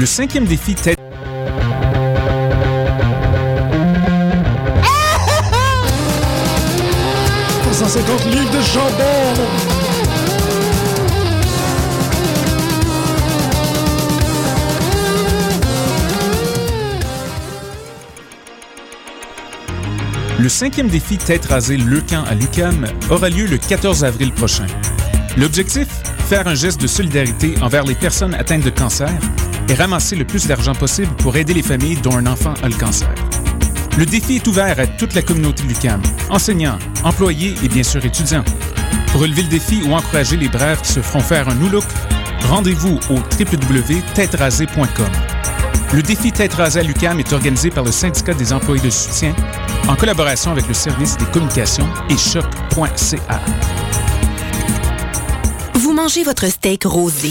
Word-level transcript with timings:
Le 0.00 0.06
cinquième 0.06 0.46
défi 0.46 0.74
tête 0.74 0.98
150 7.70 8.24
livres 8.24 8.50
de 8.50 8.60
jambon. 8.62 9.34
Le 20.38 20.48
cinquième 20.48 20.88
défi 20.88 21.18
Tête 21.18 21.44
rasée 21.44 21.76
Leucan 21.76 22.24
à 22.24 22.34
l'UCAM 22.34 22.86
aura 23.10 23.28
lieu 23.28 23.44
le 23.44 23.58
14 23.58 24.04
avril 24.04 24.32
prochain. 24.32 24.64
L'objectif? 25.36 25.88
Faire 26.30 26.48
un 26.48 26.54
geste 26.54 26.80
de 26.80 26.86
solidarité 26.86 27.54
envers 27.60 27.84
les 27.84 27.94
personnes 27.94 28.34
atteintes 28.34 28.64
de 28.64 28.70
cancer 28.70 29.10
et 29.70 29.74
ramasser 29.74 30.16
le 30.16 30.24
plus 30.24 30.46
d'argent 30.46 30.74
possible 30.74 31.14
pour 31.18 31.36
aider 31.36 31.54
les 31.54 31.62
familles 31.62 31.96
dont 32.02 32.16
un 32.16 32.26
enfant 32.26 32.54
a 32.62 32.68
le 32.68 32.74
cancer. 32.74 33.14
Le 33.96 34.04
défi 34.04 34.36
est 34.36 34.46
ouvert 34.46 34.78
à 34.80 34.86
toute 34.86 35.14
la 35.14 35.22
communauté 35.22 35.62
de 35.62 35.74
enseignants, 36.28 36.78
employés 37.04 37.54
et 37.62 37.68
bien 37.68 37.82
sûr 37.82 38.04
étudiants. 38.04 38.44
Pour 39.12 39.20
relever 39.20 39.42
le 39.42 39.48
défi 39.48 39.82
ou 39.86 39.92
encourager 39.92 40.36
les 40.36 40.48
braves 40.48 40.82
qui 40.82 40.92
se 40.92 41.00
feront 41.00 41.20
faire 41.20 41.48
un 41.48 41.54
new 41.54 41.68
look, 41.68 41.84
rendez-vous 42.48 42.98
au 43.10 43.14
www.têterasée.com. 43.14 45.10
Le 45.92 46.02
défi 46.02 46.32
Tête 46.32 46.54
rasée 46.54 46.80
à 46.80 46.82
l'UCAM 46.82 47.18
est 47.18 47.32
organisé 47.32 47.70
par 47.70 47.84
le 47.84 47.92
syndicat 47.92 48.34
des 48.34 48.52
employés 48.52 48.82
de 48.82 48.90
soutien 48.90 49.34
en 49.88 49.96
collaboration 49.96 50.52
avec 50.52 50.68
le 50.68 50.74
service 50.74 51.16
des 51.16 51.26
communications 51.26 51.88
et 52.08 52.16
choc.ca. 52.16 53.40
Vous 55.74 55.92
mangez 55.92 56.22
votre 56.22 56.46
steak 56.46 56.84
rosé 56.84 57.30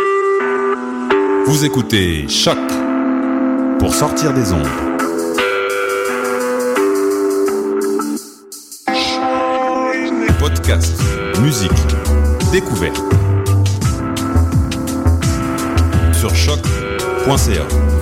Vous 1.51 1.65
écoutez 1.65 2.29
Choc 2.29 2.57
pour 3.77 3.93
sortir 3.93 4.33
des 4.33 4.53
ondes. 4.53 4.69
Podcast, 10.39 10.93
musique, 11.41 11.71
découverte. 12.53 13.03
Sur 16.13 16.33
choc.ca. 16.33 18.00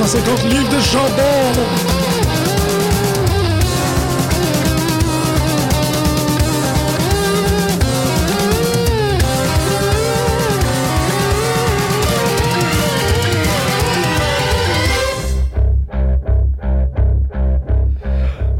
Pour 0.00 0.08
150 0.08 0.44
livres 0.44 0.70
de 0.70 0.80
jambon. 0.80 1.60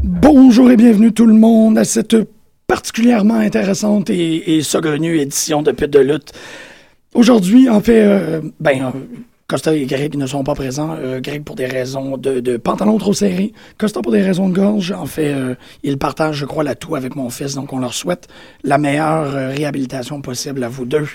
Bonjour 0.03 0.69
et 0.69 0.77
bienvenue 0.77 1.11
tout 1.11 1.25
le 1.25 1.33
monde 1.33 1.79
à 1.79 1.85
cette 1.85 2.15
particulièrement 2.67 3.33
intéressante 3.33 4.11
et, 4.11 4.57
et 4.57 4.61
édition 5.19 5.63
de 5.63 5.71
Pit 5.71 5.89
de 5.89 5.99
lutte. 6.01 6.33
Aujourd'hui, 7.15 7.67
en 7.67 7.81
fait, 7.81 8.03
euh, 8.03 8.41
ben, 8.59 8.83
euh, 8.83 8.91
Costa 9.51 9.75
et 9.75 9.85
Greg 9.85 10.15
ne 10.15 10.25
sont 10.27 10.45
pas 10.45 10.55
présents. 10.55 10.95
Euh, 10.97 11.19
Greg 11.19 11.43
pour 11.43 11.57
des 11.57 11.65
raisons 11.65 12.15
de, 12.15 12.39
de 12.39 12.55
pantalon 12.55 12.97
trop 12.97 13.11
serré. 13.11 13.51
Costa 13.77 13.99
pour 14.01 14.13
des 14.13 14.21
raisons 14.21 14.47
de 14.47 14.53
gorge. 14.55 14.93
En 14.93 15.05
fait, 15.05 15.33
euh, 15.33 15.55
il 15.83 15.97
partage, 15.97 16.37
je 16.37 16.45
crois, 16.45 16.63
l'atout 16.63 16.95
avec 16.95 17.17
mon 17.17 17.29
fils. 17.29 17.55
Donc, 17.55 17.73
on 17.73 17.79
leur 17.79 17.93
souhaite 17.93 18.29
la 18.63 18.77
meilleure 18.77 19.25
euh, 19.35 19.49
réhabilitation 19.49 20.21
possible 20.21 20.63
à 20.63 20.69
vous 20.69 20.85
deux. 20.85 21.05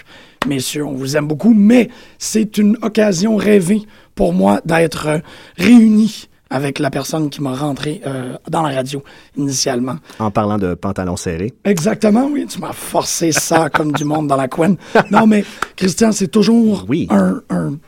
Messieurs, 0.47 0.85
on 0.85 0.93
vous 0.93 1.17
aime 1.17 1.27
beaucoup, 1.27 1.55
mais 1.55 1.89
c'est 2.19 2.59
une 2.59 2.77
occasion 2.83 3.37
rêvée 3.37 3.81
pour 4.15 4.35
moi 4.35 4.61
d'être 4.67 5.23
réunis 5.57 6.29
avec 6.51 6.79
la 6.79 6.91
personne 6.91 7.31
qui 7.31 7.41
m'a 7.41 7.55
rentré 7.55 8.03
euh, 8.07 8.37
dans 8.51 8.61
la 8.63 8.75
radio 8.75 9.03
initialement. 9.39 9.97
En 10.19 10.31
parlant 10.31 10.59
de 10.59 10.75
pantalon 10.75 11.17
serré. 11.17 11.55
Exactement, 11.65 12.29
oui. 12.31 12.45
Tu 12.47 12.61
m'as 12.61 12.75
forcé 12.75 13.33
ça 13.33 13.71
comme 13.71 13.93
du 13.93 14.05
monde 14.05 14.29
dans 14.29 14.37
la 14.37 14.47
couenne. 14.47 14.77
Non, 15.11 15.27
mais 15.27 15.43
Christian, 15.75 16.13
c'est 16.13 16.29
toujours 16.29 16.85
Oui. 16.87 17.07
un, 17.11 17.41
un- 17.49 17.79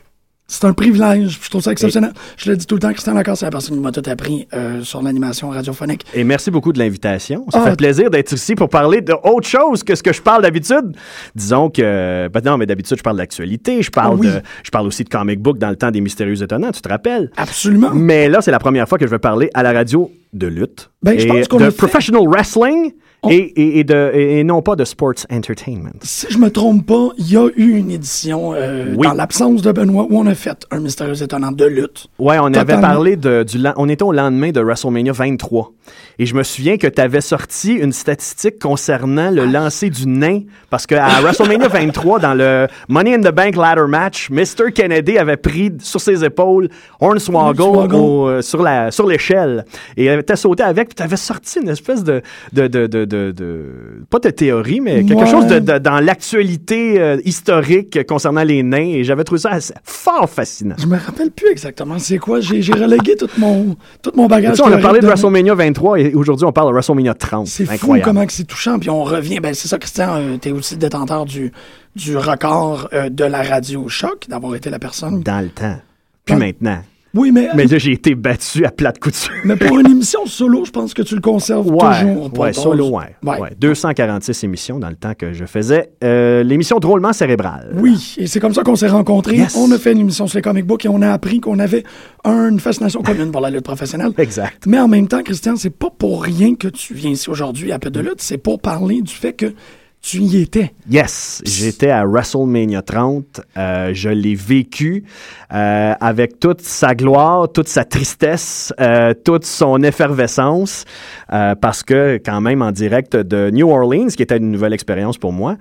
c'est 0.51 0.65
un 0.65 0.73
privilège. 0.73 1.39
Je 1.43 1.51
trouve 1.51 1.61
ça 1.63 1.73
exceptionnel. 1.73 2.13
Je 2.39 2.51
le 2.51 2.57
dis 2.57 2.67
tout 2.67 2.75
le 2.75 2.81
temps, 2.81 2.91
Christian 2.91 3.13
Lacan, 3.13 3.35
c'est 3.35 3.45
la 3.45 3.51
personne 3.51 3.77
qui 3.77 3.83
m'a 3.83 3.93
tout 3.93 4.03
appris 4.07 4.49
euh, 4.55 4.83
sur 4.83 5.03
l'animation 5.03 5.51
radiophonique. 5.51 6.07
Et 6.15 6.25
merci 6.25 6.51
beaucoup 6.51 6.73
de 6.73 6.79
l'invitation. 6.79 7.45
Ça 7.53 7.61
Ah. 7.63 7.71
fait 7.71 7.77
plaisir 7.77 8.09
d'être 8.09 8.33
ici 8.33 8.55
pour 8.55 8.71
parler 8.71 9.03
de 9.03 9.13
autre 9.25 9.47
chose 9.47 9.85
que 9.85 9.95
ce 9.95 10.03
que 10.03 10.13
je 10.13 10.23
parle 10.23 10.41
d'habitude. 10.43 10.97
Disons 11.35 11.69
que, 11.69 12.29
ben 12.29 12.41
non, 12.45 12.57
mais 12.57 12.65
d'habitude, 12.65 12.97
je 12.97 13.03
parle 13.03 13.19
d'actualité. 13.19 13.83
Je 13.83 13.91
parle 13.91 14.15
Ah 14.15 14.21
oui. 14.21 14.27
de, 14.27 14.41
je 14.65 14.71
parle 14.71 14.87
aussi 14.87 15.05
de 15.05 15.11
comic 15.11 15.39
book 15.41 15.59
dans 15.59 15.69
le 15.71 15.77
temps 15.77 15.91
des 15.91 16.01
mystérieux 16.01 16.43
étonnants, 16.43 16.73
tu 16.73 16.81
te 16.81 16.89
rappelles? 16.89 17.31
Absolument. 17.37 17.91
Mais 17.93 18.29
là, 18.31 18.41
c'est 18.41 18.51
la 18.51 18.59
première 18.59 18.89
fois 18.89 18.97
que 18.97 19.07
je 19.07 19.11
vais 19.11 19.19
parler 19.19 19.51
à 19.53 19.63
la 19.63 19.73
radio 19.73 20.11
de 20.33 20.47
lutte. 20.47 20.91
Ben, 21.03 21.19
je 21.19 21.27
pense 21.27 21.47
qu'on 21.49 21.59
de 21.59 21.65
fait- 21.71 21.77
professional 21.77 22.23
wrestling 22.27 22.93
On- 23.25 23.31
et, 23.31 23.35
et- 23.37 23.79
et 23.81 23.85
de, 23.85 24.11
et, 24.15 24.39
et 24.39 24.45
non 24.45 24.63
pas 24.63 24.77
de 24.77 24.85
sports 24.85 25.15
entertainment. 25.31 25.91
Si 26.03 26.27
je 26.31 26.39
me 26.39 26.51
trompe 26.51 26.87
pas, 26.87 27.09
il 27.19 27.33
y 27.33 27.37
a 27.37 27.49
eu 27.57 27.77
une 27.77 27.91
édition 27.91 28.53
euh, 28.55 28.95
Oui. 28.97 29.07
dans 29.07 29.15
l'absence 29.15 29.61
de 29.63 29.73
Benoît 29.73 30.07
où 30.09 30.19
on 30.21 30.27
a 30.27 30.35
fait 30.37 30.65
un 30.71 30.79
mystérieux 30.79 31.21
étonnant 31.21 31.51
de 31.51 31.65
lutte. 31.65 32.07
Ouais, 32.21 32.39
on 32.41 32.53
avait 32.55 32.81
parlé 32.81 33.17
de, 33.17 33.43
du, 33.43 33.59
on 33.77 33.89
était 33.89 34.05
au 34.05 34.13
lendemain 34.13 34.51
de 34.53 34.61
WrestleMania 34.61 35.13
23. 35.13 35.73
Et 36.21 36.27
je 36.27 36.35
me 36.35 36.43
souviens 36.43 36.77
que 36.77 36.87
tu 36.87 37.01
avais 37.01 37.21
sorti 37.21 37.73
une 37.75 37.93
statistique 37.93 38.59
concernant 38.61 39.31
le 39.31 39.47
lancer 39.47 39.91
du 39.91 40.07
nain. 40.07 40.43
Parce 40.71 40.87
que 40.87 40.95
à 40.95 41.21
WrestleMania 41.21 41.67
23, 41.69 42.21
dans 42.21 42.35
le 42.35 42.67
Money 42.89 43.15
in 43.15 43.21
the 43.21 43.33
Bank 43.35 43.57
ladder 43.57 43.87
match, 43.89 44.29
Mr. 44.31 44.71
Kennedy 44.75 45.19
avait 45.19 45.37
pris 45.39 45.73
sur 45.81 46.01
ses 46.01 46.25
épaules 46.25 46.69
Hornswoggle 47.01 47.63
Hornswoggle. 47.63 47.95
au- 47.97 48.29
euh, 48.29 48.43
sur 48.43 48.63
la 48.63 48.91
sur 48.93 49.07
l'échelle. 49.07 49.65
Et 49.97 50.09
avait 50.11 50.25
sauté 50.37 50.63
avec, 50.63 50.89
puis 50.89 50.95
tu 50.97 51.03
avais 51.03 51.17
sorti 51.17 51.59
une 51.61 51.69
espèce 51.71 52.05
de, 52.05 52.23
de, 52.53 52.67
de, 52.69 52.87
de, 52.87 53.05
de- 53.09 53.33
de- 53.33 54.05
Pas 54.11 54.21
de 54.21 54.31
théorie, 54.31 54.81
mais 54.81 55.05
quelque 55.05 55.21
Ouais. 55.23 55.27
chose 55.31 55.47
de, 55.47 55.59
de- 55.59 55.79
dans 55.79 55.99
l'actualité 56.01 57.01
euh, 57.01 57.17
historique 57.25 58.07
concernant 58.07 58.45
les 58.45 58.63
nains. 58.63 58.79
Et 58.95 59.03
j'avais 59.05 59.25
trouvé 59.25 59.41
ça 59.41 59.51
assez- 59.51 59.75
fort 59.83 60.29
fascinant. 60.31 60.77
Je 60.79 60.87
me 60.87 60.97
rappelle 60.97 61.31
plus 61.33 61.51
exactement 61.51 61.99
c'est 61.99 62.19
quoi. 62.19 62.41
J'ai 62.41 62.61
relégué 62.73 63.17
tout 63.17 63.29
mon, 63.39 63.77
tout 64.03 64.13
mon 64.15 64.27
bagage. 64.27 64.53
Tu 64.53 64.63
sais, 64.63 64.69
on 64.69 64.73
a 64.73 64.79
parlé 64.79 65.01
de 65.01 65.07
WrestleMania 65.07 65.55
23 65.55 65.99
et 66.01 66.15
aujourd'hui 66.15 66.45
on 66.47 66.53
parle 66.53 66.69
de 66.69 66.73
WrestleMania 66.75 67.15
30. 67.15 67.47
C'est 67.47 67.67
fou 67.67 67.97
comment 68.05 68.25
c'est 68.29 68.45
touchant. 68.45 68.79
Puis 68.79 68.91
on 68.91 69.03
revient. 69.05 69.41
Ben, 69.41 69.55
c'est 69.55 69.69
ça, 69.69 69.79
Christian, 69.79 70.17
euh, 70.17 70.37
t'es 70.37 70.51
aussi 70.53 70.77
détenteur 70.77 71.25
du, 71.25 71.51
du 71.97 72.17
record 72.17 72.89
euh, 72.93 73.09
de 73.09 73.25
la 73.25 73.43
radio 73.43 73.89
choc, 73.89 74.27
d'avoir 74.29 74.55
été 74.55 74.71
la 74.71 74.79
personne. 74.79 75.23
Dans 75.23 75.41
le 75.43 75.49
temps. 75.49 75.77
Puis 76.25 76.37
maintenant. 76.37 76.83
Oui, 77.15 77.33
mais, 77.33 77.49
Mais 77.55 77.65
là, 77.65 77.79
j'ai 77.79 77.93
été 77.93 78.15
battu 78.15 78.65
à 78.67 78.71
plate 78.71 78.99
couture. 78.99 79.33
mais 79.45 79.57
pour 79.57 79.79
une 79.81 79.91
émission 79.91 80.27
solo, 80.27 80.65
je 80.65 80.71
pense 80.71 80.93
que 80.93 81.01
tu 81.03 81.15
le 81.15 81.21
conserves 81.23 81.67
Ouais, 81.67 82.03
toujours. 82.03 82.33
ton- 82.33 82.53
solo, 82.53 82.91
ouais. 82.91 83.17
Ouais. 83.25 83.39
ouais. 83.41 83.51
246 83.59 84.45
émissions 84.45 84.79
dans 84.79 84.91
le 84.91 84.95
temps 84.95 85.15
que 85.15 85.33
je 85.33 85.45
faisais 85.47 85.91
euh, 86.05 86.43
l'émission 86.43 86.79
Drôlement 86.79 87.13
cérébrale. 87.15 87.71
Oui, 87.75 88.15
et 88.19 88.27
c'est 88.27 88.41
comme 88.41 88.53
ça 88.55 88.63
qu'on 88.63 88.77
s'est 88.77 88.89
rencontrés. 88.89 89.37
Yes. 89.37 89.57
On 89.57 89.71
a 89.73 89.79
fait 89.79 89.93
une 89.93 90.01
émission 90.01 90.27
sur 90.27 90.37
les 90.39 90.43
comic 90.43 90.67
books 90.67 90.85
et 90.85 90.89
on 90.89 91.01
a 91.03 91.11
appris 91.11 91.41
qu'on 91.41 91.59
avait 91.59 91.83
une 92.25 92.61
fascination 92.61 93.03
commune 93.03 93.31
pour 93.33 93.41
la 93.41 93.51
lutte 93.51 93.65
professionnelle. 93.65 94.13
Exact. 94.19 94.65
Mais 94.67 94.79
en 94.79 94.89
même 94.89 95.09
temps, 95.09 95.23
Christian, 95.23 95.57
c'est 95.57 95.71
pas 95.77 95.91
pour 95.91 96.23
rien 96.23 96.55
que 96.57 96.69
tu 96.69 96.93
viens 96.95 97.11
ici 97.11 97.31
aujourd'hui 97.31 97.73
à 97.73 97.79
peu 97.79 97.91
de 97.91 98.01
lutte, 98.01 98.21
c'est 98.21 98.39
pour 98.39 98.61
parler 98.61 99.01
du 99.03 99.15
fait 99.15 99.33
que 99.33 99.55
tu 100.01 100.19
y 100.19 100.43
étais. 100.43 100.73
Yes, 100.89 101.43
j'étais 101.45 101.91
à 101.91 102.05
WrestleMania 102.07 102.83
30. 102.83 103.41
Euh, 103.57 103.91
je 103.93 104.09
l'ai 104.09 104.35
vécu 104.35 105.05
euh, 105.53 105.93
avec 106.01 106.39
toute 106.39 106.61
sa 106.61 106.95
gloire, 106.95 107.51
toute 107.53 107.69
sa 107.69 107.85
tristesse, 107.85 108.73
euh, 108.81 109.13
toute 109.13 109.45
son 109.45 109.83
effervescence, 109.83 110.85
parce 111.29 111.83
que 111.83 112.21
quand 112.25 112.41
même 112.41 112.63
en 112.63 112.71
direct 112.71 113.17
de 113.17 113.51
New 113.51 113.69
Orleans, 113.69 114.09
qui 114.09 114.23
était 114.23 114.39
une 114.39 114.51
nouvelle 114.51 114.73
expérience 114.73 115.19
pour 115.19 115.33
moi, 115.33 115.57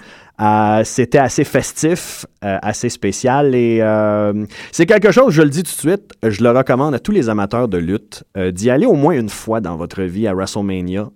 c'était 0.83 1.17
assez 1.17 1.43
festif, 1.43 2.25
assez 2.41 2.89
spécial 2.89 3.55
et 3.55 3.81
c'est 4.71 4.85
quelque 4.85 5.11
chose, 5.11 5.33
je 5.33 5.41
le 5.41 5.49
dis 5.49 5.63
tout 5.63 5.73
de 5.73 5.89
suite, 5.89 6.13
je 6.23 6.43
le 6.43 6.51
recommande 6.51 6.93
à 6.93 6.99
tous 6.99 7.11
les 7.11 7.27
amateurs 7.27 7.67
de 7.67 7.77
lutte 7.77 8.23
d'y 8.37 8.69
aller 8.69 8.85
au 8.85 8.93
moins 8.93 9.13
une 9.13 9.29
fois 9.29 9.59
dans 9.59 9.75
votre 9.75 10.03
vie 10.03 10.27
à 10.27 10.33
WrestleMania. 10.33 11.09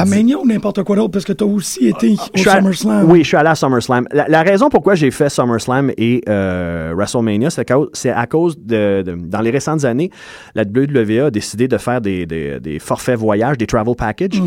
À 0.00 0.04
Mania 0.04 0.38
ou 0.38 0.46
n'importe 0.46 0.82
quoi 0.82 0.96
d'autre, 0.96 1.10
parce 1.12 1.24
que 1.24 1.32
tu 1.32 1.44
as 1.44 1.46
aussi 1.46 1.86
été 1.88 2.16
au 2.34 2.38
suis 2.38 2.48
à- 2.48 2.56
SummerSlam. 2.58 3.10
Oui, 3.10 3.20
je 3.22 3.28
suis 3.28 3.36
allé 3.36 3.48
à 3.50 3.54
SummerSlam. 3.54 4.06
La, 4.12 4.26
la 4.28 4.42
raison 4.42 4.68
pourquoi 4.68 4.94
j'ai 4.94 5.10
fait 5.10 5.28
SummerSlam 5.28 5.90
et 5.96 6.22
euh, 6.28 6.92
WrestleMania, 6.96 7.50
c'est 7.50 7.66
c'est 7.92 8.10
à 8.10 8.26
cause 8.26 8.58
de, 8.58 9.02
de- 9.02 9.14
Dans 9.16 9.40
les 9.40 9.50
récentes 9.50 9.84
années, 9.84 10.10
la 10.54 10.62
WWE 10.64 11.26
a 11.26 11.30
décidé 11.30 11.68
de 11.68 11.78
faire 11.78 12.00
des, 12.00 12.26
des- 12.26 12.60
des 12.60 12.78
forfaits 12.78 13.18
voyages, 13.18 13.58
des 13.58 13.66
travel 13.66 13.94
packages. 13.94 14.40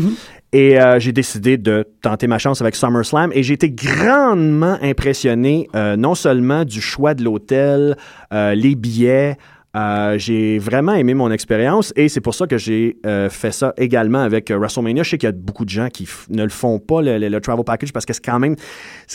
Et 0.52 0.80
euh, 0.80 1.00
j'ai 1.00 1.10
décidé 1.12 1.56
de 1.58 1.84
tenter 2.00 2.28
ma 2.28 2.38
chance 2.38 2.60
avec 2.60 2.76
SummerSlam 2.76 3.30
et 3.34 3.42
j'ai 3.42 3.54
été 3.54 3.70
grandement 3.70 4.78
impressionné 4.82 5.68
euh, 5.74 5.96
non 5.96 6.14
seulement 6.14 6.64
du 6.64 6.80
choix 6.80 7.14
de 7.14 7.24
l'hôtel, 7.24 7.96
euh, 8.32 8.54
les 8.54 8.74
billets, 8.76 9.36
euh, 9.76 10.16
j'ai 10.18 10.58
vraiment 10.58 10.94
aimé 10.94 11.14
mon 11.14 11.30
expérience 11.32 11.92
et 11.96 12.08
c'est 12.08 12.20
pour 12.20 12.34
ça 12.34 12.46
que 12.46 12.58
j'ai 12.58 12.96
euh, 13.06 13.28
fait 13.28 13.50
ça 13.50 13.74
également 13.76 14.20
avec 14.20 14.50
euh, 14.50 14.56
WrestleMania. 14.58 15.02
Je 15.02 15.10
sais 15.10 15.18
qu'il 15.18 15.26
y 15.28 15.32
a 15.32 15.34
beaucoup 15.34 15.64
de 15.64 15.70
gens 15.70 15.88
qui 15.88 16.08
ne 16.30 16.44
le 16.44 16.48
font 16.50 16.78
pas, 16.78 17.02
le, 17.02 17.18
le- 17.18 17.28
le 17.28 17.40
travel 17.40 17.64
package, 17.64 17.92
parce 17.92 18.06
que 18.06 18.12
c'est 18.12 18.24
quand 18.24 18.38
même, 18.38 18.54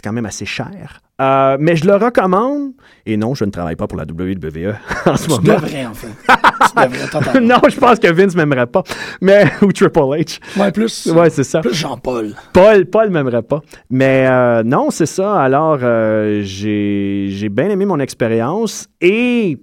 quand 0.03 0.11
même 0.13 0.25
assez 0.25 0.45
cher. 0.45 0.99
Euh, 1.21 1.57
mais 1.59 1.75
je 1.75 1.85
le 1.85 1.95
recommande. 1.95 2.71
Et 3.05 3.17
non, 3.17 3.33
je 3.35 3.43
ne 3.45 3.51
travaille 3.51 3.75
pas 3.75 3.87
pour 3.87 3.97
la 3.97 4.03
WWE 4.05 4.73
en 5.05 5.15
ce 5.15 5.23
Tu 5.25 5.29
moment. 5.29 5.41
devrais, 5.43 5.85
en 5.85 5.93
fait. 5.93 6.07
tu 6.07 7.15
devrais, 7.15 7.41
non, 7.41 7.59
je 7.69 7.77
pense 7.77 7.99
que 7.99 8.11
Vince 8.11 8.35
m'aimerait 8.35 8.67
pas. 8.67 8.83
Mais, 9.21 9.45
ou 9.61 9.71
Triple 9.71 9.99
H. 9.99 10.39
Ouais, 10.59 10.71
plus, 10.71 11.07
Ouais, 11.07 11.29
c'est 11.29 11.43
ça. 11.43 11.61
plus 11.61 11.73
Jean-Paul. 11.73 12.35
Paul, 12.53 12.85
Paul 12.85 13.09
m'aimerait 13.09 13.43
pas. 13.43 13.61
Mais 13.89 14.27
non, 14.63 14.91
c'est 14.91 15.05
ça. 15.05 15.41
Alors, 15.41 15.79
j'ai 15.79 17.27
j'ai 17.29 17.49
bien 17.49 17.69
aimé 17.69 17.85
mon 17.85 17.99
expérience 17.99 18.87
et 19.01 19.57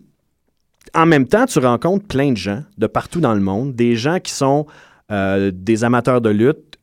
en 0.97 1.07
même 1.07 1.29
temps, 1.29 1.45
tu 1.45 1.59
rencontres 1.59 2.07
plein 2.07 2.33
de 2.33 2.37
gens 2.37 2.63
de 2.79 2.87
partout 2.87 3.21
dans 3.21 3.35
le 3.35 3.41
monde, 3.41 3.75
des 3.75 3.97
gens 3.97 4.19
qui 4.19 4.33
sont 4.33 4.67
euh, 5.13 5.53
des 5.55 5.85
amateurs 5.85 6.21
de 6.21 6.31
lutte. 6.31 6.76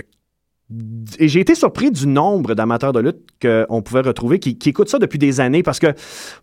Et 1.20 1.28
j'ai 1.28 1.40
été 1.40 1.56
surpris 1.56 1.92
du 1.92 2.08
nombre 2.08 2.56
d'amateurs 2.56 2.94
de 2.94 3.00
lutte 3.00 3.20
qu'on 3.42 3.82
pouvait 3.82 4.02
retrouver 4.02 4.40
qui, 4.40 4.58
qui 4.58 4.70
écoutent 4.70 4.90
ça 4.90 5.00
depuis 5.00 5.20
des 5.20 5.40
années 5.40 5.62
parce 5.64 5.80
que, 5.80 5.88
vous 5.88 5.94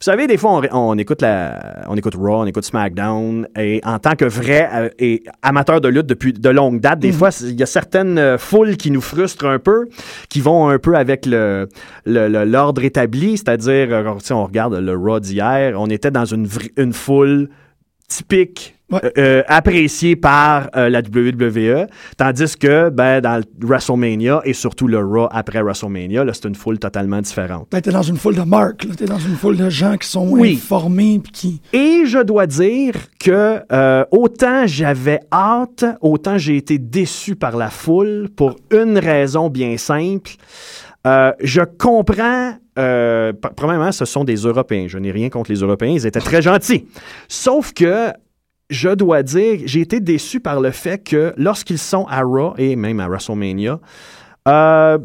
savez, 0.01 0.27
des 0.27 0.37
fois, 0.37 0.61
on, 0.73 0.77
on 0.93 0.99
écoute, 0.99 1.23
la, 1.23 1.83
on 1.89 1.97
écoute 1.97 2.15
Raw, 2.15 2.43
on 2.43 2.47
écoute 2.47 2.65
SmackDown 2.65 3.49
et 3.59 3.81
en 3.85 3.99
tant 3.99 4.15
que 4.15 4.25
vrai 4.27 4.69
euh, 4.73 4.89
et 4.99 5.25
amateur 5.43 5.81
de 5.81 5.89
lutte 5.89 6.07
depuis 6.07 6.33
de 6.33 6.49
longue 6.51 6.81
date, 6.81 6.99
des 7.01 7.13
fois, 7.13 7.31
il 7.43 7.59
y 7.59 7.63
a 7.63 7.67
certaines 7.67 8.19
euh, 8.19 8.39
foules 8.39 8.77
qui 8.77 8.91
nous 8.91 9.01
frustrent 9.01 9.47
un 9.47 9.59
peu, 9.59 9.89
qui 10.29 10.41
vont 10.41 10.69
un 10.69 10.79
peu 10.79 10.95
avec 10.97 11.27
le 11.27 11.69
le- 12.05 12.29
le- 12.29 12.45
l'ordre 12.45 12.85
établi, 12.85 13.37
c'est-à-dire, 13.39 13.89
euh, 13.91 14.13
si 14.23 14.33
on 14.33 14.45
regarde 14.45 14.75
le 14.75 14.95
Raw 14.97 15.21
d'hier, 15.21 15.75
on 15.79 15.87
était 15.89 16.11
dans 16.11 16.25
une, 16.25 16.47
une 16.77 16.93
foule 16.93 17.49
typique 18.11 18.77
Ouais. 18.93 18.99
euh, 19.05 19.11
euh, 19.19 19.43
appréciée 19.47 20.17
par 20.17 20.69
euh, 20.75 20.89
la 20.89 20.99
WWE, 20.99 21.87
tandis 22.17 22.57
que 22.57 22.89
ben, 22.91 23.21
dans 23.21 23.37
le 23.37 23.45
WrestleMania 23.65 24.41
et 24.45 24.53
surtout 24.53 24.89
le 24.89 24.99
Raw 24.99 25.29
après 25.31 25.63
WrestleMania, 25.63 26.25
c'est 26.33 26.47
une 26.47 26.57
foule 26.57 26.81
totalement 26.81 27.21
différente. 27.21 27.69
Ben, 27.71 27.81
t'es 27.81 27.93
dans 27.93 28.03
une 28.03 28.17
foule 28.17 28.35
de 28.35 28.43
marques. 28.43 28.89
T'es 28.97 29.05
dans 29.05 29.21
une 29.21 29.37
foule 29.37 29.57
de 29.59 29.71
gens 29.71 29.97
qui 29.97 30.09
sont 30.09 30.29
Oui. 30.29 30.55
informés 30.57 31.21
puis 31.23 31.31
qui... 31.31 31.63
Et 31.73 32.03
je 32.05 32.19
dois 32.25 32.49
dire 32.49 32.95
que 33.21 33.61
euh, 33.71 34.05
autant 34.11 34.67
j'avais 34.67 35.21
hâte, 35.33 35.85
autant 36.01 36.37
j'ai 36.37 36.57
été 36.57 36.79
déçu 36.79 37.37
par 37.37 37.57
la 37.57 37.71
foule 37.71 38.29
pour 38.35 38.57
une 38.73 38.99
raison 38.99 39.51
bien 39.51 39.77
simple. 39.77 40.33
Euh, 41.07 41.33
je 41.41 41.63
comprends. 41.63 42.55
Euh, 42.79 43.33
pr- 43.33 43.55
premièrement, 43.55 43.93
ce 43.93 44.05
sont 44.05 44.25
des 44.25 44.37
Européens. 44.37 44.87
Je 44.89 44.99
n'ai 44.99 45.11
rien 45.11 45.29
contre 45.29 45.51
les 45.51 45.61
Européens. 45.61 45.93
Ils 45.93 46.07
étaient 46.07 46.21
très 46.21 46.43
gentils. 46.43 46.87
Sauf 47.29 47.73
que 47.73 48.09
je 48.69 48.91
dois 48.91 49.23
dire, 49.23 49.61
j'ai 49.65 49.81
été 49.81 50.01
déçu 50.01 50.41
par 50.41 50.61
le 50.61 50.71
fait 50.71 50.99
que 51.03 51.33
lorsqu'ils 51.37 51.79
sont 51.79 52.07
à 52.09 52.23
Raw 52.23 52.55
et 52.59 52.77
même 52.77 53.01
à 53.01 53.09
WrestleMania, 53.09 53.81
euh, 54.47 54.99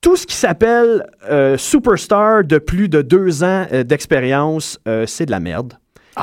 tout 0.00 0.16
ce 0.16 0.26
qui 0.26 0.34
s'appelle 0.34 1.06
euh, 1.30 1.56
superstar 1.56 2.42
de 2.44 2.58
plus 2.58 2.88
de 2.88 3.02
deux 3.02 3.44
ans 3.44 3.66
euh, 3.72 3.84
d'expérience, 3.84 4.80
c'est 5.06 5.26
de 5.26 5.30
la 5.30 5.40
merde. 5.40 5.74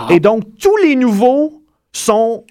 Et 0.09 0.19
donc, 0.19 0.43
tous 0.59 0.75
les 0.77 0.95
nouveaux 0.95 1.63
sont 1.93 2.43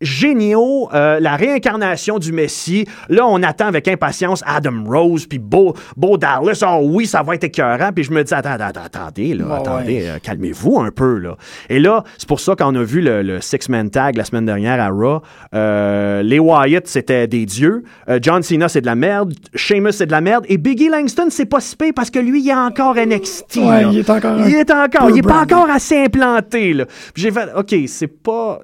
géniaux. 0.00 0.88
Euh, 0.94 1.20
la 1.20 1.36
réincarnation 1.36 2.18
du 2.18 2.32
Messie. 2.32 2.86
Là, 3.08 3.26
on 3.26 3.42
attend 3.42 3.66
avec 3.66 3.88
impatience 3.88 4.42
Adam 4.46 4.84
Rose, 4.86 5.26
puis 5.26 5.38
Beau, 5.38 5.74
Beau 5.96 6.16
Dallas. 6.18 6.62
Oh 6.66 6.80
oui, 6.84 7.06
ça 7.06 7.22
va 7.22 7.34
être 7.34 7.44
écœurant. 7.44 7.90
Puis 7.94 8.04
je 8.04 8.12
me 8.12 8.22
dis, 8.22 8.34
attends, 8.34 8.50
attends, 8.58 8.80
attendez, 8.84 9.34
là, 9.34 9.44
Ouais, 9.46 9.54
attendez, 9.56 9.94
ouais. 10.02 10.08
euh, 10.08 10.18
calmez-vous 10.22 10.80
un 10.80 10.90
peu, 10.90 11.18
là. 11.18 11.36
Et 11.68 11.78
là, 11.78 12.04
c'est 12.16 12.28
pour 12.28 12.40
ça 12.40 12.54
qu'on 12.56 12.74
a 12.74 12.82
vu 12.82 13.00
le, 13.00 13.22
le 13.22 13.40
Six-Man 13.40 13.90
Tag 13.90 14.16
la 14.16 14.24
semaine 14.24 14.46
dernière 14.46 14.80
à 14.80 14.88
Raw. 14.90 15.20
Euh, 15.54 16.22
les 16.22 16.38
Wyatt, 16.38 16.86
c'était 16.86 17.26
des 17.26 17.46
dieux. 17.46 17.82
John 18.22 18.42
Cena, 18.42 18.68
c'est 18.68 18.80
de 18.80 18.86
la 18.86 18.94
merde. 18.94 19.34
Sheamus, 19.54 19.92
c'est 19.92 20.06
de 20.06 20.12
la 20.12 20.20
merde. 20.20 20.44
Et 20.48 20.58
Biggie 20.58 20.88
Langston, 20.88 21.26
c'est 21.30 21.46
pas 21.46 21.60
si 21.60 21.76
pire 21.76 21.92
parce 21.94 22.10
que 22.10 22.18
lui, 22.18 22.40
il 22.42 22.48
est 22.48 22.54
encore 22.54 22.94
NXT. 22.96 23.56
Ouais, 23.56 23.84
il 23.92 23.98
est 23.98 24.10
encore 24.10 24.38
Il 24.46 24.54
est 24.54 24.70
encore. 24.70 25.10
Il 25.10 25.18
est 25.18 25.22
pas 25.22 25.42
encore 25.42 25.68
assez 25.70 25.96
implanté, 26.04 26.74
j'ai 27.14 27.30
fait, 27.30 27.48
OK, 27.56 27.74
c'est 27.86 28.06
pas 28.06 28.60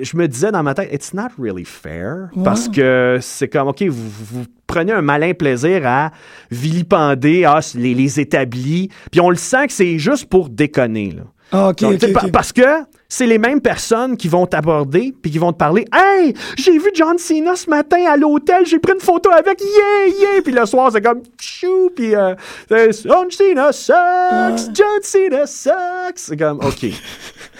je 0.00 0.16
me 0.16 0.26
disais 0.28 0.50
dans 0.50 0.62
ma 0.62 0.74
tête, 0.74 0.92
it's 0.92 1.14
not 1.14 1.28
really 1.38 1.64
fair. 1.64 2.28
Parce 2.42 2.68
que 2.68 3.18
c'est 3.20 3.48
comme, 3.48 3.68
OK, 3.68 3.82
vous, 3.82 4.08
vous 4.08 4.44
prenez 4.66 4.92
un 4.92 5.02
malin 5.02 5.34
plaisir 5.34 5.86
à 5.86 6.10
vilipender 6.50 7.44
ah, 7.44 7.60
les, 7.74 7.94
les 7.94 8.20
établis. 8.20 8.90
Puis 9.10 9.20
on 9.20 9.30
le 9.30 9.36
sent 9.36 9.68
que 9.68 9.72
c'est 9.72 9.98
juste 9.98 10.26
pour 10.26 10.48
déconner. 10.48 11.12
Là. 11.12 11.22
Ah, 11.52 11.72
Donc. 11.72 12.00
Parce 12.32 12.52
que 12.52 12.62
c'est 13.08 13.26
les 13.26 13.38
mêmes 13.38 13.60
personnes 13.60 14.16
qui 14.16 14.28
vont 14.28 14.46
t'aborder 14.46 15.14
puis 15.22 15.30
qui 15.30 15.38
vont 15.38 15.52
te 15.52 15.58
parler 15.58 15.84
Hey, 15.92 16.34
j'ai 16.56 16.78
vu 16.78 16.90
John 16.94 17.16
Cena 17.18 17.54
ce 17.54 17.70
matin 17.70 18.04
à 18.08 18.16
l'hôtel, 18.16 18.66
j'ai 18.66 18.80
pris 18.80 18.94
une 18.94 19.00
photo 19.00 19.30
avec, 19.30 19.60
yeah, 19.60 20.14
yeah. 20.18 20.42
Puis 20.42 20.52
le 20.52 20.66
soir, 20.66 20.90
c'est 20.92 21.00
comme 21.00 21.22
chou, 21.40 21.90
puis 21.94 22.14
euh, 22.16 22.34
John 23.04 23.30
Cena 23.30 23.72
sucks, 23.72 24.74
John 24.74 25.00
Cena 25.02 25.46
sucks. 25.46 26.16
C'est 26.16 26.36
comme, 26.36 26.58
OK. 26.58 26.86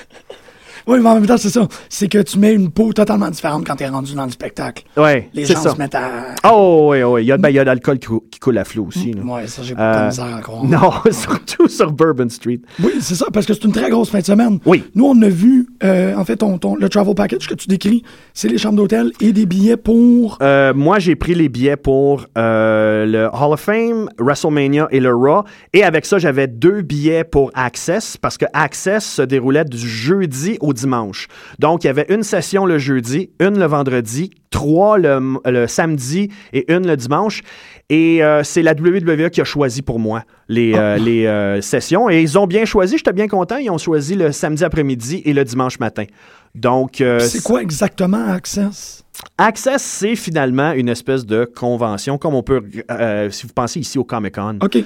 Oui, 0.87 0.99
mais 1.01 1.09
en 1.09 1.15
même 1.15 1.27
temps, 1.27 1.37
c'est 1.39 1.49
ça. 1.51 1.67
C'est 1.89 2.09
que 2.09 2.19
tu 2.19 2.39
mets 2.39 2.53
une 2.53 2.71
peau 2.71 2.93
totalement 2.93 3.31
différente 3.31 3.67
quand 3.67 3.77
t'es 3.77 3.89
rendu 3.89 4.15
dans 4.15 4.25
le 4.27 4.31
spectacle. 4.31 4.85
Ouais, 4.97 5.31
Les 5.33 5.45
gens 5.47 5.61
ça. 5.61 5.71
se 5.71 5.79
mettent 5.79 5.95
à... 5.95 6.35
Oh, 6.51 6.89
oui, 6.93 7.03
oui. 7.03 7.23
Il 7.23 7.27
y 7.27 7.33
a, 7.33 7.37
ben, 7.39 7.49
il 7.49 7.55
y 7.55 7.59
a 7.59 7.63
de 7.63 7.67
l'alcool 7.67 7.99
qui, 7.99 8.07
cou- 8.07 8.23
qui 8.31 8.39
coule 8.39 8.59
à 8.59 8.65
flot 8.65 8.87
aussi. 8.89 9.13
là. 9.13 9.23
Ouais, 9.23 9.47
ça, 9.47 9.63
j'ai 9.63 9.75
pas 9.75 9.95
de 9.95 9.99
Euh, 10.03 10.07
misère 10.09 10.37
à 10.37 10.41
croire. 10.41 10.65
Non, 10.69 10.91
surtout 11.11 11.69
sur 11.69 11.91
Bourbon 11.93 12.29
Street. 12.29 12.61
Oui, 12.83 12.93
c'est 13.01 13.15
ça, 13.15 13.27
parce 13.33 13.47
que 13.47 13.55
c'est 13.55 13.65
une 13.65 13.73
très 13.73 13.89
grosse 13.91 14.11
fin 14.11 14.19
de 14.21 14.25
semaine. 14.25 14.59
Oui. 14.67 14.85
Nous, 14.95 15.07
on 15.07 15.21
a 15.23 15.29
vu, 15.29 15.69
euh, 15.83 16.15
en 16.17 16.25
fait, 16.25 16.37
ton, 16.37 16.59
ton- 16.59 16.77
le 16.77 16.89
travel 16.89 17.15
package 17.15 17.49
que 17.49 17.55
tu 17.55 17.67
décris, 17.69 18.03
c'est 18.35 18.49
les 18.49 18.59
chambres 18.59 18.77
d'hôtel 18.77 19.11
et 19.21 19.33
des 19.33 19.47
billets 19.47 19.77
pour... 19.79 20.39
Euh, 20.43 20.75
moi, 20.75 20.99
j'ai 20.99 21.17
pris 21.17 21.35
les 21.35 21.49
billets 21.49 21.77
pour 21.77 22.27
euh, 22.37 23.07
le 23.07 23.27
Hall 23.33 23.53
of 23.55 23.61
Fame, 23.61 24.09
WrestleMania 24.19 24.89
et 24.91 25.01
le 25.01 25.15
Raw. 25.15 25.45
Et 25.73 25.83
avec 25.83 26.05
ça, 26.05 26.19
j'avais 26.19 26.47
deux 26.47 26.83
billets 26.83 27.25
pour 27.25 27.51
Access 27.55 28.17
parce 28.19 28.37
que 28.37 28.45
Access 28.53 29.05
se 29.05 29.23
déroulait 29.23 29.65
du 29.65 29.79
jeudi 29.79 30.59
au 30.61 30.74
dimanche. 30.75 31.29
Donc, 31.59 31.85
il 31.85 31.87
y 31.87 31.91
avait 31.91 32.07
une 32.11 32.23
session 32.23 32.67
le 32.67 32.79
jeudi, 32.79 33.31
une 33.41 33.59
le 33.59 33.67
vendredi, 33.67 34.31
trois 34.51 34.99
le, 34.99 35.39
le 35.45 35.67
samedi 35.67 36.31
et 36.53 36.71
une 36.73 36.87
le 36.87 36.97
dimanche. 36.97 37.43
Et 37.91 38.23
euh, 38.25 38.43
c'est 38.45 38.63
la 38.63 38.73
WWE 38.73 39.29
qui 39.31 39.41
a 39.41 39.45
choisi 39.45 39.83
pour 39.83 39.99
moi 39.99 40.23
les, 40.49 40.75
euh, 40.75 40.97
les 40.97 41.27
euh, 41.27 41.61
sessions. 41.61 42.09
Et 42.09 42.23
ils 42.23 42.39
ont 42.39 42.47
bien 42.47 42.65
choisi, 42.65 42.97
j'étais 42.97 43.13
bien 43.13 43.29
content. 43.29 43.57
Ils 43.57 43.71
ont 43.71 43.79
choisi 43.79 44.15
le 44.15 44.33
samedi 44.33 44.65
après-midi 44.65 45.23
et 45.25 45.33
le 45.33 45.45
dimanche 45.45 45.79
matin. 45.79 46.05
Donc, 46.55 47.03
c'est 47.19 47.43
quoi 47.43 47.63
exactement 47.63 48.29
Access? 48.29 49.05
Access, 49.39 49.83
c'est 49.83 50.15
finalement 50.15 50.73
une 50.73 50.89
espèce 50.89 51.27
de 51.27 51.45
convention, 51.45 52.17
comme 52.17 52.35
on 52.35 52.43
peut, 52.45 52.63
si 53.31 53.47
vous 53.47 53.53
pensez 53.53 53.81
ici 53.81 53.99
au 53.99 54.05
Comic 54.05 54.37
Con. 54.37 54.59
OK. 54.63 54.79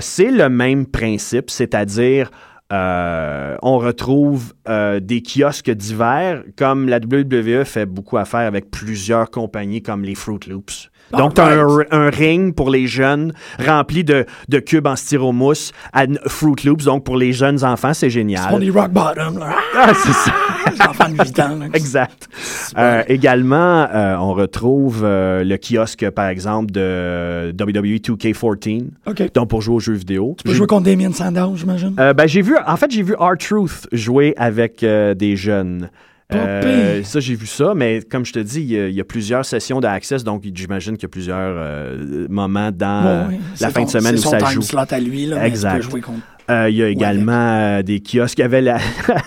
C'est 0.00 0.30
le 0.30 0.48
même 0.48 0.86
principe, 0.86 1.50
c'est-à-dire 1.50 2.30
euh, 2.72 3.56
on 3.62 3.78
retrouve 3.78 4.54
euh, 4.68 4.98
des 4.98 5.22
kiosques 5.22 5.70
divers, 5.70 6.42
comme 6.56 6.88
la 6.88 6.98
WWE 6.98 7.64
fait 7.64 7.86
beaucoup 7.86 8.16
affaire 8.16 8.40
avec 8.40 8.70
plusieurs 8.70 9.30
compagnies 9.30 9.82
comme 9.82 10.02
les 10.02 10.14
Fruit 10.14 10.40
Loops. 10.48 10.90
Donc, 11.12 11.34
tu 11.34 11.40
as 11.40 11.46
un, 11.90 12.10
ring 12.10 12.54
pour 12.54 12.70
les 12.70 12.86
jeunes 12.86 13.32
rempli 13.64 14.04
de, 14.04 14.26
de 14.48 14.58
cubes 14.58 14.86
en 14.86 14.96
styromousse 14.96 15.72
à 15.92 16.04
Fruit 16.26 16.56
Loops. 16.64 16.84
Donc, 16.84 17.04
pour 17.04 17.16
les 17.16 17.32
jeunes 17.32 17.64
enfants, 17.64 17.94
c'est 17.94 18.10
génial. 18.10 18.48
On 18.52 18.60
est 18.60 18.70
rock 18.70 18.90
bottom, 18.90 19.38
là. 19.38 19.54
Ah, 19.76 19.92
c'est 19.94 20.12
ça. 20.12 20.32
Les 20.72 20.82
enfants 20.82 21.08
de 21.08 21.22
8 21.22 21.40
ans, 21.40 21.56
là. 21.60 21.66
Exact. 21.74 22.28
Euh, 22.76 23.02
également, 23.06 23.86
euh, 23.88 24.16
on 24.16 24.32
retrouve 24.32 25.02
euh, 25.04 25.44
le 25.44 25.56
kiosque, 25.58 26.10
par 26.10 26.26
exemple, 26.26 26.72
de 26.72 27.54
WWE 27.58 27.98
2K14. 28.00 28.88
OK. 29.06 29.32
Donc, 29.32 29.48
pour 29.48 29.62
jouer 29.62 29.76
aux 29.76 29.80
jeux 29.80 29.94
vidéo. 29.94 30.34
Tu 30.38 30.44
peux 30.44 30.54
jouer 30.54 30.66
contre 30.66 30.84
Damien 30.84 31.12
Sandow, 31.12 31.54
j'imagine? 31.56 31.94
Euh, 31.98 32.12
ben, 32.14 32.26
j'ai 32.26 32.42
vu, 32.42 32.56
en 32.66 32.76
fait, 32.76 32.90
j'ai 32.90 33.02
vu 33.02 33.14
R-Truth 33.14 33.88
jouer 33.92 34.34
avec 34.36 34.82
euh, 34.82 35.14
des 35.14 35.36
jeunes. 35.36 35.88
Euh, 36.34 37.02
ça, 37.04 37.20
j'ai 37.20 37.34
vu 37.36 37.46
ça, 37.46 37.72
mais 37.76 38.00
comme 38.02 38.24
je 38.24 38.32
te 38.32 38.38
dis, 38.40 38.60
il 38.60 38.66
y 38.72 38.78
a, 38.80 38.88
il 38.88 38.94
y 38.94 39.00
a 39.00 39.04
plusieurs 39.04 39.44
sessions 39.44 39.78
d'Access, 39.78 40.24
donc 40.24 40.42
j'imagine 40.52 40.94
qu'il 40.96 41.04
y 41.04 41.06
a 41.06 41.08
plusieurs 41.08 41.36
euh, 41.56 42.26
moments 42.28 42.72
dans 42.72 43.06
euh, 43.06 43.24
la 43.60 43.70
fin 43.70 43.80
ton- 43.80 43.86
de 43.86 43.90
semaine 43.90 44.14
où 44.16 44.18
son 44.18 44.30
ça 44.30 44.38
time 44.38 44.48
joue. 44.48 44.62
slot 44.62 44.80
à 44.90 44.98
lui, 44.98 45.26
là, 45.26 45.36
mais 45.40 45.46
Exact. 45.46 45.76
tu 45.78 45.84
peux 45.86 45.90
jouer 45.92 46.00
contre... 46.00 46.18
Euh, 46.48 46.68
il 46.70 46.76
y 46.76 46.82
a 46.82 46.88
également 46.88 47.32
euh, 47.58 47.82
des 47.82 48.00
kiosques. 48.00 48.38
Il 48.38 48.42
y 48.42 48.44
avait 48.44 48.62
la- 48.62 48.78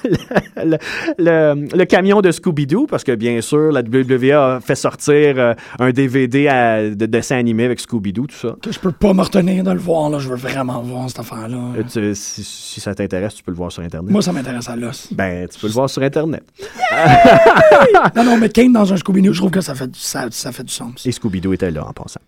le, 0.56 0.78
le- 1.18 1.78
le 1.78 1.86
camion 1.86 2.22
de 2.22 2.32
Scooby-Doo, 2.32 2.88
parce 2.88 3.04
que 3.04 3.14
bien 3.14 3.42
sûr, 3.42 3.72
la 3.72 3.82
WWE 3.82 4.32
a 4.32 4.60
fait 4.62 4.76
sortir 4.76 5.36
euh, 5.38 5.54
un 5.80 5.90
DVD 5.92 6.48
à- 6.48 6.90
de 6.90 7.06
dessin 7.06 7.38
animé 7.38 7.66
avec 7.66 7.80
Scooby-Doo, 7.82 8.28
tout 8.28 8.36
ça. 8.36 8.56
Je 8.70 8.80
peux 8.80 8.92
pas 8.92 9.14
me 9.14 9.22
retenir 9.22 9.64
de 9.64 9.72
le 9.72 9.80
voir, 9.80 10.10
là. 10.10 10.20
Je 10.20 10.30
veux 10.30 10.36
vraiment 10.38 10.82
voir 10.82 11.10
cette 11.10 11.20
affaire-là. 11.20 11.58
Tu- 11.92 12.16
si, 12.16 12.44
si 12.44 12.80
ça 12.80 12.96
t'intéresse, 12.96 13.36
tu 13.36 13.44
peux 13.44 13.52
le 13.52 13.58
voir 13.58 13.72
sur 13.72 13.84
Internet. 13.84 14.10
Moi, 14.12 14.22
ça 14.22 14.32
m'intéresse 14.32 14.70
à 14.70 14.76
l'os. 14.76 15.12
Ben, 15.12 15.48
tu 15.48 15.60
peux 15.60 15.68
le 15.68 15.74
voir 15.74 15.90
sur 15.90 16.02
Internet. 16.02 16.44
non, 18.16 18.24
non, 18.24 18.38
mais 18.38 18.50
Kane 18.50 18.72
dans 18.74 18.92
un 18.92 18.96
Scooby-Doo, 18.96 19.34
je 19.34 19.40
trouve 19.40 19.52
que 19.52 19.62
ça 19.62 19.76
fait, 19.76 19.88
du- 19.88 20.00
ça, 20.00 20.28
ça 20.32 20.52
fait 20.52 20.64
du 20.64 20.74
sens. 20.74 21.06
Et 21.06 21.12
Scooby-Doo 21.12 21.54
était 21.54 21.72
là 21.72 21.86
en 21.86 21.94
passant. 21.94 22.22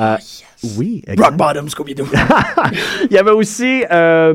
Euh, 0.00 0.16
Oui, 0.76 1.02
exact. 1.06 1.24
Rock 1.24 1.36
bottom, 1.36 1.68
Scooby-Doo. 1.68 2.06
Il 3.10 3.14
y 3.14 3.18
avait 3.18 3.30
aussi 3.30 3.84
euh, 3.90 4.34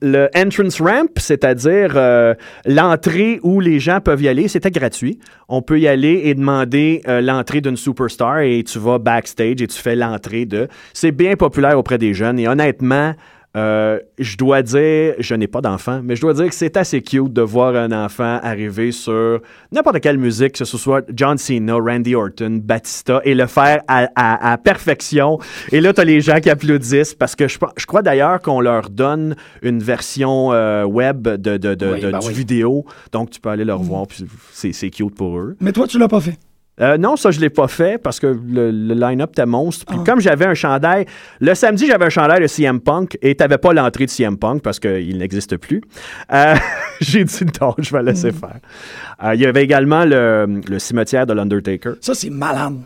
le 0.00 0.28
entrance 0.36 0.80
ramp, 0.80 1.08
c'est-à-dire 1.16 1.92
euh, 1.96 2.34
l'entrée 2.66 3.40
où 3.42 3.60
les 3.60 3.80
gens 3.80 4.00
peuvent 4.00 4.22
y 4.22 4.28
aller. 4.28 4.48
C'était 4.48 4.70
gratuit. 4.70 5.18
On 5.48 5.62
peut 5.62 5.80
y 5.80 5.88
aller 5.88 6.22
et 6.24 6.34
demander 6.34 7.02
euh, 7.08 7.20
l'entrée 7.20 7.60
d'une 7.60 7.76
superstar 7.76 8.40
et 8.40 8.62
tu 8.64 8.78
vas 8.78 8.98
backstage 8.98 9.62
et 9.62 9.66
tu 9.66 9.78
fais 9.78 9.96
l'entrée 9.96 10.46
de. 10.46 10.68
C'est 10.92 11.12
bien 11.12 11.36
populaire 11.36 11.78
auprès 11.78 11.98
des 11.98 12.14
jeunes 12.14 12.38
et 12.38 12.48
honnêtement. 12.48 13.14
Euh, 13.56 13.98
je 14.18 14.36
dois 14.38 14.62
dire, 14.62 15.14
je 15.18 15.34
n'ai 15.34 15.46
pas 15.46 15.60
d'enfant, 15.60 16.00
mais 16.02 16.16
je 16.16 16.22
dois 16.22 16.32
dire 16.32 16.48
que 16.48 16.54
c'est 16.54 16.76
assez 16.76 17.02
cute 17.02 17.32
de 17.32 17.42
voir 17.42 17.74
un 17.76 17.92
enfant 17.92 18.38
arriver 18.42 18.92
sur 18.92 19.40
n'importe 19.72 20.00
quelle 20.00 20.16
musique, 20.18 20.52
que 20.52 20.64
ce 20.64 20.78
soit 20.78 21.04
John 21.14 21.36
Cena, 21.36 21.74
Randy 21.74 22.14
Orton, 22.14 22.60
Batista, 22.62 23.20
et 23.24 23.34
le 23.34 23.46
faire 23.46 23.82
à, 23.88 24.08
à- 24.16 24.52
à 24.52 24.58
perfection. 24.58 25.38
Et 25.70 25.80
là, 25.80 25.92
tu 25.92 26.00
as 26.00 26.04
les 26.04 26.20
gens 26.22 26.40
qui 26.40 26.48
applaudissent 26.48 27.14
parce 27.14 27.36
que 27.36 27.46
je, 27.48 27.58
crois 27.86 28.02
d'ailleurs 28.02 28.40
qu'on 28.40 28.60
leur 28.60 28.88
donne 28.88 29.36
une 29.60 29.80
version 29.80 30.52
euh, 30.52 30.84
web 30.84 31.22
de, 31.22 31.56
de- 31.58 31.74
de- 31.74 31.92
Oui, 31.92 32.00
de- 32.00 32.10
ben 32.10 32.18
du 32.20 32.28
oui. 32.28 32.32
vidéo. 32.34 32.86
Donc, 33.12 33.30
tu 33.30 33.40
peux 33.40 33.50
aller 33.50 33.64
le 33.64 33.74
revoir, 33.74 34.06
puis 34.06 34.24
c'est 34.52 34.72
c'est 34.72 34.88
cute 34.90 35.14
pour 35.14 35.38
eux. 35.38 35.56
mais 35.60 35.72
toi, 35.72 35.86
tu 35.86 35.98
l'as 35.98 36.08
pas 36.08 36.20
fait. 36.20 36.38
Euh, 36.80 36.96
non, 36.96 37.16
ça, 37.16 37.30
je 37.30 37.38
l'ai 37.38 37.50
pas 37.50 37.68
fait 37.68 37.98
parce 38.02 38.18
que 38.18 38.26
le, 38.26 38.70
le 38.70 38.94
line-up 38.94 39.30
était 39.32 39.44
monstre. 39.46 39.84
Puis 39.86 39.98
Ah. 40.00 40.04
comme 40.06 40.20
j'avais 40.20 40.46
un 40.46 40.54
chandail, 40.54 41.04
le 41.40 41.54
samedi, 41.54 41.86
j'avais 41.86 42.06
un 42.06 42.10
chandail 42.10 42.40
de 42.40 42.46
CM 42.46 42.80
Punk 42.80 43.18
et 43.20 43.34
t'avais 43.34 43.58
pas 43.58 43.72
l'entrée 43.74 44.06
de 44.06 44.10
CM 44.10 44.38
Punk 44.38 44.62
parce 44.62 44.80
qu'il 44.80 45.18
n'existe 45.18 45.58
plus. 45.58 45.82
Euh, 46.32 46.54
J'ai 47.00 47.24
dit 47.24 47.44
non, 47.60 47.74
je 47.78 47.94
vais 47.94 48.02
laisser 48.02 48.32
faire. 48.32 48.58
Euh, 49.22 49.34
il 49.34 49.40
y 49.42 49.46
avait 49.46 49.62
également 49.62 50.04
le, 50.06 50.60
le 50.66 50.78
cimetière 50.78 51.26
de 51.26 51.34
l'Undertaker. 51.34 51.92
Ça, 52.00 52.14
c'est 52.14 52.30
malade. 52.30 52.78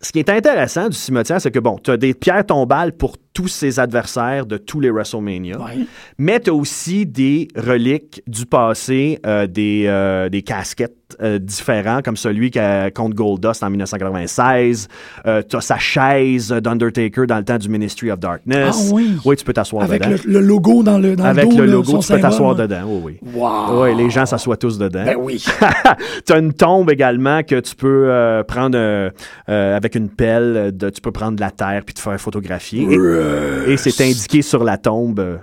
Ce 0.00 0.10
qui 0.10 0.18
est 0.18 0.30
intéressant 0.30 0.88
du 0.88 0.96
cimetière, 0.96 1.40
c'est 1.40 1.52
que 1.52 1.60
bon, 1.60 1.78
tu 1.78 1.92
as 1.92 1.96
des 1.96 2.12
pierres 2.12 2.44
tombales 2.44 2.92
pour 2.92 3.16
tous 3.32 3.46
ses 3.46 3.78
adversaires 3.78 4.46
de 4.46 4.56
tous 4.56 4.80
les 4.80 4.90
WrestleMania. 4.90 5.56
Ouais. 5.60 5.78
Mais 6.18 6.40
tu 6.40 6.50
as 6.50 6.54
aussi 6.54 7.06
des 7.06 7.46
reliques 7.56 8.20
du 8.26 8.44
passé, 8.46 9.20
des, 9.48 10.26
des 10.30 10.42
casquettes 10.42 10.96
euh, 11.20 11.38
différents, 11.38 12.00
comme 12.02 12.16
celui 12.16 12.50
qu'a- 12.50 12.90
contre 12.90 13.14
Goldust 13.14 13.62
en 13.62 13.70
1996. 13.70 14.88
Euh, 15.26 15.42
tu 15.48 15.56
as 15.56 15.60
sa 15.60 15.78
chaise 15.78 16.48
d'Undertaker 16.48 17.26
dans 17.26 17.38
le 17.38 17.44
temps 17.44 17.58
du 17.58 17.68
Ministry 17.68 18.10
of 18.10 18.18
Darkness. 18.18 18.88
Ah 18.90 18.94
oui. 18.94 19.16
Oui, 19.24 19.36
tu 19.36 19.44
peux 19.44 19.52
t'asseoir 19.52 19.84
Avec 19.84 20.02
dedans. 20.02 20.16
le, 20.24 20.32
le 20.32 20.40
logo 20.40 20.82
dans 20.82 20.98
le, 20.98 21.16
dans 21.16 21.24
Avec 21.24 21.44
le 21.46 21.50
dos. 21.50 21.58
le 21.58 21.66
logo, 21.66 21.98
tu 21.98 22.12
peux 22.12 22.20
t'asseoir 22.20 22.54
là. 22.56 22.66
dedans. 22.66 22.82
Oui, 22.86 23.18
oui. 23.22 23.30
Wow. 23.34 23.82
Oui, 23.82 23.94
les 23.96 24.10
gens 24.10 24.26
s'assoient 24.26 24.56
tous 24.56 24.78
dedans. 24.78 25.04
Ben 25.04 25.16
oui. 25.18 25.42
tu 26.26 26.32
as 26.32 26.38
une 26.38 26.52
tombe 26.52 26.90
également 26.90 27.42
que 27.42 27.60
tu 27.60 27.74
peux 27.74 28.06
euh, 28.10 28.42
prendre 28.42 28.76
euh, 28.78 29.10
avec 29.48 29.94
une 29.94 30.08
pelle. 30.08 30.76
De, 30.76 30.90
tu 30.90 31.00
peux 31.00 31.12
prendre 31.12 31.36
de 31.36 31.40
la 31.40 31.50
terre 31.50 31.82
puis 31.84 31.94
te 31.94 32.00
faire 32.00 32.20
photographier. 32.20 32.86
Et, 32.90 33.72
et 33.72 33.76
c'est 33.76 34.02
indiqué 34.04 34.42
sur 34.42 34.64
la 34.64 34.76
tombe 34.78 35.38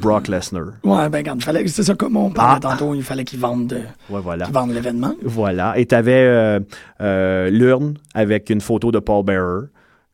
Brock 0.00 0.28
Lesnar. 0.28 0.64
Ouais, 0.84 1.08
ben 1.08 1.18
regarde, 1.18 1.42
fallait- 1.42 1.66
c'est 1.68 1.82
ça 1.82 1.94
comme 1.94 2.16
on 2.16 2.30
parlait 2.30 2.60
Ah. 2.64 2.70
tantôt, 2.76 2.94
il 2.94 3.02
fallait 3.02 3.24
qu'ils 3.24 3.38
vendent, 3.40 3.66
de- 3.68 3.76
Ouais, 4.10 4.20
voilà. 4.22 4.46
Voilà. 5.22 5.78
Et 5.78 5.86
tu 5.86 5.94
avais 5.94 6.58
l'urne 7.50 7.94
avec 8.14 8.50
une 8.50 8.60
photo 8.60 8.90
de 8.90 8.98
Paul 8.98 9.24
Bearer. 9.24 9.66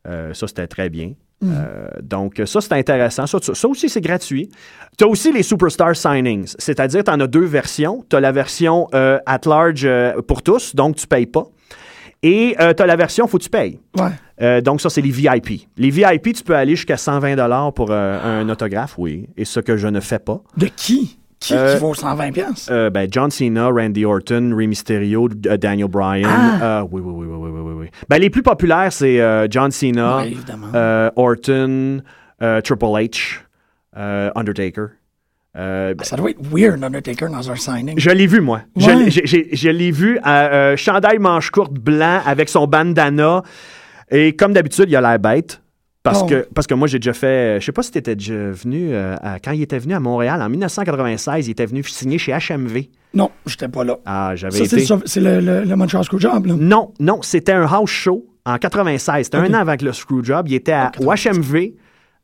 Euh, 0.07 0.35
ça, 0.35 0.47
c'était 0.47 0.67
très 0.67 0.91
bien. 0.91 1.13
Euh, 1.43 1.89
donc, 2.03 2.41
ça, 2.47 2.61
c'est 2.61 2.73
intéressant. 2.73 3.27
Ça, 3.27 3.69
aussi, 3.69 3.89
c'est 3.89 4.01
gratuit. 4.01 4.49
Tu 4.97 5.05
as 5.05 5.09
aussi 5.09 5.33
les 5.33 5.43
Superstar 5.43 5.95
Signings, 5.95 6.55
c'est-à-dire 6.59 7.05
tu 7.05 7.11
en 7.11 7.21
as 7.21 7.27
deux 7.27 7.45
versions. 7.45 8.05
Tu 8.09 8.17
as 8.17 8.21
la 8.21 8.33
version 8.33 8.89
euh, 8.95 9.19
at 9.27 9.41
large 9.47 9.85
euh, 9.85 10.23
pour 10.23 10.43
tous, 10.43 10.75
donc 10.75 10.97
tu 10.97 11.07
payes 11.07 11.27
pas. 11.27 11.45
Et 12.23 12.57
tu 12.59 12.83
as 12.83 12.87
la 12.87 12.97
version 12.97 13.27
faut 13.27 13.37
que 13.37 13.43
tu 13.43 13.51
payes. 13.51 13.79
Ouais. 13.99 14.09
Euh, 14.41 14.61
donc, 14.61 14.81
ça, 14.81 14.91
c'est 14.91 15.01
les 15.01 15.11
VIP. 15.11 15.69
Les 15.77 15.91
VIP, 15.91 16.35
tu 16.35 16.43
peux 16.43 16.57
aller 16.57 16.77
jusqu'à 16.77 16.97
120 16.97 17.71
pour 17.73 17.91
euh, 17.91 18.41
un 18.41 18.49
autographe, 18.49 18.95
oui. 18.99 19.29
Et 19.37 19.45
ce 19.45 19.61
que 19.61 19.77
je 19.77 19.89
ne 19.89 20.01
fais 20.01 20.19
pas. 20.19 20.41
De 20.57 20.67
qui? 20.67 21.19
Qui, 21.45 21.55
euh, 21.55 21.77
vaut 21.77 21.93
120 21.93 22.33
pièces 22.33 22.69
euh, 22.71 22.89
ben, 22.89 23.07
John 23.11 23.31
Cena, 23.31 23.67
Randy 23.67 24.07
Orton, 24.07 24.55
Rey 24.57 24.67
Mysterio, 24.67 25.29
euh, 25.47 25.57
Daniel 25.59 25.89
Bryan. 25.89 26.27
Ah! 26.27 26.59
ah. 26.63 26.85
oui, 26.91 27.03
oui, 27.05 27.13
oui, 27.15 27.27
oui, 27.29 27.51
oui, 27.51 27.61
oui, 27.61 27.73
oui. 27.81 27.87
Ben, 28.09 28.19
les 28.19 28.31
plus 28.31 28.43
populaires, 28.43 28.91
c'est 28.91 29.21
John 29.51 29.71
Cena, 29.71 30.25
Orton, 31.17 32.01
Triple 32.39 32.85
H, 32.85 33.41
Undertaker. 33.95 34.87
Ah, 35.57 35.91
ça 36.03 36.17
doit 36.17 36.31
être 36.31 36.41
weird, 36.43 36.83
Undertaker, 36.83 37.29
dans 37.29 37.51
un 37.51 37.57
signing. 37.57 37.95
Je 37.99 38.11
l'ai 38.11 38.27
vu, 38.27 38.41
moi. 38.41 38.63
Je, 38.77 39.69
l'ai 39.69 39.91
vu 39.91 40.19
à 40.23 40.77
chandail 40.77 41.19
manche 41.19 41.51
courte 41.51 41.75
blanc 41.75 42.21
avec 42.25 42.49
son 42.49 42.67
bandana. 42.67 43.43
Et 44.11 44.35
comme 44.35 44.55
d'habitude, 44.55 44.87
il 44.89 44.97
a 44.97 45.01
l'air 45.03 45.19
bête. 45.19 45.61
Parce, 46.05 46.21
Oh. 46.23 46.27
que, 46.27 46.47
parce 46.55 46.67
que 46.67 46.75
moi, 46.75 46.87
j'ai 46.87 46.99
déjà 47.01 47.15
fait. 47.15 47.59
Je 47.61 47.65
sais 47.65 47.73
pas 47.73 47.83
si 47.83 47.91
tu 47.91 47.99
étais 47.99 48.15
déjà 48.15 48.35
venu. 48.51 48.91
euh, 48.93 49.17
à- 49.23 49.41
quand 49.41 49.53
il 49.53 49.63
était 49.63 49.79
venu 49.79 49.95
à 49.95 50.01
Montréal, 50.01 50.41
en 50.43 50.49
1996, 50.51 51.49
il 51.49 51.51
était 51.53 51.65
venu 51.67 51.83
signer 51.83 52.19
chez 52.19 52.33
HMV. 52.33 52.89
Non, 53.15 53.31
j'étais 53.47 53.69
pas 53.69 53.85
là. 53.85 53.97
Ah, 54.05 54.33
j'avais 54.37 54.59
été. 54.59 54.85
c'est, 54.85 54.95
c'est 55.07 55.21
le, 55.21 55.41
le, 55.41 55.65
le 55.65 55.77
Montreal 55.77 56.05
Screwjob, 56.05 56.45
là. 56.47 56.55
Non, 56.59 56.93
non, 57.01 57.23
c'était 57.23 57.53
un 57.53 57.65
house 57.67 57.89
show 57.91 58.27
en 58.45 58.59
96. 58.59 59.25
C'était 59.25 59.39
un 59.39 59.47
an 59.55 59.61
avant 59.61 59.77
que 59.79 59.85
le 59.87 59.93
Screwjob. 59.95 60.47
Il 60.49 60.55
était 60.55 60.73
à 60.73 60.91
96. 60.93 61.39
HMV 61.39 61.73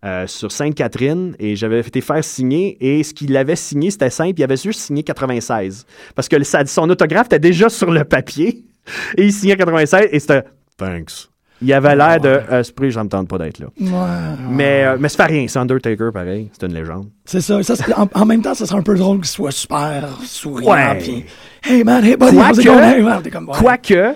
euh, 0.04 0.26
sur 0.26 0.52
Sainte-Catherine 0.52 1.34
et 1.38 1.56
j'avais 1.56 1.80
été 1.80 2.02
faire 2.02 2.22
signer 2.22 2.76
et 2.80 3.02
ce 3.02 3.14
qu'il 3.14 3.34
avait 3.34 3.56
signé, 3.56 3.90
c'était 3.90 4.10
simple. 4.10 4.34
Il 4.38 4.42
avait 4.44 4.56
juste 4.58 4.80
signé 4.80 5.02
96 5.02 5.86
parce 6.14 6.28
que 6.28 6.36
son 6.66 6.90
autographe 6.90 7.26
était 7.28 7.38
déjà 7.38 7.70
sur 7.70 7.90
le 7.90 8.04
papier 8.04 8.62
et 9.16 9.24
il 9.24 9.32
signait 9.32 9.56
96 9.56 10.08
et 10.12 10.18
c'était 10.18 10.44
Thanks. 10.76 11.29
Il 11.62 11.72
avait 11.72 11.94
l'air 11.94 12.20
de 12.20 12.28
euh, 12.28 12.62
ce 12.62 12.72
prix, 12.72 12.90
je 12.90 12.98
me 13.00 13.08
tente 13.08 13.28
pas 13.28 13.38
d'être 13.38 13.58
là. 13.58 13.66
Ouais. 13.78 14.36
Mais, 14.48 14.84
euh, 14.84 14.96
mais 14.98 15.08
ça 15.08 15.26
fait 15.26 15.32
rien, 15.32 15.46
c'est 15.48 15.58
Undertaker 15.58 16.10
pareil, 16.12 16.48
c'est 16.52 16.66
une 16.66 16.74
légende. 16.74 17.08
C'est 17.24 17.40
ça. 17.40 17.62
ça 17.62 17.74
en, 17.96 18.08
en 18.14 18.26
même 18.26 18.40
temps, 18.42 18.54
ça 18.54 18.66
serait 18.66 18.78
un 18.78 18.82
peu 18.82 18.96
drôle 18.96 19.18
qu'il 19.18 19.26
soit 19.26 19.50
super 19.52 20.08
souriant. 20.22 20.72
Ouais. 20.72 20.98
Puis, 20.98 21.24
hey 21.64 21.84
man, 21.84 22.04
hey 22.04 22.16
buddy, 22.16 22.36
Quoique-? 22.36 22.68
Hey, 22.68 23.02
man, 23.02 23.22
comme, 23.30 23.48
ouais. 23.48 23.54
Quoique, 23.58 24.14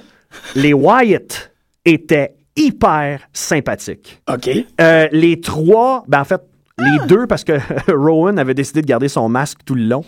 les 0.56 0.72
Wyatt 0.72 1.52
étaient 1.84 2.34
hyper 2.56 3.20
sympathiques. 3.32 4.20
OK. 4.32 4.48
Euh, 4.80 5.08
les 5.12 5.40
trois, 5.40 6.04
ben 6.08 6.20
en 6.20 6.24
fait, 6.24 6.40
les 6.78 7.06
deux, 7.06 7.26
parce 7.26 7.44
que 7.44 7.52
Rowan 7.92 8.38
avait 8.38 8.54
décidé 8.54 8.82
de 8.82 8.86
garder 8.86 9.08
son 9.08 9.28
masque 9.28 9.58
tout 9.64 9.74
le 9.74 9.84
long. 9.84 10.04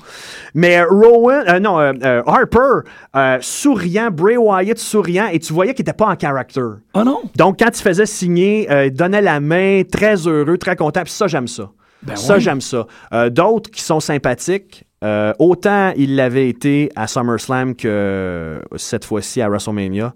Mais 0.55 0.79
euh, 0.79 0.87
Rowan, 0.91 1.45
euh, 1.49 1.61
non, 1.61 1.79
euh, 1.79 1.93
euh, 2.03 2.23
Harper, 2.27 2.89
souriant, 3.41 4.11
Bray 4.11 4.37
Wyatt 4.37 4.79
souriant, 4.79 5.29
et 5.33 5.39
tu 5.39 5.53
voyais 5.53 5.75
qu'il 5.75 5.85
n'était 5.85 5.97
pas 5.97 6.09
en 6.09 6.17
character. 6.19 6.61
Oh 6.95 7.05
non? 7.05 7.21
Donc, 7.37 7.59
quand 7.61 7.79
il 7.79 7.83
faisait 7.83 8.07
signer, 8.07 8.69
il 8.87 8.93
donnait 8.93 9.23
la 9.23 9.41
main, 9.41 9.83
très 9.91 10.17
heureux, 10.27 10.59
très 10.59 10.77
content, 10.77 11.03
puis 11.03 11.13
ça, 11.13 11.27
j'aime 11.27 11.49
ça. 11.49 11.71
Ben 12.03 12.17
ça, 12.17 12.35
ouais. 12.35 12.41
j'aime 12.41 12.61
ça. 12.61 12.87
D'autres 13.31 13.71
qui 13.71 13.83
sont 13.83 14.01
sympathiques, 14.01 14.85
autant 15.39 15.93
il 15.97 16.17
l'avait 16.17 16.49
été 16.49 16.91
à 16.95 17.07
SummerSlam 17.07 17.75
que 17.75 18.61
cette 18.77 19.05
fois-ci 19.05 19.41
à 19.41 19.49
WrestleMania, 19.49 20.13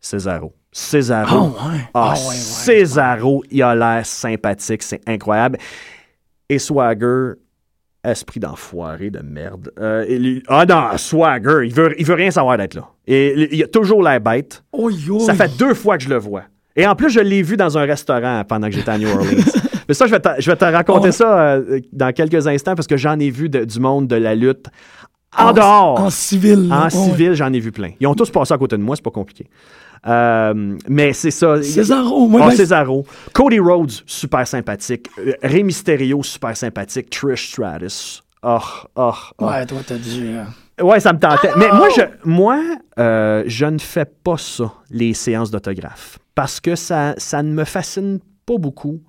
Cesaro. 0.00 0.52
Cesaro. 0.78 1.36
Oh, 1.58 1.68
ouais. 1.68 1.80
Ah, 1.92 2.12
Ah, 2.12 2.14
ouais, 2.14 2.28
ouais. 2.28 2.34
Cesaro, 2.34 3.42
il 3.50 3.62
a 3.62 3.74
l'air 3.74 4.06
sympathique, 4.06 4.82
c'est 4.82 5.00
incroyable. 5.08 5.58
Et 6.48 6.58
Swagger, 6.58 7.32
esprit 8.04 8.38
d'enfoiré 8.40 9.10
de 9.10 9.18
merde. 9.20 9.70
Euh, 9.80 10.06
il- 10.08 10.42
ah 10.48 10.64
non, 10.66 10.96
Swagger, 10.96 11.66
il 11.66 11.74
veut, 11.74 11.94
il 11.98 12.06
veut 12.06 12.14
rien 12.14 12.30
savoir 12.30 12.56
d'être 12.56 12.74
là. 12.74 12.88
Et 13.06 13.48
il 13.54 13.62
a 13.62 13.66
toujours 13.66 14.02
l'air 14.02 14.20
bête. 14.20 14.62
Oh. 14.72 14.88
Ça 15.20 15.34
fait 15.34 15.50
deux 15.58 15.74
fois 15.74 15.98
que 15.98 16.04
je 16.04 16.08
le 16.08 16.18
vois. 16.18 16.44
Et 16.76 16.86
en 16.86 16.94
plus, 16.94 17.10
je 17.10 17.20
l'ai 17.20 17.42
vu 17.42 17.56
dans 17.56 17.76
un 17.76 17.84
restaurant 17.84 18.44
pendant 18.48 18.68
que 18.68 18.74
j'étais 18.74 18.90
à 18.90 18.98
New 18.98 19.08
Orleans. 19.08 19.26
Mais 19.88 19.94
ça, 19.94 20.06
je 20.06 20.12
vais 20.12 20.20
te, 20.20 20.28
je 20.38 20.48
vais 20.50 20.56
te 20.56 20.64
raconter 20.64 21.08
Oh. 21.08 21.12
ça 21.12 21.38
euh, 21.40 21.80
dans 21.92 22.12
quelques 22.12 22.46
instants 22.46 22.74
parce 22.76 22.86
que 22.86 22.96
j'en 22.96 23.18
ai 23.18 23.30
vu 23.30 23.48
de- 23.48 23.64
du 23.64 23.80
monde 23.80 24.06
de 24.06 24.16
la 24.16 24.34
lutte 24.36 24.66
en, 25.36 25.46
En- 25.48 25.52
dehors. 25.52 26.00
En 26.00 26.10
civil. 26.10 26.72
En. 26.72 26.84
Ouais. 26.84 26.90
civil, 26.90 27.34
j'en 27.34 27.52
ai 27.52 27.58
vu 27.58 27.72
plein. 27.72 27.90
Ils 27.98 28.06
ont 28.06 28.14
tous 28.14 28.30
passé 28.30 28.54
à 28.54 28.58
côté 28.58 28.76
de 28.76 28.82
moi, 28.82 28.94
c'est 28.96 29.02
pas 29.04 29.10
compliqué. 29.10 29.46
Euh, 30.06 30.76
mais 30.88 31.12
c'est 31.12 31.30
ça. 31.30 31.62
Césaro, 31.62 32.28
moi, 32.28 32.42
Ah, 32.44 32.48
ben, 32.48 32.56
Césaro. 32.56 33.06
Cody 33.32 33.58
Rhodes, 33.58 33.92
super 34.06 34.46
sympathique. 34.46 35.08
Euh, 35.18 35.32
Rey 35.42 35.62
Mysterio, 35.62 36.22
super 36.22 36.56
sympathique. 36.56 37.10
Trish 37.10 37.48
Stratus. 37.52 38.22
Oh, 38.42 38.58
oh, 38.96 39.12
oh. 39.38 39.46
Ouais, 39.46 39.66
toi, 39.66 39.78
t'as 39.86 39.96
dû. 39.96 40.36
euh, 40.36 40.44
Ouais, 40.84 41.00
ça 41.00 41.12
me 41.12 41.18
tentait. 41.18 41.50
Mais 41.56 41.68
moi, 41.72 41.88
je, 41.96 42.02
moi 42.24 42.60
euh, 43.00 43.42
je 43.46 43.66
ne 43.66 43.78
fais 43.78 44.04
pas 44.04 44.36
ça, 44.38 44.72
les 44.90 45.12
séances 45.12 45.50
d'autographe, 45.50 46.20
parce 46.36 46.60
que 46.60 46.76
ça, 46.76 47.14
ça 47.18 47.42
ne 47.42 47.50
me 47.52 47.64
fascine 47.64 48.20
pas 48.46 48.58
beaucoup. 48.58 49.00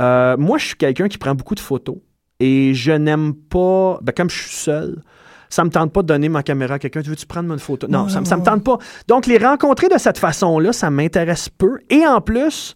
Moi, 0.00 0.58
je 0.58 0.66
suis 0.66 0.76
quelqu'un 0.76 1.06
qui 1.08 1.18
prend 1.18 1.34
beaucoup 1.36 1.54
de 1.54 1.60
photos 1.60 1.96
et 2.40 2.74
je 2.74 2.92
n'aime 2.92 3.32
pas, 3.34 3.98
ben, 4.02 4.12
comme 4.16 4.30
je 4.30 4.38
suis 4.42 4.56
seul, 4.56 5.02
ça 5.50 5.64
me 5.64 5.70
tente 5.70 5.92
pas 5.92 6.02
de 6.02 6.06
donner 6.08 6.28
ma 6.28 6.42
caméra 6.42 6.74
à 6.74 6.78
quelqu'un. 6.78 7.02
Tu 7.02 7.10
veux-tu 7.10 7.26
prendre 7.26 7.52
une 7.52 7.58
photo? 7.58 7.86
Non, 7.88 8.04
Ouais, 8.04 8.10
ça, 8.10 8.20
me- 8.20 8.24
ça 8.26 8.36
me 8.36 8.40
ouais. 8.40 8.46
tente 8.46 8.64
pas. 8.64 8.78
Donc, 9.06 9.26
les 9.26 9.38
rencontrer 9.38 9.88
de 9.88 9.98
cette 9.98 10.18
façon-là, 10.18 10.72
ça 10.72 10.90
m'intéresse 10.90 11.48
peu. 11.48 11.78
Et 11.90 12.06
en 12.06 12.20
plus, 12.20 12.74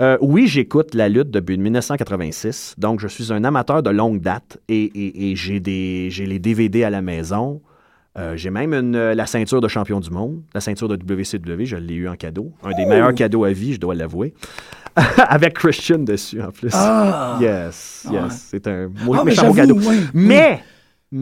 euh, 0.00 0.18
oui, 0.20 0.46
j'écoute 0.46 0.94
la 0.94 1.08
lutte 1.08 1.30
depuis 1.30 1.56
1986, 1.58 2.74
donc 2.78 3.00
je 3.00 3.08
suis 3.08 3.32
un 3.32 3.44
amateur 3.44 3.82
de 3.82 3.90
longue 3.90 4.20
date 4.20 4.58
et, 4.68 4.82
et- 4.84 5.30
et 5.30 5.36
j'ai, 5.36 5.60
des, 5.60 6.08
j'ai 6.10 6.26
les 6.26 6.38
DVD 6.38 6.84
à 6.84 6.90
la 6.90 7.02
maison. 7.02 7.60
Euh, 8.18 8.36
j'ai 8.36 8.50
même 8.50 8.74
une, 8.74 8.94
euh, 8.94 9.14
la 9.14 9.24
ceinture 9.26 9.60
de 9.62 9.68
champion 9.68 9.98
du 10.00 10.10
monde, 10.10 10.42
la 10.54 10.60
ceinture 10.60 10.86
de 10.88 10.96
WCW, 10.96 11.64
je 11.64 11.76
l'ai 11.76 11.94
eu 11.94 12.08
en 12.08 12.14
cadeau. 12.16 12.52
Un 12.62 12.72
des 12.72 12.84
meilleurs 12.84 13.14
cadeaux 13.14 13.44
à 13.44 13.52
vie, 13.52 13.72
je 13.74 13.80
dois 13.80 13.94
l'avouer. 13.94 14.34
Avec 15.16 15.54
Christian 15.54 16.00
dessus 16.00 16.42
en 16.42 16.50
plus. 16.50 16.68
Ah! 16.74 17.38
Yes, 17.40 18.06
yes. 18.10 18.12
Ah 18.12 18.12
ouais. 18.12 18.28
C'est 18.30 18.66
un 18.66 18.90
Ah, 19.14 19.24
méchant 19.24 19.52
cadeau. 19.54 19.76
ouais, 19.76 19.96
mais, 20.12 20.62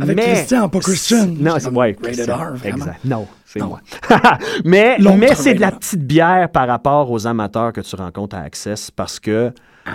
Avec 0.00 0.16
mais- 0.16 0.22
Christian, 0.34 0.68
pas 0.68 0.78
Christian. 0.80 1.26
Non, 1.38 1.54
C'est 1.58 1.68
ouais, 1.70 1.96
rated 2.00 2.02
Christian. 2.02 2.36
R, 2.36 2.54
vraiment. 2.56 2.76
Exact. 2.76 3.04
Non, 3.04 3.26
c'est 3.44 3.60
moi. 3.60 3.80
mais 4.64 4.96
mais 5.16 5.34
c'est 5.34 5.54
de 5.54 5.60
la 5.60 5.72
petite 5.72 6.06
bière 6.06 6.48
par 6.50 6.68
rapport 6.68 7.10
aux 7.10 7.26
amateurs 7.26 7.72
que 7.72 7.80
tu 7.80 7.96
rencontres 7.96 8.36
à 8.36 8.40
Access 8.42 8.90
parce 8.90 9.18
que 9.18 9.52
Ah. 9.86 9.90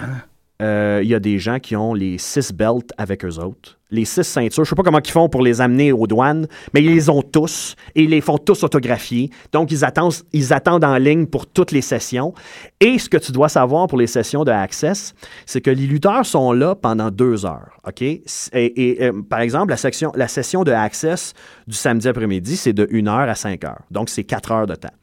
Euh, 0.62 1.02
il 1.04 1.10
y 1.10 1.16
a 1.16 1.20
des 1.20 1.38
gens 1.38 1.60
qui 1.60 1.76
ont 1.76 1.94
les 1.94 2.18
six 2.18 2.54
belts 2.54 2.92
avec 2.98 3.26
eux 3.26 3.40
autres. 3.40 3.78
Les 3.92 4.06
six 4.06 4.24
ceintures, 4.24 4.64
je 4.64 4.70
sais 4.70 4.76
pas 4.76 4.84
comment 4.84 5.02
ils 5.04 5.12
font 5.12 5.30
pour 5.30 5.42
les 5.42 5.62
amener 5.62 5.92
aux 5.92 6.08
douanes, 6.08 6.48
mais 6.74 6.82
ils 6.82 6.94
les 6.94 7.10
ont 7.10 7.22
tous 7.22 7.76
et 7.94 8.04
ils 8.04 8.10
les 8.10 8.22
font 8.22 8.38
tous 8.38 8.64
autographier. 8.64 9.30
Donc, 9.52 9.72
ils 9.72 9.84
attendent, 9.84 10.14
ils 10.34 10.54
attendent 10.54 10.84
en 10.84 10.98
ligne 10.98 11.28
pour 11.28 11.46
toutes 11.46 11.72
les 11.72 11.82
sessions. 11.82 12.34
Et 12.80 12.98
ce 12.98 13.10
que 13.10 13.18
tu 13.18 13.32
dois 13.32 13.50
savoir 13.50 13.88
pour 13.88 13.98
les 13.98 14.08
sessions 14.08 14.44
de 14.44 14.52
Access, 14.52 15.14
c'est 15.46 15.62
que 15.62 15.70
les 15.70 15.88
lutteurs 15.88 16.26
sont 16.26 16.52
là 16.52 16.74
pendant 16.74 17.12
deux 17.12 17.46
heures. 17.46 17.80
OK? 17.86 18.02
Et, 18.02 18.98
euh, 19.02 19.22
par 19.30 19.42
exemple, 19.42 19.74
la, 19.74 20.10
la 20.16 20.28
session 20.28 20.64
de 20.64 20.72
Access 20.72 21.34
du 21.68 21.76
samedi 21.76 22.08
après-midi, 22.08 22.56
c'est 22.58 22.74
de 22.74 22.88
1 22.92 23.08
heure 23.08 23.30
à 23.30 23.36
5 23.36 23.64
heures. 23.66 23.82
Donc, 23.92 24.10
c'est 24.10 24.24
4 24.24 24.52
heures 24.52 24.68
de 24.68 24.76
temps. 24.76 24.94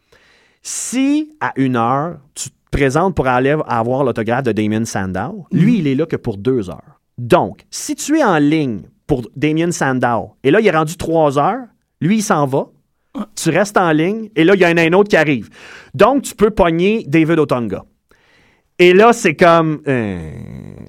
Si 0.62 1.36
à 1.40 1.52
une 1.56 1.76
heure, 1.76 2.18
tu 2.34 2.48
te 2.72 2.76
présentes 2.76 3.14
pour 3.14 3.26
aller 3.26 3.56
avoir 3.66 4.02
l'autographe 4.02 4.44
de 4.44 4.52
Damien 4.52 4.84
Sandow, 4.84 5.46
lui, 5.52 5.78
il 5.78 5.86
est 5.86 5.94
là 5.94 6.06
que 6.06 6.16
pour 6.16 6.36
deux 6.36 6.70
heures. 6.70 7.00
Donc, 7.18 7.64
si 7.70 7.94
tu 7.94 8.18
es 8.18 8.24
en 8.24 8.38
ligne 8.38 8.82
pour 9.06 9.22
Damien 9.36 9.70
Sandow, 9.70 10.32
et 10.42 10.50
là, 10.50 10.60
il 10.60 10.66
est 10.66 10.70
rendu 10.70 10.96
trois 10.96 11.38
heures, 11.38 11.66
lui, 12.00 12.16
il 12.16 12.22
s'en 12.22 12.46
va, 12.46 12.66
tu 13.36 13.50
restes 13.50 13.76
en 13.76 13.92
ligne, 13.92 14.30
et 14.34 14.44
là, 14.44 14.54
il 14.54 14.60
y 14.60 14.66
en 14.66 14.76
a 14.76 14.82
un 14.82 14.92
autre 14.94 15.10
qui 15.10 15.16
arrive. 15.16 15.50
Donc, 15.94 16.22
tu 16.22 16.34
peux 16.34 16.50
pogner 16.50 17.04
David 17.06 17.38
Otonga. 17.38 17.84
Et 18.82 18.92
là, 18.94 19.12
c'est 19.12 19.34
comme... 19.34 19.80
euh, 19.86 20.18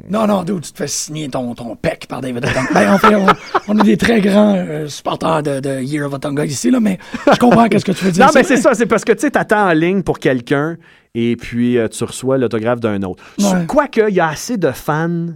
Non, 0.09 0.25
non, 0.25 0.43
dude, 0.43 0.61
tu 0.61 0.71
te 0.71 0.77
fais 0.77 0.87
signer 0.87 1.29
ton, 1.29 1.53
ton 1.53 1.75
pec 1.75 2.07
par 2.07 2.21
David 2.21 2.37
Otunga. 2.43 2.61
ben, 2.73 2.93
en 2.93 2.97
fait, 2.97 3.15
on, 3.15 3.25
on 3.67 3.79
est 3.79 3.83
des 3.83 3.97
très 3.97 4.19
grands 4.19 4.55
euh, 4.55 4.87
supporters 4.87 5.43
de, 5.43 5.59
de 5.59 5.79
Year 5.81 6.07
of 6.07 6.13
Otunga 6.13 6.43
ici, 6.45 6.71
là, 6.71 6.79
mais 6.79 6.97
je 7.31 7.37
comprends 7.37 7.67
qu'est-ce 7.67 7.85
que 7.85 7.91
tu 7.91 8.05
veux 8.05 8.11
dire. 8.11 8.25
Non, 8.25 8.31
mais 8.33 8.43
c'est 8.43 8.55
vrai. 8.55 8.61
ça, 8.63 8.73
c'est 8.73 8.87
parce 8.87 9.05
que 9.05 9.11
tu 9.11 9.19
sais, 9.19 9.31
t'attends 9.31 9.69
en 9.69 9.73
ligne 9.73 10.01
pour 10.01 10.17
quelqu'un 10.17 10.77
et 11.13 11.35
puis 11.35 11.77
euh, 11.77 11.87
tu 11.87 12.03
reçois 12.03 12.39
l'autographe 12.39 12.79
d'un 12.79 13.03
autre. 13.03 13.23
Ouais. 13.39 13.65
Quoique, 13.67 14.09
il 14.09 14.15
y 14.15 14.19
a 14.19 14.29
assez 14.29 14.57
de 14.57 14.71
fans 14.71 15.27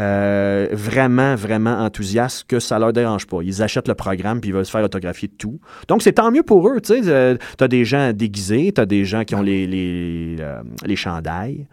euh, 0.00 0.68
vraiment, 0.72 1.34
vraiment 1.36 1.78
enthousiastes 1.80 2.44
que 2.48 2.58
ça 2.58 2.78
leur 2.78 2.92
dérange 2.92 3.26
pas. 3.26 3.38
Ils 3.42 3.62
achètent 3.62 3.88
le 3.88 3.94
programme 3.94 4.40
puis 4.40 4.50
ils 4.50 4.52
veulent 4.54 4.64
se 4.66 4.70
faire 4.70 4.82
autographier 4.84 5.28
de 5.28 5.34
tout. 5.34 5.60
Donc, 5.88 6.02
c'est 6.02 6.12
tant 6.14 6.30
mieux 6.30 6.42
pour 6.42 6.68
eux, 6.68 6.80
tu 6.80 6.94
sais. 6.94 7.08
Euh, 7.08 7.36
t'as 7.58 7.68
des 7.68 7.84
gens 7.84 8.12
déguisés, 8.12 8.72
t'as 8.74 8.86
des 8.86 9.04
gens 9.04 9.24
qui 9.24 9.34
ont 9.34 9.42
les, 9.42 9.66
les, 9.66 10.36
euh, 10.40 10.62
les 10.86 10.96
chandails. 10.96 11.66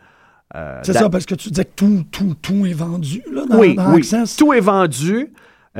Euh, 0.56 0.80
C'est 0.84 0.94
ça, 0.94 1.10
parce 1.10 1.26
que 1.26 1.36
tu 1.36 1.50
disais 1.50 1.66
que 1.66 1.74
tout, 1.76 2.04
tout, 2.12 2.36
tout 2.42 2.66
est 2.66 2.74
vendu, 2.74 3.22
là, 3.32 3.46
dans, 3.50 3.58
oui, 3.60 3.76
dans 3.76 3.92
oui. 3.94 3.98
Access. 4.00 4.36
Tout 4.36 4.54
est 4.54 4.60
vendu. 4.62 5.28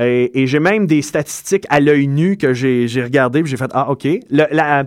Et, 0.00 0.42
et 0.42 0.46
j'ai 0.46 0.60
même 0.60 0.86
des 0.86 1.02
statistiques 1.02 1.64
à 1.70 1.80
l'œil 1.80 2.06
nu 2.06 2.36
que 2.36 2.52
j'ai 2.52 2.86
j'ai 2.86 3.02
regardé 3.02 3.42
puis 3.42 3.50
j'ai 3.50 3.56
fait 3.56 3.70
Ah, 3.74 3.90
OK. 3.90 4.04
Le- 4.04 4.46
la- 4.52 4.84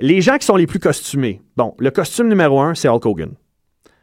les 0.00 0.20
gens 0.20 0.36
qui 0.36 0.46
sont 0.46 0.56
les 0.56 0.66
plus 0.66 0.80
costumés. 0.80 1.40
Bon, 1.56 1.74
le 1.78 1.90
costume 1.92 2.28
numéro 2.28 2.60
un, 2.60 2.74
c'est 2.74 2.88
Hulk 2.88 3.06
Hogan. 3.06 3.30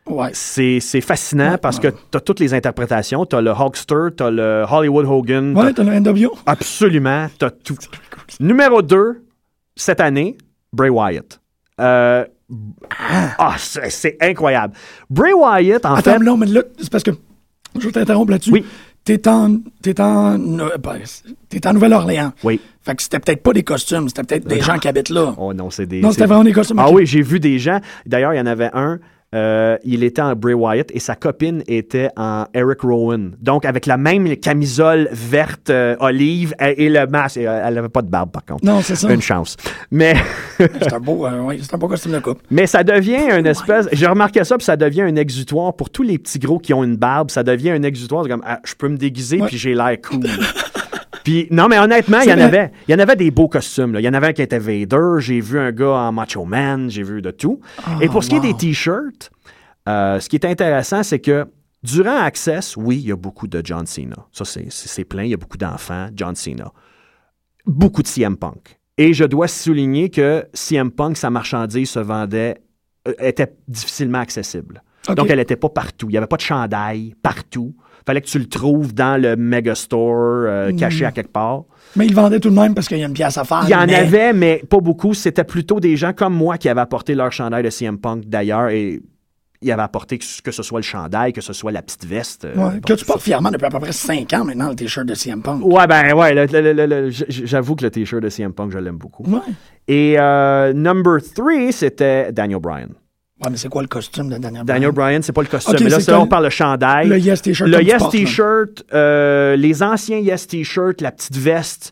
Ouais. 0.08 0.30
C'est 0.34 0.80
c'est 0.80 1.02
fascinant 1.02 1.52
Ouais, 1.52 1.58
parce 1.58 1.78
ouais. 1.78 1.92
que 1.92 1.98
tu 2.12 2.18
as 2.18 2.22
toutes 2.22 2.40
les 2.40 2.54
interprétations. 2.54 3.26
Tu 3.26 3.36
as 3.36 3.42
le 3.42 3.52
Hulkster, 3.52 3.96
tu 4.16 4.24
as 4.24 4.30
le 4.32 4.64
Hollywood 4.70 5.06
Hogan. 5.06 5.58
Ouais, 5.58 5.74
t'as- 5.74 5.84
t'as 5.84 5.92
le 5.92 6.00
NWO. 6.00 6.38
Absolument, 6.46 7.28
tu 7.40 7.46
as 7.46 7.50
tout. 7.64 7.76
Numéro 8.40 8.82
2, 8.82 9.24
cette 9.76 10.00
année, 10.02 10.38
Bray 10.72 10.90
Wyatt. 10.90 11.40
Euh, 11.82 12.24
ah, 13.38 13.56
c'est 13.58 13.90
c'est 13.90 14.18
incroyable. 14.22 14.74
Bray 15.10 15.34
Wyatt, 15.34 15.86
en 15.86 15.96
Attends, 15.96 16.12
fait. 16.14 16.20
non, 16.20 16.38
mais 16.38 16.46
là, 16.46 16.62
c'est 16.80 16.92
parce 16.92 17.04
que 17.04 17.12
je 17.80 17.90
t'interromps 17.90 18.30
là-dessus. 18.32 18.52
Oui. 18.52 18.66
T'es 19.04 19.28
en, 19.28 19.58
t'es 19.84 20.02
en, 20.02 20.40
euh, 20.60 20.78
ben, 20.78 21.00
t'es 21.50 21.68
en 21.68 21.74
Nouvelle-Orléans. 21.74 22.32
Oui. 22.44 22.60
Fait 22.82 22.96
que 22.96 23.04
c'était 23.04 23.20
peut-être 23.20 23.44
pas 23.44 23.54
des 23.54 23.62
costumes, 23.64 24.08
c'était 24.10 24.24
peut-être 24.24 24.48
des 24.48 24.62
gens 24.62 24.80
qui 24.80 24.88
habitent 24.88 25.10
là. 25.10 25.36
Oh 25.38 25.54
non, 25.54 25.70
c'est 25.70 25.86
des. 25.86 26.02
non, 26.02 26.12
c'était 26.12 26.26
vraiment 26.26 26.44
des 26.44 26.52
costumes. 26.54 26.80
Ah 26.80 26.90
oui, 26.92 27.06
j'ai 27.06 27.22
vu 27.22 27.40
des 27.40 27.60
gens. 27.60 27.80
D'ailleurs, 28.08 28.34
il 28.34 28.38
y 28.38 28.40
en 28.40 28.46
avait 28.48 28.70
un. 28.74 29.00
Euh, 29.36 29.78
il 29.84 30.04
était 30.04 30.22
en 30.22 30.34
Bray 30.36 30.54
Wyatt 30.54 30.90
et 30.94 31.00
sa 31.00 31.16
copine 31.16 31.62
était 31.68 32.10
en 32.16 32.46
Eric 32.54 32.82
Rowan. 32.82 33.36
Donc, 33.42 33.66
avec 33.66 33.86
la 33.86 33.98
même 33.98 34.36
camisole 34.38 35.10
verte 35.12 35.70
euh, 35.70 35.96
olive 36.00 36.56
et, 36.60 36.86
et 36.86 36.90
le 36.90 37.06
masque. 37.06 37.38
Euh, 37.38 37.64
Elle 37.68 37.74
n'avait 37.76 37.90
pas 37.90 38.02
de 38.02 38.08
barbe, 38.10 38.32
par 38.32 38.46
contre. 38.46 38.64
Non, 38.66 38.82
c'est 38.82 38.96
ça. 38.96 39.12
Une 39.14 39.22
chance. 39.22 39.58
Mais, 39.92 40.16
C'est 40.58 40.94
un 40.94 41.00
beau, 41.00 41.26
euh, 41.26 41.42
ouais, 41.42 41.58
c'est 41.62 41.74
un 41.74 41.78
beau 41.78 41.88
costume 41.88 42.14
de 42.14 42.20
coupe. 42.20 42.40
mais 42.50 42.66
ça 42.66 42.84
devient 42.84 43.20
une 43.38 43.46
espèce. 43.46 43.88
J'ai 43.92 44.08
remarqué 44.08 44.44
ça, 44.44 44.56
puis 44.58 44.66
ça 44.66 44.78
devient 44.78 45.02
un 45.02 45.16
exutoire 45.18 45.76
pour 45.76 45.90
tous 45.90 46.04
les 46.04 46.18
petits 46.18 46.40
gros 46.40 46.60
qui 46.60 46.74
ont 46.74 46.84
une 46.84 46.96
barbe. 46.96 47.30
Ça 47.30 47.44
devient 47.44 47.72
un 47.72 47.84
exutoire. 47.84 48.24
C'est 48.24 48.30
comme, 48.30 48.44
ah, 48.46 48.60
je 48.64 48.74
peux 48.76 48.88
me 48.88 48.98
déguiser, 48.98 49.42
Ouais. 49.42 49.48
puis 49.48 49.58
j'ai 49.58 49.74
l'air 49.74 49.98
cool. 50.08 50.22
Puis, 51.26 51.48
non, 51.52 51.68
mais 51.68 51.78
honnêtement, 51.80 52.22
il 52.22 52.30
y 52.30 52.34
en 52.34 52.40
avait. 52.40 52.72
Il 52.88 52.92
y 52.92 52.96
en 52.96 53.00
avait 53.00 53.18
des 53.18 53.32
beaux 53.32 53.50
costumes. 53.50 53.94
là. 53.94 54.00
Il 54.00 54.04
y 54.04 54.08
en 54.10 54.14
avait 54.14 54.28
un 54.28 54.34
qui 54.34 54.42
était 54.44 54.60
Vader. 54.60 55.16
J'ai 55.20 55.42
vu 55.42 55.60
un 55.60 55.72
gars 55.74 55.90
en 55.90 56.12
Macho 56.14 56.46
Man. 56.46 56.90
J'ai 56.90 57.04
vu 57.04 57.22
de 57.22 57.32
tout. 57.32 57.60
Et 58.00 58.08
pour 58.08 58.24
ce 58.24 58.30
qui 58.30 58.36
est 58.36 58.40
Ah, 58.44 58.48
des 58.48 58.54
T-shirts, 58.54 59.32
euh, 59.90 60.20
ce 60.22 60.30
qui 60.30 60.38
est 60.38 60.46
intéressant, 60.46 61.04
c'est 61.04 61.20
que 61.20 61.46
durant 61.84 62.16
Access, 62.18 62.78
oui, 62.78 62.98
il 62.98 63.08
y 63.08 63.12
a 63.12 63.16
beaucoup 63.16 63.48
de 63.48 63.62
John 63.64 63.86
Cena. 63.86 64.16
Ça, 64.32 64.46
c'est- 64.46 65.04
plein. 65.04 65.24
Il 65.24 65.30
y 65.32 65.34
a 65.34 65.38
beaucoup 65.38 65.58
d'enfants. 65.58 66.08
John 66.16 66.36
Cena. 66.36 66.72
Beaucoup 67.66 68.04
de 68.04 68.08
CM 68.08 68.38
Punk. 68.38 68.80
Et 68.98 69.14
je 69.14 69.26
dois 69.26 69.48
souligner 69.48 70.10
que 70.10 70.46
CM 70.54 70.92
Punk, 70.92 71.18
sa 71.18 71.30
marchandise 71.30 71.90
se 71.90 72.00
vendait, 72.00 72.62
euh, 73.08 73.14
était 73.20 73.54
difficilement 73.68 74.20
accessible. 74.20 74.82
Donc, 75.16 75.30
elle 75.30 75.38
n'était 75.38 75.56
pas 75.56 75.70
partout. 75.70 76.08
Il 76.10 76.14
n'y 76.14 76.18
avait 76.18 76.26
pas 76.28 76.38
de 76.38 76.42
chandail 76.42 77.14
partout. 77.22 77.76
Fallait 78.06 78.22
que 78.22 78.28
tu 78.28 78.40
le 78.40 78.46
trouves 78.48 78.94
dans 78.94 79.20
le 79.22 79.36
megastore, 79.36 80.14
euh, 80.48 80.72
Hmm. 80.72 80.76
caché 80.76 81.06
à 81.06 81.12
quelque 81.12 81.32
part. 81.32 81.64
Mais 81.96 82.06
ils 82.06 82.14
vendaient 82.16 82.40
tout 82.40 82.50
de 82.50 82.56
même 82.56 82.74
parce 82.76 82.88
qu'il 82.88 82.98
y 83.00 83.04
a 83.04 83.08
une 83.08 83.14
pièce 83.14 83.38
à 83.38 83.44
faire. 83.44 83.62
Il 83.64 83.70
y 83.70 83.76
en 83.76 83.86
mais- 83.86 83.96
avait, 83.96 84.34
mais 84.34 84.62
pas 84.70 84.80
beaucoup. 84.80 85.14
C'était 85.14 85.44
plutôt 85.44 85.80
des 85.80 85.96
gens 85.98 86.14
comme 86.14 86.34
moi 86.36 86.58
qui 86.58 86.70
avaient 86.70 86.82
apporté 86.82 87.16
leur 87.16 87.32
chandail 87.32 87.64
de 87.64 87.70
CM 87.70 87.98
Punk 87.98 88.26
d'ailleurs 88.28 88.70
et 88.70 89.02
ils 89.62 89.72
avaient 89.72 89.82
apporté 89.82 90.18
que, 90.20 90.26
que 90.44 90.52
ce 90.52 90.62
soit 90.62 90.80
le 90.80 90.84
chandail, 90.84 91.34
que 91.34 91.42
ce 91.42 91.54
soit 91.54 91.72
la 91.72 91.82
petite 91.82 92.06
veste. 92.06 92.46
euh, 92.46 92.54
Ouais, 92.56 92.80
que 92.86 92.94
tu 92.94 93.06
portes 93.06 93.22
fièrement 93.22 93.50
depuis 93.50 93.66
à 93.66 93.70
peu 93.70 93.80
près 93.80 93.92
5 93.94 94.32
ans 94.34 94.44
maintenant, 94.46 94.70
le 94.70 94.76
t-shirt 94.76 95.08
de 95.08 95.16
CM 95.16 95.42
Punk. 95.42 95.66
Ouais, 95.66 95.88
ben 95.88 96.14
ouais, 96.14 96.46
j'avoue 97.30 97.76
que 97.76 97.84
le 97.86 97.90
t-shirt 97.92 98.22
de 98.22 98.30
CM 98.30 98.54
Punk, 98.54 98.72
je 98.72 98.78
l'aime 98.78 98.98
beaucoup. 98.98 99.24
Ouais. 99.24 99.40
Et 99.88 100.16
euh, 100.20 100.74
number 100.74 101.18
three, 101.34 101.72
c'était 101.72 102.32
Daniel 102.32 102.60
Bryan. 102.60 102.90
Ouais, 103.44 103.50
mais 103.52 103.58
c'est 103.58 103.68
quoi 103.68 103.82
le 103.82 103.90
costume 103.90 104.30
de 104.30 104.38
Daniel 104.38 104.64
Daniel 104.64 104.92
Bryan? 104.92 105.10
Bryan, 105.10 105.22
c'est 105.22 105.34
pas 105.34 105.42
le 105.42 105.48
costume. 105.48 105.76
Ok, 105.76 105.82
mais 105.82 105.90
là, 105.90 106.20
on 106.22 106.28
parle 106.28 106.46
de 106.46 106.50
chandail. 106.50 107.10
Le 107.10 107.20
Yes 107.20 107.42
T-shirt. 107.42 107.70
Le 107.70 107.84
Yes. 107.84 108.10
T-shirt, 108.10 108.84
euh, 108.94 109.58
les 109.58 109.84
anciens 109.84 110.20
Yes 110.20 110.48
T-shirt, 110.48 111.02
la 111.02 111.12
petite 111.12 111.36
veste, 111.36 111.92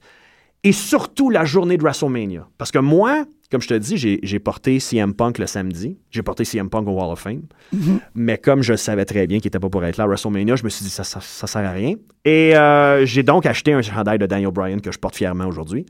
et 0.63 0.71
surtout 0.71 1.29
la 1.29 1.43
journée 1.43 1.75
de 1.75 1.83
WrestleMania. 1.83 2.47
Parce 2.57 2.71
que 2.71 2.79
moi, 2.79 3.25
comme 3.51 3.61
je 3.61 3.67
te 3.67 3.73
dis, 3.73 4.19
j'ai 4.23 4.39
porté 4.39 4.79
CM 4.79 5.13
Punk 5.13 5.37
le 5.37 5.45
samedi. 5.45 5.97
J'ai 6.11 6.23
porté 6.23 6.45
CM 6.45 6.69
Punk 6.69 6.87
au 6.87 6.91
Wall 6.93 7.11
of 7.11 7.19
Fame. 7.19 7.43
Mm-hmm. 7.75 7.99
Mais 8.15 8.37
comme 8.37 8.63
je 8.63 8.75
savais 8.75 9.03
très 9.05 9.27
bien 9.27 9.39
qu'il 9.39 9.47
n'était 9.47 9.59
pas 9.59 9.69
pour 9.69 9.83
être 9.83 9.97
là 9.97 10.05
à 10.05 10.07
WrestleMania, 10.07 10.55
je 10.55 10.63
me 10.63 10.69
suis 10.69 10.85
dit, 10.85 10.89
ça, 10.89 11.03
ça, 11.03 11.19
ça 11.21 11.45
sert 11.45 11.65
à 11.65 11.71
rien. 11.71 11.95
Et 12.23 12.55
euh, 12.55 13.05
j'ai 13.05 13.21
donc 13.21 13.45
acheté 13.45 13.73
un 13.73 13.81
chandail 13.81 14.17
de 14.17 14.25
Daniel 14.25 14.51
Bryan 14.51 14.79
que 14.79 14.91
je 14.91 14.97
porte 14.97 15.17
fièrement 15.17 15.45
aujourd'hui. 15.45 15.85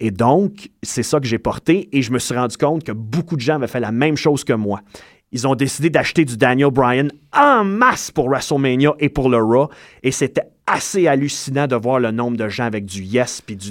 Et 0.00 0.10
donc, 0.10 0.70
c'est 0.82 1.02
ça 1.02 1.20
que 1.20 1.26
j'ai 1.26 1.38
porté 1.38 1.88
et 1.92 2.02
je 2.02 2.10
me 2.10 2.18
suis 2.18 2.34
rendu 2.34 2.56
compte 2.56 2.84
que 2.84 2.92
beaucoup 2.92 3.36
de 3.36 3.40
gens 3.40 3.56
avaient 3.56 3.66
fait 3.66 3.80
la 3.80 3.92
même 3.92 4.16
chose 4.16 4.44
que 4.44 4.54
moi. 4.54 4.80
Ils 5.32 5.46
ont 5.46 5.54
décidé 5.54 5.90
d'acheter 5.90 6.24
du 6.24 6.36
Daniel 6.36 6.70
Bryan 6.70 7.08
en 7.36 7.62
masse 7.62 8.10
pour 8.10 8.28
WrestleMania 8.28 8.94
et 8.98 9.08
pour 9.08 9.28
le 9.28 9.38
Raw. 9.38 9.68
Et 10.02 10.10
c'était 10.10 10.42
assez 10.66 11.06
hallucinant 11.06 11.66
de 11.66 11.76
voir 11.76 12.00
le 12.00 12.10
nombre 12.10 12.36
de 12.36 12.48
gens 12.48 12.64
avec 12.64 12.84
du 12.84 13.02
yes 13.02 13.40
puis 13.40 13.56
du 13.56 13.70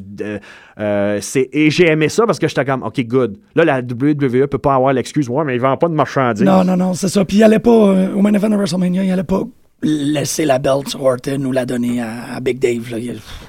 euh, 0.78 1.22
et 1.36 1.72
j'ai 1.72 1.88
aimé 1.88 2.10
ça 2.10 2.26
parce 2.26 2.39
que 2.39 2.48
j'étais 2.50 2.65
comme 2.65 2.84
ok 2.84 3.06
good 3.06 3.38
là 3.56 3.63
la 3.63 3.80
WWE 3.80 4.48
peut 4.48 4.58
pas 4.58 4.76
avoir 4.76 4.92
l'excuse 4.92 5.30
ouais 5.30 5.46
mais 5.46 5.56
ils 5.56 5.62
vendent 5.62 5.80
pas 5.80 5.88
de 5.88 5.94
marchandises 5.94 6.44
Non, 6.44 6.65
non, 6.65 6.76
non, 6.76 6.94
c'est 6.94 7.08
ça. 7.08 7.24
Puis 7.24 7.38
il 7.38 7.44
allait 7.44 7.60
pas, 7.60 7.72
euh, 7.72 8.13
au 8.13 8.22
main 8.22 8.34
event 8.34 8.50
de 8.50 8.56
WrestleMania, 8.56 9.04
il 9.04 9.12
allait 9.12 9.24
pas 9.24 9.44
laisser 9.82 10.46
la 10.46 10.60
belt 10.60 10.89
sur 10.89 11.04
Orton 11.04 11.42
ou 11.46 11.52
la 11.52 11.65
donner 11.65 12.02
à, 12.02 12.39
Big 12.42 12.60
Dave. 12.60 12.92
Là. 12.92 12.98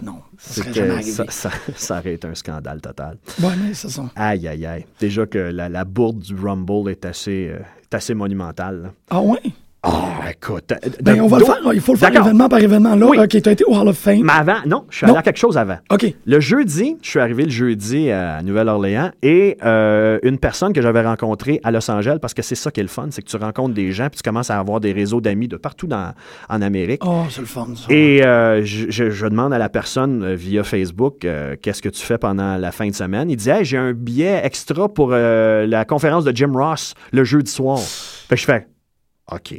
Non, 0.02 0.16
C'était- 0.42 1.02
ça, 1.02 1.24
ça, 1.28 1.50
ça 1.76 1.98
aurait 1.98 2.14
été 2.14 2.26
un 2.26 2.34
scandale 2.34 2.80
total 2.80 3.18
Ouais, 3.42 3.52
mais 3.62 3.74
c'est 3.74 3.90
ça. 3.90 4.10
aïe 4.16 4.48
aïe 4.48 4.64
aïe 4.66 4.86
déjà 4.98 5.26
que 5.26 5.38
la, 5.38 5.68
la 5.68 5.84
bourde 5.84 6.18
du 6.20 6.34
Rumble 6.34 6.90
est 6.90 7.04
assez 7.04 7.48
euh, 7.50 7.58
est 7.82 7.94
assez 7.94 8.14
monumentale 8.14 8.82
là. 8.82 8.92
Ah 9.10 9.20
ouais? 9.20 9.40
Ah, 9.82 10.30
écoute. 10.30 10.74
Ben, 11.02 11.22
on 11.22 11.26
va 11.26 11.38
le 11.38 11.44
faire. 11.46 11.56
Il 11.72 11.80
faut 11.80 11.94
le 11.94 11.98
faire 11.98 12.14
événement 12.14 12.50
par 12.50 12.58
événement. 12.58 12.94
Là, 12.94 13.06
Oui. 13.06 13.18
OK, 13.18 13.40
t'as 13.42 13.52
été 13.52 13.64
au 13.64 13.74
Hall 13.74 13.88
of 13.88 13.96
Fame. 13.96 14.20
Mais 14.24 14.32
avant, 14.32 14.58
non, 14.66 14.84
je 14.90 14.98
suis 14.98 15.06
Non. 15.06 15.12
allé 15.14 15.20
à 15.20 15.22
quelque 15.22 15.38
chose 15.38 15.56
avant. 15.56 15.78
OK. 15.90 16.14
Le 16.26 16.38
jeudi, 16.40 16.98
je 17.00 17.08
suis 17.08 17.18
arrivé 17.18 17.44
le 17.44 17.50
jeudi 17.50 18.10
à 18.10 18.42
Nouvelle-Orléans 18.42 19.10
et 19.22 19.56
euh, 19.64 20.18
une 20.22 20.36
personne 20.38 20.74
que 20.74 20.82
j'avais 20.82 21.00
rencontrée 21.00 21.60
à 21.64 21.70
Los 21.70 21.90
Angeles, 21.90 22.18
parce 22.20 22.34
que 22.34 22.42
c'est 22.42 22.54
ça 22.56 22.70
qui 22.70 22.80
est 22.80 22.82
le 22.82 22.90
fun, 22.90 23.06
c'est 23.10 23.22
que 23.22 23.28
tu 23.28 23.36
rencontres 23.36 23.72
des 23.74 23.90
gens 23.90 24.08
puis 24.10 24.18
tu 24.18 24.22
commences 24.22 24.50
à 24.50 24.58
avoir 24.58 24.80
des 24.80 24.92
réseaux 24.92 25.22
d'amis 25.22 25.48
de 25.48 25.56
partout 25.56 25.86
dans, 25.86 26.12
en 26.50 26.60
Amérique. 26.60 27.00
Oh, 27.06 27.22
c'est 27.30 27.40
le 27.40 27.46
fun, 27.46 27.68
ça. 27.74 27.86
Et 27.88 28.22
euh, 28.22 28.62
je, 28.64 28.90
je- 28.90 29.10
je 29.10 29.26
demande 29.26 29.54
à 29.54 29.58
la 29.58 29.70
personne 29.70 30.22
euh, 30.22 30.34
via 30.34 30.62
Facebook 30.62 31.24
euh, 31.24 31.56
qu'est-ce 31.60 31.80
que 31.80 31.88
tu 31.88 32.02
fais 32.02 32.18
pendant 32.18 32.56
la 32.58 32.70
fin 32.70 32.86
de 32.86 32.94
semaine. 32.94 33.30
Il 33.30 33.36
dit 33.36 33.48
Hey, 33.48 33.64
j'ai 33.64 33.78
un 33.78 33.92
billet 33.94 34.42
extra 34.44 34.88
pour 34.92 35.10
euh, 35.12 35.66
la 35.66 35.86
conférence 35.86 36.24
de 36.24 36.36
Jim 36.36 36.52
Ross 36.54 36.92
le 37.12 37.24
jeudi 37.24 37.50
soir. 37.50 37.78
Fait 37.78 38.34
que 38.34 38.40
je 38.42 38.44
fais 38.46 38.66
OK. 39.32 39.54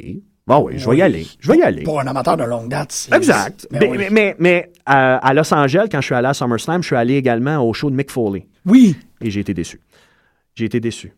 Bon 0.46 0.64
oui, 0.66 0.74
je 0.76 0.90
vais 0.90 0.96
y 0.96 1.02
aller. 1.02 1.26
Je 1.38 1.52
vais 1.52 1.58
y 1.58 1.62
aller. 1.62 1.82
Pour 1.84 2.00
un 2.00 2.06
amateur 2.06 2.36
de 2.36 2.42
longue 2.44 2.68
date. 2.68 2.90
c'est- 2.92 3.14
Exact. 3.14 3.66
Ben 3.70 3.78
mais, 3.80 3.88
oui. 3.88 3.96
mais, 3.98 4.10
mais- 4.10 4.36
mais, 4.40 4.72
euh, 4.88 5.18
à 5.22 5.34
Los 5.34 5.54
Angeles, 5.54 5.86
quand 5.90 6.00
je 6.00 6.06
suis 6.06 6.14
allé 6.14 6.26
à 6.28 6.34
SummerSlam, 6.34 6.82
je 6.82 6.86
suis 6.88 6.96
allé 6.96 7.14
également 7.14 7.58
au 7.66 7.72
show 7.72 7.90
de 7.90 7.94
Mick 7.96 8.10
Foley. 8.10 8.46
Oui. 8.66 8.96
Et 9.20 9.30
j'ai 9.30 9.40
été 9.40 9.54
déçu. 9.54 9.80
J'ai 10.56 10.64
été 10.64 10.80
déçu. 10.80 11.12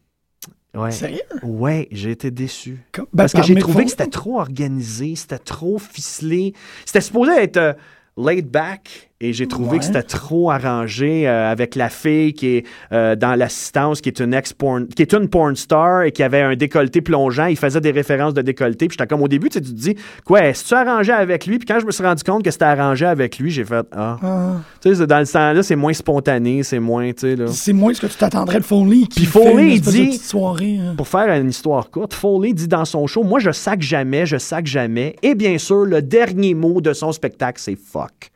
Ouais. 0.75 0.91
Sérieux? 0.91 1.21
Ouais, 1.43 1.89
j'ai 1.91 2.11
été 2.11 2.31
déçu. 2.31 2.79
Comme- 2.93 3.07
ben, 3.13 3.23
Parce 3.23 3.33
que 3.33 3.43
j'ai 3.43 3.55
trouvé 3.55 3.85
que 3.85 3.91
c'était 3.91 4.07
trop 4.09 4.39
organisé, 4.41 5.15
c'était 5.17 5.39
trop 5.39 5.79
ficelé. 5.79 6.53
C'était 6.85 7.01
supposé 7.01 7.33
être 7.33 7.57
euh, 7.57 7.73
laid 8.19 8.43
back 8.43 9.11
et 9.29 9.33
j'ai 9.33 9.47
trouvé 9.47 9.73
Ouais. 9.73 9.79
que 9.79 9.85
c'était 9.85 10.03
trop 10.03 10.51
arrangé 10.51 11.27
euh, 11.29 11.51
avec 11.51 11.75
la 11.75 11.89
fille 11.89 12.33
qui 12.35 12.57
est 12.57 12.67
euh, 12.93 13.17
dans 13.17 13.35
l'assistance, 13.35 14.01
qui 14.01 14.09
est 14.09 14.21
une 14.21 14.35
ex-porn, 14.35 14.87
qui 14.89 15.03
est 15.03 15.13
une 15.15 15.29
porn 15.29 15.57
star 15.57 16.03
et 16.03 16.13
qui 16.13 16.23
avait 16.23 16.43
un 16.43 16.55
décolleté 16.57 17.01
plongeant. 17.01 17.47
Il 17.47 17.57
faisait 17.57 17.81
des 17.81 17.91
références 17.91 18.35
de 18.35 18.43
décolleté. 18.43 18.89
Puis 18.89 18.97
j'étais 18.99 19.09
comme 19.09 19.23
au 19.23 19.29
début, 19.29 19.49
tu 19.49 19.55
sais, 19.59 19.65
tu 19.65 19.71
te 19.71 19.77
dis, 19.81 19.97
quoi, 20.25 20.45
est-ce 20.45 20.65
que 20.65 20.69
tu 20.69 20.75
arrangé 20.75 21.13
avec 21.13 21.47
lui? 21.47 21.59
Puis 21.59 21.67
quand 21.67 21.81
je 21.81 21.87
me 21.87 21.91
suis 21.91 22.05
rendu 22.05 22.23
compte 22.23 22.43
que 22.43 22.51
c'était 22.51 22.65
arrangé 22.67 23.07
avec 23.07 23.39
lui, 23.39 23.51
j'ai 23.51 23.65
fait, 23.65 23.87
ah. 23.93 24.19
Ah. 24.23 24.53
Tu 24.83 24.95
sais, 24.95 25.07
dans 25.07 25.19
le 25.21 25.27
temps-là, 25.27 25.63
c'est 25.63 25.77
moins 25.77 25.93
spontané, 25.93 26.63
c'est 26.63 26.79
moins, 26.79 27.13
tu 27.13 27.21
sais, 27.21 27.37
là. 27.37 27.47
C'est 27.49 27.73
moins 27.73 27.95
ce 27.95 28.01
que 28.01 28.07
tu 28.07 28.17
t'attendrais 28.17 28.59
de 28.59 28.65
Foley. 28.65 29.05
Puis 29.15 29.25
Foley, 29.25 29.75
il 29.77 29.81
dit- 29.81 30.19
soirée. 30.19 30.79
hein. 30.81 30.95
Pour 30.97 31.09
faire 31.09 31.29
une 31.41 31.49
histoire 31.51 31.91
courte, 31.91 32.13
Foley 32.15 32.53
dit 32.53 32.69
dans 32.69 32.85
son 32.85 33.07
show 33.07 33.23
Moi, 33.25 33.39
je 33.41 33.51
sac 33.53 33.81
jamais, 33.83 34.27
je 34.27 34.37
sac 34.37 34.67
jamais. 34.67 35.17
Et 35.23 35.35
bien 35.35 35.57
sûr, 35.59 35.85
le 35.85 36.03
dernier 36.03 36.55
mot 36.55 36.81
de 36.81 36.93
son 36.93 37.13
spectacle, 37.13 37.61
c'est 37.61 37.77
fuck. 37.77 38.31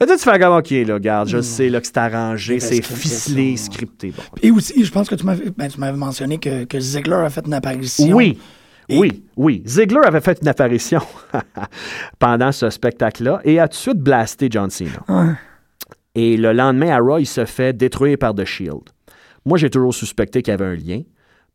Là, 0.00 0.06
tu 0.16 0.22
fais 0.22 0.38
comme 0.38 0.54
OK, 0.56 0.70
là, 0.70 0.94
regarde, 0.94 1.28
je 1.28 1.40
sais 1.40 1.68
là, 1.68 1.80
que 1.80 1.86
c'est 1.86 1.98
arrangé, 1.98 2.60
c'est 2.60 2.82
ficelé, 2.82 3.56
scripté. 3.56 4.12
Bon. 4.16 4.22
Et 4.42 4.50
aussi, 4.50 4.84
je 4.84 4.90
pense 4.92 5.08
que 5.08 5.14
tu 5.16 5.24
m'avais 5.24 5.50
ben, 5.50 5.68
tu 5.68 5.78
m'avais 5.80 5.96
mentionné 5.98 6.38
que, 6.38 6.64
que 6.64 6.78
Ziggler 6.78 7.14
a 7.24 7.30
fait 7.30 7.44
une 7.46 7.54
apparition. 7.54 8.14
Oui, 8.14 8.38
Et- 8.88 8.98
oui, 8.98 9.24
oui. 9.36 9.62
Ziggler 9.66 10.00
avait 10.04 10.20
fait 10.20 10.38
une 10.40 10.48
apparition 10.48 11.00
pendant 12.18 12.52
ce 12.52 12.70
spectacle-là 12.70 13.40
et 13.44 13.58
a 13.58 13.66
tout 13.66 13.72
de 13.72 13.80
suite 13.80 13.98
blasté 13.98 14.48
John 14.50 14.70
Cena. 14.70 15.36
Et 16.14 16.36
le 16.36 16.52
lendemain, 16.52 16.90
à 16.90 16.98
Raw, 16.98 17.18
il 17.18 17.26
se 17.26 17.44
fait 17.44 17.76
détruire 17.76 18.18
par 18.18 18.34
The 18.34 18.44
Shield. 18.44 18.82
Moi, 19.44 19.58
j'ai 19.58 19.70
toujours 19.70 19.94
suspecté 19.94 20.42
qu'il 20.42 20.52
y 20.52 20.54
avait 20.54 20.64
un 20.64 20.74
lien 20.74 21.02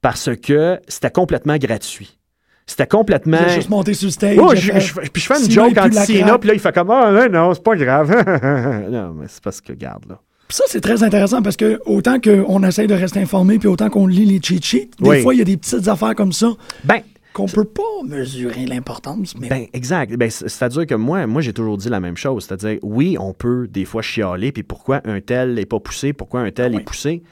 parce 0.01 0.29
que 0.35 0.79
c'était 0.87 1.09
complètement 1.11 1.57
gratuit. 1.57 2.17
C'était 2.65 2.87
complètement. 2.87 3.47
Juste 3.49 3.69
monté 3.69 3.93
sur 3.93 4.07
le 4.07 4.11
stage. 4.11 4.37
Oh, 4.39 4.53
je, 4.55 4.71
je- 4.79 4.93
puis 5.11 5.21
je 5.21 5.27
fais 5.27 5.43
une 5.43 5.51
joke 5.51 5.75
la 5.75 5.91
Cena, 5.91 6.37
puis 6.37 6.47
là, 6.47 6.53
il 6.53 6.59
fait 6.59 6.73
comme 6.73 6.89
Ah, 6.91 7.11
non, 7.11 7.29
non, 7.29 7.53
c'est 7.53 7.63
pas 7.63 7.75
grave. 7.75 8.09
non, 8.89 9.13
mais 9.19 9.25
c'est 9.27 9.43
parce 9.43 9.59
que, 9.61 9.73
regarde, 9.73 10.05
là. 10.09 10.19
Puis 10.47 10.57
ça, 10.57 10.63
c'est 10.67 10.81
très 10.81 11.03
intéressant 11.03 11.41
parce 11.41 11.57
que 11.57 11.79
autant 11.85 12.19
qu'on 12.19 12.63
essaye 12.63 12.87
de 12.87 12.93
rester 12.93 13.19
informé 13.19 13.57
puis 13.59 13.67
autant 13.67 13.89
qu'on 13.89 14.07
lit 14.07 14.25
les 14.25 14.39
cheat 14.41 14.63
sheets, 14.63 14.91
des 14.99 15.09
Oui. 15.09 15.21
fois, 15.21 15.33
il 15.33 15.37
y 15.39 15.41
a 15.41 15.45
des 15.45 15.57
petites 15.57 15.87
affaires 15.87 16.15
comme 16.15 16.31
ça 16.33 16.51
Ben, 16.83 16.99
qu'on 17.33 17.47
peut 17.47 17.63
pas 17.65 17.81
mesurer 18.07 18.65
l'importance. 18.65 19.33
Mais 19.39 19.47
Ben, 19.49 19.65
exact. 19.73 20.15
Ben, 20.15 20.29
c'est-à-dire 20.29 20.85
que 20.85 20.95
moi, 20.95 21.25
moi 21.27 21.41
j'ai 21.41 21.53
toujours 21.53 21.77
dit 21.77 21.89
la 21.89 21.99
même 21.99 22.17
chose. 22.17 22.45
C'est-à-dire, 22.47 22.77
oui, 22.83 23.17
on 23.19 23.33
peut 23.33 23.67
des 23.67 23.85
fois 23.85 24.01
chialer, 24.03 24.51
puis 24.51 24.63
pourquoi 24.63 25.01
un 25.05 25.19
tel 25.21 25.55
n'est 25.55 25.65
pas 25.65 25.79
poussé, 25.79 26.13
pourquoi 26.13 26.41
un 26.41 26.51
tel 26.51 26.73
Oui. 26.73 26.77
est 26.81 26.83
poussé. 26.83 27.23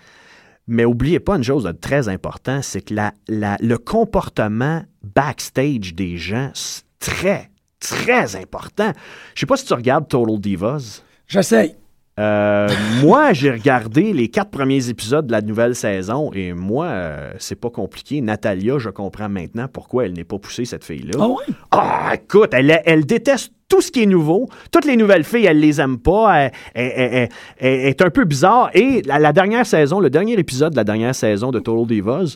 Mais 0.73 0.85
oubliez 0.85 1.19
pas 1.19 1.35
une 1.35 1.43
chose 1.43 1.65
de 1.65 1.73
très 1.73 2.07
important, 2.07 2.61
c'est 2.61 2.79
que 2.81 2.93
la, 2.93 3.13
la- 3.27 3.57
le 3.59 3.77
comportement 3.77 4.83
backstage 5.03 5.93
des 5.93 6.15
gens, 6.15 6.49
c'est 6.53 6.83
très, 6.99 7.51
très 7.81 8.37
important. 8.37 8.93
Je 9.35 9.41
sais 9.41 9.45
pas 9.45 9.57
si 9.57 9.65
tu 9.65 9.73
regardes 9.73 10.07
Total 10.07 10.39
Divas. 10.39 11.01
j'essaye. 11.27 11.75
Euh, 12.19 12.67
moi, 13.01 13.33
j'ai 13.33 13.51
regardé 13.51 14.13
les 14.13 14.27
quatre 14.27 14.51
premiers 14.51 14.89
épisodes 14.89 15.25
de 15.27 15.31
la 15.31 15.41
nouvelle 15.41 15.75
saison 15.75 16.31
et 16.33 16.53
moi, 16.53 16.85
euh, 16.87 17.31
c'est 17.39 17.59
pas 17.59 17.69
compliqué. 17.69 18.21
Natalia, 18.21 18.77
je 18.77 18.89
comprends 18.89 19.29
maintenant 19.29 19.67
pourquoi 19.71 20.05
elle 20.05 20.13
n'est 20.13 20.23
pas 20.23 20.37
poussée, 20.37 20.65
cette 20.65 20.83
fille-là. 20.83 21.17
Ah 21.19 21.27
oui? 21.27 21.55
Ah, 21.71 22.11
écoute, 22.15 22.49
elle, 22.53 22.81
elle 22.85 23.05
déteste 23.05 23.53
tout 23.69 23.81
ce 23.81 23.91
qui 23.91 24.03
est 24.03 24.07
nouveau. 24.07 24.49
Toutes 24.71 24.85
les 24.85 24.97
nouvelles 24.97 25.23
filles, 25.23 25.45
elle 25.45 25.59
les 25.61 25.79
aime 25.79 25.97
pas. 25.97 26.35
Elle, 26.37 26.51
elle- 26.73 26.91
elle- 26.95 27.13
elle- 27.13 27.29
elle 27.59 27.85
est 27.87 28.01
un 28.01 28.09
peu 28.09 28.25
bizarre. 28.25 28.69
Et 28.73 29.01
la, 29.03 29.17
la 29.17 29.31
dernière 29.31 29.65
saison, 29.65 29.99
le 30.01 30.09
dernier 30.09 30.33
épisode 30.33 30.73
de 30.73 30.77
la 30.77 30.83
dernière 30.83 31.15
saison 31.15 31.51
de 31.51 31.59
Total 31.59 31.87
Divas, 31.87 32.35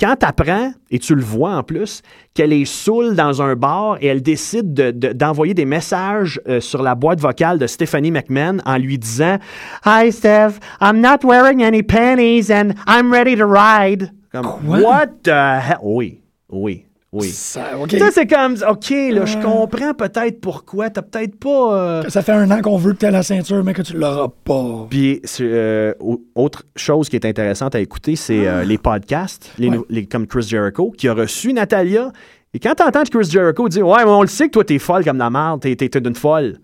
quand 0.00 0.16
tu 0.18 0.26
apprends, 0.26 0.72
et 0.90 0.98
tu 0.98 1.14
le 1.14 1.22
vois 1.22 1.52
en 1.56 1.62
plus, 1.62 2.02
qu'elle 2.34 2.52
est 2.52 2.64
saoule 2.64 3.14
dans 3.14 3.40
un 3.42 3.54
bar 3.54 3.96
et 4.00 4.06
elle 4.06 4.22
décide 4.22 4.74
de- 4.74 4.90
de- 4.90 5.12
d'envoyer 5.12 5.54
des 5.54 5.64
messages 5.64 6.40
euh, 6.48 6.60
sur 6.60 6.82
la 6.82 6.94
boîte 6.94 7.20
vocale 7.20 7.58
de 7.58 7.66
Stephanie 7.66 8.10
McMahon 8.10 8.58
en 8.66 8.76
lui 8.78 8.98
disant 8.98 9.38
Hi 9.86 10.10
Steph, 10.10 10.58
I'm 10.80 11.00
not 11.00 11.18
wearing 11.24 11.62
any 11.62 11.82
panties 11.82 12.50
and 12.50 12.74
I'm 12.88 13.12
ready 13.12 13.36
to 13.36 13.46
ride. 13.46 14.10
Comme? 14.32 14.46
What 14.66 15.22
the 15.22 15.60
hell? 15.60 15.78
Oui, 15.82 16.20
oui, 16.50 16.86
oui. 17.14 17.30
Ça, 17.30 17.78
OK. 17.80 17.92
Ça, 17.98 18.10
c'est 18.12 18.26
comme, 18.26 18.54
OK, 18.68 18.90
là, 18.90 19.24
je 19.24 19.38
comprends 19.38 19.94
peut-être 19.94 20.40
pourquoi. 20.40 20.90
T'as 20.90 21.00
peut-être 21.02 21.36
pas. 21.38 21.74
euh, 21.74 22.02
Ça 22.08 22.20
fait 22.22 22.32
un 22.32 22.50
an 22.50 22.60
qu'on 22.60 22.76
veut 22.76 22.92
que 22.92 22.98
tu 22.98 23.06
aies 23.06 23.10
la 23.10 23.22
ceinture, 23.22 23.64
mais 23.64 23.72
que 23.72 23.82
tu 23.82 23.96
l'auras 23.96 24.28
pas. 24.44 24.86
Puis, 24.90 25.22
euh, 25.40 25.94
autre 26.34 26.64
chose 26.76 27.08
qui 27.08 27.16
est 27.16 27.24
intéressante 27.24 27.74
à 27.74 27.80
écouter, 27.80 28.16
c'est 28.16 28.46
euh, 28.46 28.64
les 28.64 28.76
podcasts, 28.78 29.50
les, 29.58 29.68
Ouais. 29.68 29.76
nou- 29.76 29.86
les- 29.88 30.06
comme 30.06 30.26
Chris 30.26 30.42
Jericho, 30.48 30.92
qui 30.96 31.08
a 31.08 31.14
reçu 31.14 31.52
Natalia. 31.52 32.10
Et 32.52 32.58
quand 32.60 32.74
t'entends 32.74 33.02
Chris 33.04 33.28
Jericho 33.30 33.68
dire 33.68 33.86
Ouais, 33.86 34.04
mais 34.04 34.10
on 34.10 34.20
le 34.22 34.28
sait 34.28 34.46
que 34.46 34.52
toi, 34.52 34.64
t'es 34.64 34.78
folle 34.78 35.04
comme 35.04 35.18
la 35.18 35.30
merde, 35.30 35.60
t'es, 35.60 35.74
t'es 35.76 35.98
une 35.98 36.14
folle. 36.14 36.58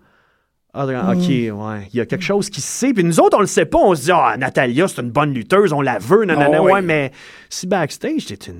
Ah, 0.73 0.85
OK, 0.85 1.27
ouais. 1.27 1.87
Il 1.93 1.97
y 1.97 1.99
a 1.99 2.05
quelque 2.05 2.23
chose 2.23 2.49
qui 2.49 2.61
se 2.61 2.67
sait. 2.67 2.93
Puis 2.93 3.03
nous 3.03 3.19
autres, 3.19 3.35
on 3.37 3.41
le 3.41 3.47
sait 3.47 3.65
pas. 3.65 3.77
On 3.79 3.93
se 3.93 4.03
dit 4.03 4.11
Ah, 4.13 4.35
Natalia, 4.37 4.87
c'est 4.87 5.01
une 5.01 5.11
bonne 5.11 5.33
lutteuse, 5.33 5.73
on 5.73 5.81
la 5.81 5.99
veut, 5.99 6.23
nanana. 6.23 6.57
Ah, 6.59 6.63
oui. 6.63 6.71
Ouais, 6.71 6.81
mais 6.81 7.11
si 7.49 7.67
backstage, 7.67 8.25
t'es 8.25 8.35
une 8.49 8.59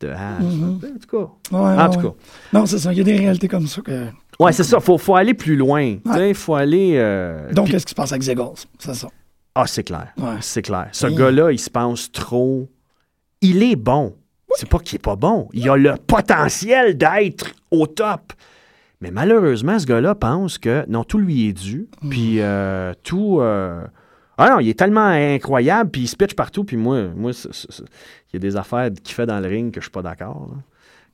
de 0.00 0.08
hache. 0.08 0.42
En 0.42 0.78
tout 0.78 1.08
cas. 1.50 1.56
Ouais, 1.56 1.58
En 1.58 1.88
ouais, 1.88 1.94
tout 1.96 2.00
ouais. 2.00 2.10
cas. 2.10 2.16
Non, 2.52 2.66
c'est 2.66 2.78
ça. 2.78 2.92
Il 2.92 2.98
y 2.98 3.00
a 3.00 3.04
des 3.04 3.16
réalités 3.16 3.48
comme 3.48 3.66
ça. 3.66 3.80
Que... 3.80 4.08
Ouais, 4.38 4.52
c'est 4.52 4.64
ça. 4.64 4.80
Faut, 4.80 4.98
faut 4.98 5.14
aller 5.16 5.32
plus 5.34 5.56
loin. 5.56 5.96
Il 6.04 6.34
faut 6.34 6.54
aller. 6.54 6.94
euh, 6.96 7.50
Donc, 7.52 7.66
puis- 7.66 7.72
qu'est-ce 7.72 7.86
qui 7.86 7.90
se 7.90 7.94
passe 7.94 8.12
avec 8.12 8.22
Ziggles? 8.22 8.42
C'est 8.78 8.94
ça. 8.94 9.08
Ah, 9.54 9.66
c'est 9.66 9.82
clair. 9.84 10.08
Ouais. 10.18 10.36
C'est 10.42 10.62
clair. 10.62 10.88
Ce 10.92 11.06
gars-là, 11.06 11.50
il 11.52 11.58
se 11.58 11.70
pense 11.70 12.12
trop. 12.12 12.68
Il 13.40 13.62
est 13.62 13.76
bon. 13.76 14.14
C'est 14.56 14.68
pas 14.68 14.78
qu'il 14.78 14.96
est 14.96 15.02
pas 15.02 15.16
bon. 15.16 15.48
Il 15.52 15.68
a 15.70 15.76
le 15.76 15.94
potentiel 16.06 16.98
d'être 16.98 17.52
au 17.70 17.86
top. 17.86 18.32
Mais 19.00 19.10
malheureusement, 19.10 19.78
ce 19.78 19.86
gars-là 19.86 20.14
pense 20.14 20.58
que 20.58 20.84
non, 20.88 21.04
tout 21.04 21.18
lui 21.18 21.48
est 21.48 21.52
dû. 21.52 21.88
Mm. 22.02 22.08
Puis 22.10 22.34
euh, 22.40 22.92
tout. 23.02 23.38
euh, 23.40 23.82
Ah 24.36 24.50
non, 24.50 24.58
il 24.60 24.68
est 24.68 24.78
tellement 24.78 25.06
incroyable, 25.06 25.90
puis 25.90 26.02
il 26.02 26.08
se 26.08 26.16
pitch 26.16 26.34
partout. 26.34 26.64
Puis 26.64 26.76
moi, 26.76 27.04
moi 27.16 27.30
il 27.32 28.34
y 28.34 28.36
a 28.36 28.38
des 28.38 28.56
affaires 28.56 28.90
qu'il 29.02 29.14
fait 29.14 29.26
dans 29.26 29.40
le 29.40 29.48
ring 29.48 29.72
que 29.72 29.80
je 29.80 29.84
suis 29.86 29.90
pas 29.90 30.02
d'accord. 30.02 30.50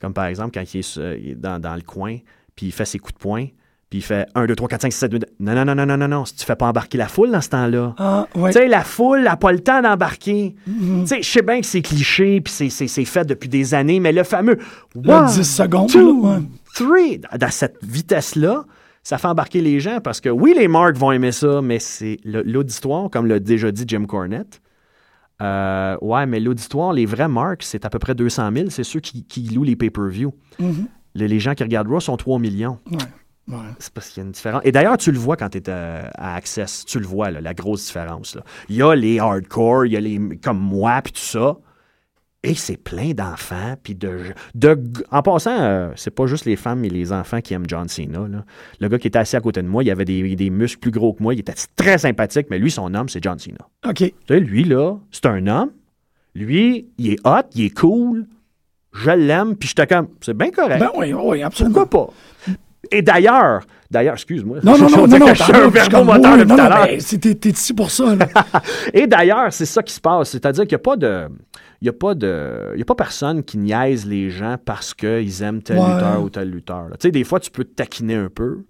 Comme 0.00 0.12
par 0.12 0.26
exemple, 0.26 0.50
quand 0.54 0.74
il 0.74 0.80
est, 0.80 1.34
dans, 1.36 1.58
dans 1.60 1.74
le 1.74 1.80
coin, 1.82 2.18
puis 2.54 2.66
il 2.66 2.72
fait 2.72 2.84
ses 2.84 2.98
coups 2.98 3.14
de 3.14 3.18
poing, 3.18 3.46
puis 3.88 4.00
il 4.00 4.02
fait 4.02 4.26
1, 4.34 4.46
2, 4.46 4.56
3, 4.56 4.68
4, 4.68 4.82
5, 4.82 4.92
6, 4.92 4.98
7, 4.98 5.12
8. 5.12 5.26
Non, 5.40 5.54
non, 5.54 5.64
non, 5.64 5.74
non, 5.76 5.86
non, 5.86 5.96
non, 5.96 6.08
non. 6.08 6.24
Si 6.24 6.34
tu 6.34 6.44
fais 6.44 6.56
pas 6.56 6.66
embarquer 6.66 6.98
la 6.98 7.06
foule 7.06 7.30
dans 7.30 7.40
ce 7.40 7.48
temps-là. 7.50 7.94
Ah, 7.98 8.26
ouais. 8.34 8.50
Tu 8.50 8.58
sais, 8.58 8.66
la 8.68 8.82
foule 8.82 9.22
n'a 9.22 9.36
pas 9.36 9.52
le 9.52 9.60
temps 9.60 9.80
d'embarquer. 9.80 10.56
Mm-hmm. 10.68 11.00
Tu 11.02 11.06
sais, 11.06 11.22
je 11.22 11.30
sais 11.30 11.42
bien 11.42 11.60
que 11.60 11.66
c'est 11.66 11.82
cliché, 11.82 12.40
puis 12.40 12.52
c'est- 12.52 13.04
fait 13.04 13.24
depuis 13.24 13.48
des 13.48 13.74
années, 13.74 14.00
mais 14.00 14.10
le 14.12 14.24
fameux 14.24 14.58
Le 15.00 15.08
One, 15.10 15.26
10 15.26 15.44
secondes. 15.44 15.88
two, 15.88 16.24
là, 16.26 16.30
ouais. 16.38 16.42
Three, 16.76 17.20
dans 17.38 17.50
cette 17.50 17.78
vitesse-là, 17.82 18.64
ça 19.02 19.18
fait 19.18 19.28
embarquer 19.28 19.60
les 19.60 19.80
gens 19.80 20.00
parce 20.00 20.20
que 20.20 20.28
oui, 20.28 20.54
les 20.56 20.68
marques 20.68 20.96
vont 20.96 21.12
aimer 21.12 21.32
ça, 21.32 21.62
mais 21.62 21.78
c'est 21.78 22.18
l'auditoire, 22.24 23.08
comme 23.10 23.26
l'a 23.26 23.38
déjà 23.38 23.70
dit 23.72 23.84
Jim 23.86 24.04
Cornette. 24.04 24.60
Euh, 25.42 25.96
ouais, 26.00 26.26
mais 26.26 26.40
l'auditoire, 26.40 26.92
les 26.92 27.06
vrais 27.06 27.28
marques, 27.28 27.62
c'est 27.62 27.84
à 27.84 27.90
peu 27.90 27.98
près 27.98 28.14
200 28.14 28.50
000. 28.54 28.70
C'est 28.70 28.84
ceux 28.84 29.00
qui, 29.00 29.24
qui 29.24 29.42
louent 29.42 29.64
les 29.64 29.76
pay-per-view. 29.76 30.32
Mhm. 30.58 30.86
les, 31.14 31.28
les 31.28 31.40
gens 31.40 31.54
qui 31.54 31.62
regardent 31.62 31.88
Raw 31.88 32.00
sont 32.00 32.16
3 32.16 32.38
millions. 32.38 32.78
Ouais. 32.90 32.98
Ouais. 33.48 33.58
C'est 33.78 33.92
parce 33.92 34.08
qu'il 34.08 34.22
y 34.22 34.24
a 34.24 34.26
une 34.26 34.32
différence. 34.32 34.62
Et 34.64 34.72
d'ailleurs, 34.72 34.96
tu 34.96 35.12
le 35.12 35.18
vois 35.18 35.36
quand 35.36 35.50
tu 35.50 35.58
es 35.58 35.70
à, 35.70 36.10
à 36.16 36.34
Access. 36.34 36.84
Tu 36.84 36.98
le 36.98 37.06
vois, 37.06 37.30
là, 37.30 37.40
la 37.40 37.54
grosse 37.54 37.86
différence. 37.86 38.34
là. 38.34 38.42
Il 38.68 38.76
y 38.76 38.82
a 38.82 38.94
les 38.94 39.20
hardcore, 39.20 39.86
il 39.86 39.92
y 39.92 39.96
a 39.96 40.00
les 40.00 40.18
comme 40.42 40.58
moi, 40.58 41.00
puis 41.02 41.12
tout 41.12 41.20
ça. 41.20 41.56
Et 42.48 42.54
c'est 42.54 42.76
plein 42.76 43.10
d'enfants. 43.12 43.74
Puis 43.82 43.94
de, 43.96 44.18
de. 44.54 44.78
En 45.10 45.20
passant, 45.22 45.58
euh, 45.60 45.90
c'est 45.96 46.12
pas 46.12 46.26
juste 46.26 46.44
les 46.44 46.54
femmes 46.54 46.84
et 46.84 46.88
les 46.88 47.12
enfants 47.12 47.40
qui 47.40 47.54
aiment 47.54 47.66
John 47.66 47.88
Cena. 47.88 48.20
là. 48.28 48.44
Le 48.80 48.88
gars 48.88 48.98
qui 48.98 49.08
était 49.08 49.18
assis 49.18 49.34
à 49.34 49.40
côté 49.40 49.62
de 49.62 49.66
moi, 49.68 49.82
il 49.82 49.90
avait 49.90 50.04
des, 50.04 50.36
des 50.36 50.50
muscles 50.50 50.78
plus 50.78 50.92
gros 50.92 51.12
que 51.12 51.22
moi. 51.22 51.34
Il 51.34 51.40
était 51.40 51.54
très 51.74 51.98
sympathique, 51.98 52.46
mais 52.48 52.58
lui, 52.58 52.70
son 52.70 52.94
homme, 52.94 53.08
c'est 53.08 53.22
John 53.22 53.38
Cena. 53.38 53.66
OK. 53.84 53.96
Tu 53.96 54.12
sais, 54.28 54.38
lui, 54.40 54.62
là, 54.62 54.94
c'est 55.10 55.26
un 55.26 55.46
homme. 55.48 55.70
Lui, 56.36 56.88
il 56.98 57.12
est 57.14 57.26
hot, 57.26 57.48
il 57.54 57.64
est 57.64 57.70
cool. 57.76 58.26
Je 58.92 59.10
l'aime, 59.10 59.56
puis 59.56 59.68
j'étais 59.68 59.86
comme, 59.88 60.08
c'est 60.20 60.36
bien 60.36 60.50
correct. 60.50 60.78
Ben 60.78 60.90
oui, 60.96 61.12
oui, 61.12 61.42
absolument. 61.42 61.84
Pourquoi 61.86 62.06
pas? 62.06 62.54
Et 62.92 63.02
d'ailleurs, 63.02 63.62
d'ailleurs, 63.90 64.14
excuse-moi. 64.14 64.58
Non, 64.62 64.78
non, 64.78 64.88
Je 64.88 64.94
non, 64.96 65.06
non, 65.06 65.18
non, 65.18 65.34
je 65.34 65.42
suis 65.42 65.52
un 65.52 65.64
je 65.64 65.68
verbomoteur 65.68 66.32
oui, 66.34 66.38
depuis 66.38 66.48
non, 66.50 66.56
tout 66.56 66.60
à 66.62 66.68
non, 66.68 66.74
l'heure. 66.76 66.86
ben, 66.86 67.34
t'es 67.40 67.48
ici 67.50 67.74
pour 67.74 67.90
ça. 67.90 68.14
Et 68.94 69.06
d'ailleurs, 69.06 69.52
c'est 69.52 69.66
ça 69.66 69.82
qui 69.82 69.92
se 69.92 70.00
passe. 70.00 70.30
C'est-à-dire 70.30 70.62
qu'il 70.64 70.76
n'y 70.76 70.76
a 70.76 70.78
pas 70.78 70.96
de. 70.96 71.28
N'y 71.84 71.88
a, 71.88 71.92
pas 71.92 72.14
de- 72.14 72.70
il 72.74 72.78
y 72.78 72.82
a 72.82 72.84
pas 72.84 72.94
personne 72.94 73.42
qui 73.44 73.58
niaise 73.58 74.06
les 74.06 74.30
gens 74.30 74.56
parce 74.64 74.94
qu'ils 74.94 75.42
aiment 75.42 75.62
tel 75.62 75.78
Ouais. 75.78 75.92
lutteur 75.94 76.22
ou 76.22 76.30
tel 76.30 76.50
lutteur. 76.50 76.88
Tu 76.92 76.96
sais, 77.02 77.10
des 77.10 77.24
fois, 77.24 77.38
tu 77.40 77.50
peux 77.50 77.64
te 77.64 77.74
taquiner 77.74 78.14
un 78.14 78.28
peu. 78.28 78.60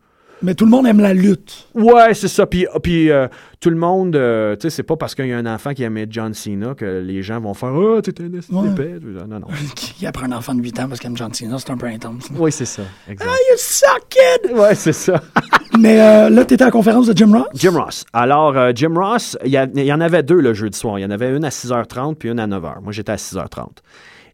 Mais 0.42 0.54
tout 0.54 0.66
le 0.66 0.70
monde 0.70 0.86
aime 0.86 1.00
la 1.00 1.14
lutte. 1.14 1.66
Ouais, 1.74 2.12
c'est 2.12 2.28
ça. 2.28 2.46
Puis, 2.46 2.66
puis 2.82 3.10
euh, 3.10 3.26
tout 3.58 3.70
le 3.70 3.76
monde, 3.76 4.14
euh, 4.16 4.54
tu 4.54 4.62
sais, 4.62 4.70
c'est 4.70 4.82
pas 4.82 4.96
parce 4.96 5.14
qu'il 5.14 5.26
y 5.26 5.32
a 5.32 5.38
un 5.38 5.46
enfant 5.46 5.72
qui 5.72 5.82
aimait 5.82 6.06
John 6.10 6.34
Cena 6.34 6.74
que 6.74 7.00
les 7.02 7.22
gens 7.22 7.40
vont 7.40 7.54
faire 7.54 7.72
Ah, 7.74 8.02
t'es 8.02 8.12
un 8.20 8.26
Ouais. 8.26 8.68
d'épais. 8.68 8.98
Non, 9.26 9.40
non. 9.40 9.46
Qui 9.74 10.06
apprend 10.06 10.26
un 10.26 10.32
enfant 10.32 10.54
de 10.54 10.60
8 10.60 10.80
ans 10.80 10.88
parce 10.88 11.00
qu'il 11.00 11.08
aime 11.08 11.16
John 11.16 11.32
Cena, 11.32 11.58
c'est 11.58 11.70
un 11.70 11.78
peu 11.78 11.86
intense. 11.86 12.28
Oui, 12.36 12.52
c'est 12.52 12.66
ça. 12.66 12.82
Exact. 13.08 13.30
Ah, 13.30 13.36
you 13.50 13.56
suck, 13.56 14.08
kid! 14.10 14.52
Ouais, 14.52 14.74
c'est 14.74 14.92
ça. 14.92 15.22
Mais 15.78 16.00
euh, 16.00 16.28
là, 16.28 16.44
t'étais 16.44 16.62
à 16.62 16.66
la 16.66 16.70
conférence 16.70 17.06
de 17.06 17.16
Jim 17.16 17.32
Ross? 17.32 17.48
Jim 17.54 17.72
Ross. 17.72 18.04
Alors, 18.12 18.56
euh, 18.56 18.72
Jim 18.74 18.92
Ross, 18.94 19.38
il 19.44 19.52
y, 19.52 19.92
en 19.92 20.00
avait 20.00 20.22
deux 20.22 20.40
le 20.40 20.52
jeudi 20.52 20.78
soir. 20.78 20.98
Il 20.98 21.02
y 21.02 21.04
en 21.06 21.10
avait 21.10 21.34
une 21.34 21.44
à 21.44 21.50
6h30 21.50 22.16
puis 22.16 22.28
une 22.28 22.40
à 22.40 22.46
9h. 22.46 22.82
Moi, 22.82 22.92
j'étais 22.92 23.12
à 23.12 23.16
6h30. 23.16 23.68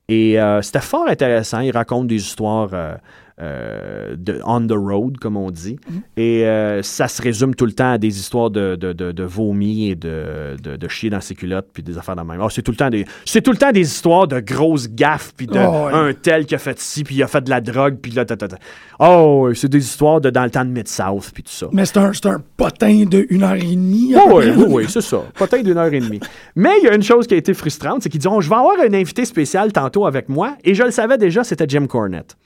Et 0.09 0.41
euh, 0.41 0.61
c'était 0.63 0.81
fort 0.81 1.07
intéressant. 1.09 1.61
Il 1.61 1.71
raconte 1.71 2.09
des 2.09 2.17
histoires 2.17 2.71
euh, 3.41 4.15
de 4.17 4.41
on 4.45 4.67
the 4.67 4.73
road, 4.73 5.17
comme 5.19 5.37
on 5.37 5.51
dit. 5.51 5.79
Et 6.17 6.45
euh, 6.47 6.83
ça 6.83 7.09
se 7.09 7.23
résume 7.23 7.55
tout 7.55 7.67
le 7.67 7.73
temps 7.73 7.93
à 7.93 7.99
des 7.99 8.19
histoires 8.19 8.51
de, 8.51 8.77
de, 8.77 8.93
de, 8.93 9.13
de 9.13 9.23
vomi 9.25 9.89
et 9.91 9.95
de, 9.95 10.57
de, 10.63 10.77
de 10.77 10.89
chier 10.89 11.11
dans 11.11 11.21
ses 11.21 11.35
culottes 11.35 11.69
puis 11.73 11.83
des 11.83 11.97
affaires 11.99 12.17
de 12.17 12.23
même. 12.23 12.41
Ah, 12.41 12.49
c'est 12.51 12.63
tout 12.63 12.73
le 12.73 12.77
temps 12.77 12.91
des 12.91 13.05
tout 13.43 13.51
le 13.51 13.57
temps 13.57 13.73
des 13.73 13.81
histoires 13.81 14.27
de 14.29 14.41
grosses 14.41 14.89
gaffes 14.89 15.33
puis 15.37 15.47
de 15.47 15.59
Oh, 15.59 15.87
ouais. 15.87 15.93
un 15.93 16.13
tel 16.13 16.45
qui 16.47 16.55
a 16.55 16.59
fait 16.59 16.79
ci 16.79 17.05
puis 17.05 17.15
il 17.17 17.23
a 17.23 17.27
fait 17.27 17.41
de 17.43 17.51
la 17.51 17.61
drogue 17.61 17.97
puis 18.01 18.13
là 18.13 18.25
ta, 18.25 18.37
ta, 18.37 18.49
ta. 18.49 18.57
Oh, 18.99 19.51
c'est 19.55 19.69
des 19.69 19.79
histoires 19.83 20.21
de 20.21 20.31
dans 20.31 20.45
le 20.45 20.51
temps 20.51 20.65
de 20.65 20.71
Mid-South 20.71 21.31
puis 21.33 21.43
tout 21.43 21.53
ça. 21.53 21.67
Mais 21.73 21.85
c'est 21.87 21.97
un, 21.99 22.11
un 22.25 22.43
potin 22.57 23.05
de 23.05 23.27
une 23.31 23.43
heure 23.43 23.55
et 23.55 23.63
demie. 23.63 24.15
à 24.15 24.25
Oui, 24.27 24.45
oui, 24.57 24.65
oui, 24.69 24.85
c'est 24.89 25.01
ça. 25.01 25.23
Peut-être 25.35 25.63
d'une 25.65 25.79
heure 25.79 25.93
et 25.93 26.01
demie. 26.01 26.21
Mais 26.57 26.71
il 26.83 26.85
y 26.87 26.89
a 26.89 26.95
une 26.95 27.03
chose 27.03 27.27
qui 27.27 27.35
a 27.35 27.37
été 27.37 27.55
frustrante, 27.55 28.03
c'est 28.03 28.09
qu'ils 28.09 28.21
disent 28.21 28.31
oh, 28.33 28.41
Je 28.41 28.49
vais 28.49 28.57
avoir 28.57 28.75
un 28.81 28.93
invité 28.95 29.25
spécial 29.25 29.73
tantôt 29.73 30.07
avec 30.07 30.29
moi. 30.29 30.57
Et 30.65 30.75
je 30.75 30.83
le 30.83 30.91
savais 30.91 31.19
déjà, 31.19 31.45
c'était 31.45 31.67
Jim 31.69 31.87
Cornette. 31.87 32.37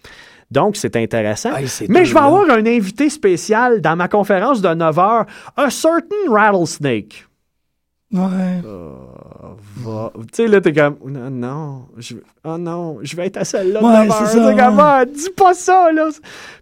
Donc, 0.50 0.76
c'est 0.76 0.94
intéressant. 0.96 1.54
Hey, 1.56 1.66
Mais 1.88 2.04
je 2.04 2.14
vais 2.14 2.20
avoir 2.20 2.48
un 2.50 2.64
invité 2.66 3.10
spécial 3.10 3.80
dans 3.80 3.96
ma 3.96 4.08
conférence 4.08 4.62
de 4.62 4.68
9 4.72 4.96
h, 4.96 5.26
un 5.56 5.70
certain 5.70 6.14
Rattlesnake. 6.30 7.26
Ouais. 8.12 8.62
Va- 9.78 10.12
Tu 10.16 10.22
sais, 10.32 10.46
là, 10.46 10.60
t'es 10.60 10.72
comme, 10.72 10.96
non, 11.06 11.30
non, 11.30 11.82
je, 11.98 12.14
oh 12.44 12.56
non, 12.56 12.98
je 13.02 13.16
vais 13.16 13.26
être 13.26 13.36
à 13.38 13.44
celle-là 13.44 13.82
Ouais, 13.82 14.06
9 14.06 14.08
c'est 14.16 14.22
heures. 14.22 14.28
ça, 14.46 14.50
T'es 14.54 14.62
comme. 14.62 14.80
Ah, 14.80 15.04
dis 15.04 15.30
pas 15.36 15.54
ça, 15.54 15.90
là. 15.92 16.08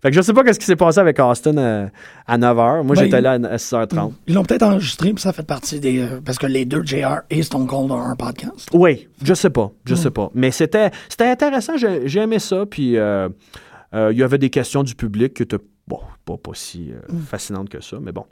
Fait 0.03 0.09
que 0.11 0.17
je 0.17 0.23
sais 0.23 0.33
pas 0.33 0.43
qu'est-ce 0.43 0.59
qui 0.59 0.65
s'est 0.67 0.75
passé 0.77 1.01
avec 1.01 1.19
Austin 1.21 1.57
euh, 1.59 1.87
à 2.27 2.39
9 2.39 2.57
h. 2.57 2.83
Moi, 2.83 2.97
Ben, 2.97 3.05
j'étais 3.05 3.21
là 3.21 3.33
à 3.33 3.57
6h30. 3.57 4.13
Ils 4.27 4.35
l'ont 4.35 4.43
peut-être 4.45 4.63
enregistré, 4.63 5.13
puis 5.13 5.23
ça 5.23 5.33
fait 5.35 5.47
partie 5.47 5.81
des. 5.81 6.01
euh, 6.01 6.21
parce 6.25 6.39
que 6.39 6.47
les 6.47 6.65
deux, 6.65 6.83
JR 6.85 7.21
et 7.31 7.43
Stone 7.43 7.67
Cold, 7.67 7.91
ont 7.91 8.01
un 8.01 8.17
podcast. 8.17 8.69
Oui, 8.73 9.09
je 9.23 9.35
sais 9.35 9.51
pas, 9.51 9.71
je 9.85 9.95
sais 9.95 10.11
pas. 10.11 10.31
Mais 10.35 10.51
c'était 10.51 10.91
c'était 11.09 11.29
intéressant, 11.29 11.77
j'ai 11.77 12.09
j'ai 12.09 12.21
aimé 12.21 12.39
ça. 12.39 12.65
Puis 12.67 12.97
euh, 12.97 13.29
euh, 13.95 14.13
il 14.13 14.19
y 14.19 14.23
avait 14.23 14.39
des 14.39 14.51
questions 14.51 14.83
du 14.83 14.95
public 14.95 15.35
qui 15.35 15.45
étaient 15.45 15.59
bon, 15.87 16.01
pas, 16.25 16.37
pas 16.37 16.53
si 16.55 16.93
euh, 16.93 17.01
fascinantes 17.27 17.69
que 17.69 17.81
ça, 17.81 17.99
mais 18.01 18.13
bon. 18.13 18.27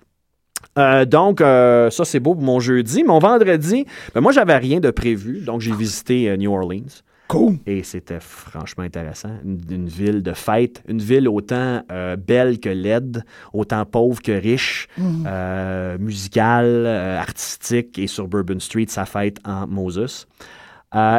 Euh, 0.78 1.04
donc, 1.04 1.40
euh, 1.40 1.90
ça, 1.90 2.04
c'est 2.04 2.20
beau 2.20 2.34
pour 2.34 2.44
mon 2.44 2.60
jeudi. 2.60 3.02
Mon 3.02 3.18
vendredi, 3.18 3.84
ben, 4.14 4.20
moi, 4.20 4.32
j'avais 4.32 4.56
rien 4.56 4.80
de 4.80 4.90
prévu. 4.90 5.40
Donc, 5.40 5.60
j'ai 5.60 5.72
visité 5.72 6.30
euh, 6.30 6.36
New 6.36 6.52
Orleans. 6.52 7.02
Cool. 7.28 7.56
Et 7.66 7.82
c'était 7.82 8.20
franchement 8.20 8.84
intéressant. 8.84 9.30
Une, 9.44 9.60
une 9.70 9.88
ville 9.88 10.22
de 10.22 10.32
fête, 10.32 10.82
une 10.86 11.00
ville 11.00 11.28
autant 11.28 11.82
belle 12.18 12.60
que 12.60 12.68
laide, 12.68 13.24
autant 13.54 13.86
pauvre 13.86 14.20
que 14.20 14.32
riche, 14.32 14.86
euh, 15.26 15.96
musicale, 15.98 16.86
artistique. 16.86 17.98
Et 17.98 18.06
sur 18.06 18.28
Bourbon 18.28 18.60
Street, 18.60 18.86
ça 18.88 19.06
fête 19.06 19.38
en 19.46 19.66
Moses. 19.66 20.26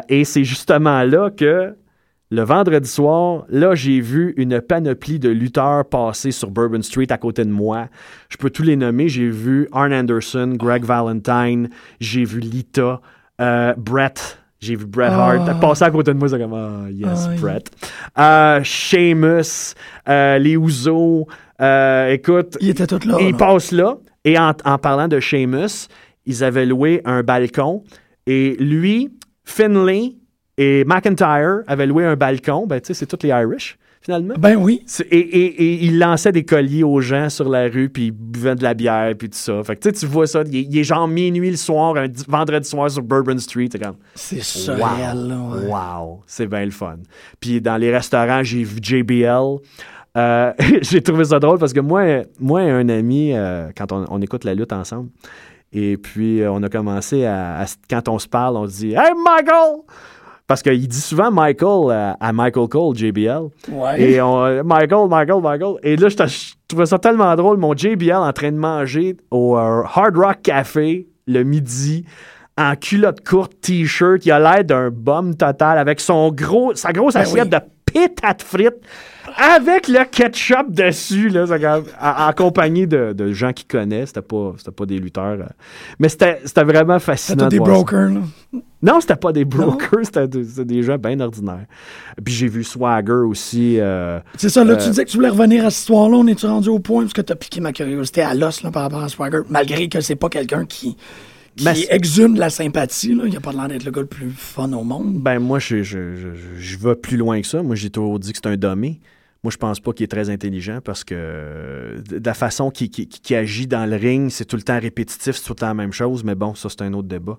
Et 0.08 0.24
c'est 0.24 0.44
justement 0.44 1.02
là 1.04 1.32
que 1.32 1.76
le 2.34 2.42
vendredi 2.42 2.90
soir, 2.90 3.46
là, 3.48 3.76
j'ai 3.76 4.00
vu 4.00 4.34
une 4.38 4.60
panoplie 4.60 5.20
de 5.20 5.30
lutteurs 5.30 5.86
passer 5.86 6.32
sur 6.32 6.50
Bourbon 6.50 6.82
Street 6.82 7.06
à 7.12 7.20
côté 7.20 7.46
de 7.46 7.52
moi. 7.52 7.90
Je 8.30 8.38
peux 8.38 8.50
tous 8.50 8.64
les 8.64 8.76
nommer. 8.76 9.08
J'ai 9.08 9.30
vu 9.30 9.68
Arn 9.72 9.94
Anderson, 9.94 10.56
Greg 10.58 10.84
Valentine, 10.84 11.70
j'ai 12.00 12.24
vu 12.26 12.40
Lita, 12.40 13.02
euh, 13.40 13.76
Brett. 13.78 14.40
J'ai 14.60 14.76
vu 14.76 14.86
Bret 14.88 15.08
Hart 15.10 15.60
passer 15.62 15.84
à 15.84 15.92
côté 15.92 16.12
de 16.12 16.18
moi, 16.18 16.28
c'est 16.28 16.40
comme 16.40 16.54
ah 16.56 16.90
yes, 16.90 17.28
Ah, 17.30 17.36
Bret. 17.40 17.64
Euh, 18.18 18.64
Sheamus, 18.64 19.76
euh, 20.10 20.40
les 20.40 20.58
Ouzo. 20.58 21.28
Écoute, 21.60 22.58
Ils 22.62 22.70
étaient 22.70 22.88
tous 22.88 23.06
là. 23.06 23.18
et 23.20 23.26
ils 23.28 23.32
là. 23.34 23.38
passent 23.38 23.72
là. 23.72 23.98
Et 24.26 24.40
en, 24.40 24.54
en 24.66 24.78
parlant 24.80 25.08
de 25.08 25.20
Sheamus, 25.20 25.88
ils 26.26 26.44
avaient 26.44 26.66
loué 26.66 27.02
un 27.06 27.22
balcon. 27.22 27.84
Et 28.26 28.56
lui, 28.60 29.12
Finlay 29.44 30.14
et 30.58 30.84
McIntyre 30.86 31.62
avaient 31.68 31.86
loué 31.88 32.06
un 32.06 32.16
balcon. 32.16 32.66
Ben, 32.68 32.80
tu 32.80 32.88
sais, 32.88 32.94
c'est 32.94 33.06
tous 33.06 33.24
les 33.26 33.30
Irish, 33.30 33.78
finalement. 34.02 34.36
Ben 34.38 34.56
oui. 34.56 34.86
Et, 35.10 35.18
et, 35.18 35.46
et 35.64 35.84
il 35.86 35.98
lançait 36.00 36.32
des 36.32 36.44
colliers 36.44 36.84
aux 36.84 37.02
gens 37.02 37.30
sur 37.30 37.50
la 37.50 37.64
rue, 37.70 37.90
puis 37.90 38.06
il 38.08 38.12
buvait 38.12 38.56
de 38.56 38.64
la 38.64 38.74
bière, 38.74 39.14
puis 39.18 39.30
tout 39.30 39.38
ça. 39.38 39.64
Fait 39.64 39.76
que 39.76 39.82
tu 39.90 39.90
sais, 39.98 40.06
tu 40.06 40.12
vois 40.12 40.28
ça, 40.28 40.44
il 40.46 40.56
est, 40.56 40.62
il 40.70 40.78
est 40.78 40.84
genre 40.84 41.08
minuit 41.08 41.50
le 41.50 41.58
soir, 41.58 41.96
un 41.98 42.08
di- 42.08 42.24
vendredi 42.28 42.68
soir 42.70 42.90
sur 42.92 43.02
Bourbon 43.02 43.38
Street. 43.40 43.70
C'est 43.72 43.80
comme, 43.80 43.96
C'est 44.16 44.72
wow, 44.72 44.78
ouais. 44.78 45.68
wow, 45.70 46.22
c'est 46.28 46.48
bien 46.48 46.66
le 46.66 46.72
fun. 46.72 46.98
Puis 47.40 47.60
dans 47.62 47.78
les 47.78 47.92
restaurants, 47.92 48.44
j'ai 48.44 48.64
vu 48.64 48.78
JBL. 48.82 49.58
Euh, 50.16 50.54
j'ai 50.82 51.02
trouvé 51.02 51.24
ça 51.26 51.40
drôle 51.40 51.58
parce 51.58 51.74
que 51.74 51.80
moi, 51.80 52.04
moi 52.40 52.62
et 52.64 52.70
un 52.70 52.88
ami, 52.90 53.32
euh, 53.34 53.70
quand 53.76 53.92
on, 53.92 54.06
on 54.10 54.22
écoute 54.22 54.44
la 54.44 54.54
lutte 54.54 54.72
ensemble, 54.72 55.10
et 55.76 55.98
puis 55.98 56.42
euh, 56.42 56.52
on 56.52 56.62
a 56.62 56.70
commencé 56.70 57.26
à, 57.26 57.62
à 57.62 57.66
quand 57.90 58.08
on 58.10 58.20
se 58.20 58.28
parle, 58.28 58.58
on 58.58 58.68
se 58.68 58.78
dit 58.78 58.92
Hey 58.94 59.12
Michael! 59.26 59.82
Parce 60.48 60.62
qu'il 60.62 60.88
dit 60.88 61.00
souvent 61.02 61.32
Michael 61.32 61.90
euh, 61.92 62.12
à 62.20 62.34
Michael 62.34 62.68
Cole, 62.68 62.96
JBL. 62.96 63.44
Ouais. 63.72 64.02
Et 64.02 64.22
on, 64.22 64.64
Michael, 64.64 65.08
Michael, 65.10 65.42
Michael. 65.42 65.76
Et 65.84 65.96
là, 65.96 66.10
j'étais- 66.10 66.28
je 66.28 66.54
trouvais 66.68 66.86
ça 66.86 67.00
tellement 67.00 67.34
drôle. 67.36 67.58
Mon 67.58 67.76
JBL 67.76 68.14
en 68.14 68.34
train 68.34 68.52
de 68.52 68.58
manger 68.58 69.16
au 69.32 69.58
euh, 69.58 69.84
Hard 69.96 70.18
Rock 70.18 70.42
Café 70.44 71.08
le 71.28 71.44
midi 71.44 72.06
en 72.58 72.76
culotte 72.76 73.26
courte, 73.28 73.54
t-shirt. 73.62 74.26
Il 74.26 74.32
a 74.32 74.40
l'air 74.40 74.64
d'un 74.66 74.90
bum 74.92 75.34
total 75.36 75.78
avec 75.78 76.00
son 76.02 76.30
gros, 76.32 76.76
sa 76.76 76.92
grosse 76.92 77.14
Ben 77.14 77.22
assiette 77.22 77.44
oui. 77.46 77.50
de 77.50 77.60
pétate 77.92 78.42
frites 78.42 78.82
avec 79.38 79.88
le 79.88 80.04
ketchup 80.06 80.70
dessus, 80.72 81.30
là, 81.30 81.46
en, 82.02 82.30
en 82.30 82.34
compagnie 82.34 82.86
de, 82.86 83.14
de 83.14 83.32
gens 83.32 83.54
qui 83.54 83.66
connaissent. 83.66 84.10
C'était 84.10 84.22
pas, 84.22 84.54
pas 84.76 84.86
des 84.86 85.00
lutteurs. 85.00 85.40
euh. 85.40 85.46
Mais 86.00 86.10
c'était 86.10 86.38
vraiment 86.64 87.00
fascinant. 87.00 87.46
C'était 87.50 87.58
de 87.58 87.64
des 87.64 87.72
brokers, 87.72 88.10
là. 88.10 88.60
Non, 88.84 89.00
c'était 89.00 89.16
pas 89.16 89.32
des 89.32 89.46
brokers, 89.46 90.02
c'était 90.04 90.28
de- 90.28 90.64
des 90.64 90.84
gens 90.84 90.98
bien 90.98 91.20
ordinaires. 91.22 91.66
Puis 92.24 92.34
j'ai 92.34 92.48
vu 92.48 92.64
Swagger 92.64 93.24
aussi. 93.28 93.80
euh, 93.80 94.20
C'est 94.38 94.50
ça, 94.50 94.64
là, 94.64 94.76
tu 94.76 94.84
Euh, 94.84 94.90
disais 94.90 95.06
que 95.06 95.10
tu 95.10 95.18
voulais 95.18 95.30
revenir 95.30 95.66
à 95.66 95.70
cette 95.72 95.80
histoire-là. 95.80 96.18
On 96.18 96.28
est-tu 96.28 96.46
rendu 96.46 96.68
au 96.70 96.80
point 96.80 97.02
parce 97.04 97.14
que 97.14 97.22
t'as 97.22 97.36
piqué 97.36 97.62
ma 97.62 97.72
curiosité 97.72 98.22
à 98.22 98.34
l'os, 98.34 98.62
là, 98.62 98.72
par 98.72 98.84
rapport 98.84 99.02
à 99.02 99.08
Swagger, 99.10 99.40
malgré 99.50 99.88
que 99.88 100.02
c'est 100.02 100.16
pas 100.18 100.28
quelqu'un 100.30 100.66
qui, 100.66 100.98
qui 101.56 101.64
c'est- 101.64 101.88
exude 101.92 102.38
la 102.38 102.50
sympathie, 102.50 103.16
là. 103.16 103.24
Il 103.26 103.36
a 103.38 103.40
pas 103.40 103.54
l'air 103.54 103.68
d'être 103.70 103.86
le 103.86 103.92
gars 103.92 104.02
le 104.02 104.08
plus 104.08 104.32
fun 104.36 104.72
au 104.74 104.84
monde. 104.84 105.16
Ben, 105.22 105.40
moi, 105.40 105.60
je, 105.60 105.82
je, 105.82 106.16
je, 106.16 106.28
je 106.58 106.78
vais 106.78 106.96
plus 106.96 107.16
loin 107.18 107.40
que 107.40 107.48
ça. 107.48 107.64
Moi, 107.64 107.76
j'ai 107.76 107.90
toujours 107.90 108.20
dit 108.20 108.32
que 108.34 108.40
c'est 108.44 108.50
un 108.50 108.58
dommé. 108.58 109.00
Moi, 109.44 109.52
je 109.52 109.58
pense 109.58 109.80
pas 109.82 109.92
qu'il 109.92 110.06
est 110.06 110.08
très 110.08 110.30
intelligent 110.30 110.80
parce 110.84 111.04
que 111.04 111.14
euh, 111.18 112.02
de 112.10 112.26
la 112.26 112.34
façon 112.34 112.72
qu'il 112.72 113.10
agit 113.36 113.68
dans 113.68 113.86
le 113.90 113.98
ring, 113.98 114.30
c'est 114.32 114.46
tout 114.46 114.56
le 114.56 114.62
temps 114.62 114.80
répétitif, 114.80 115.36
c'est 115.36 115.44
tout 115.44 115.52
le 115.54 115.58
temps 115.60 115.68
la 115.68 115.74
même 115.74 115.92
chose. 115.92 116.24
Mais 116.24 116.36
bon, 116.36 116.56
ça, 116.56 116.70
c'est 116.70 116.82
un 116.82 116.94
autre 116.94 117.10
débat. 117.10 117.38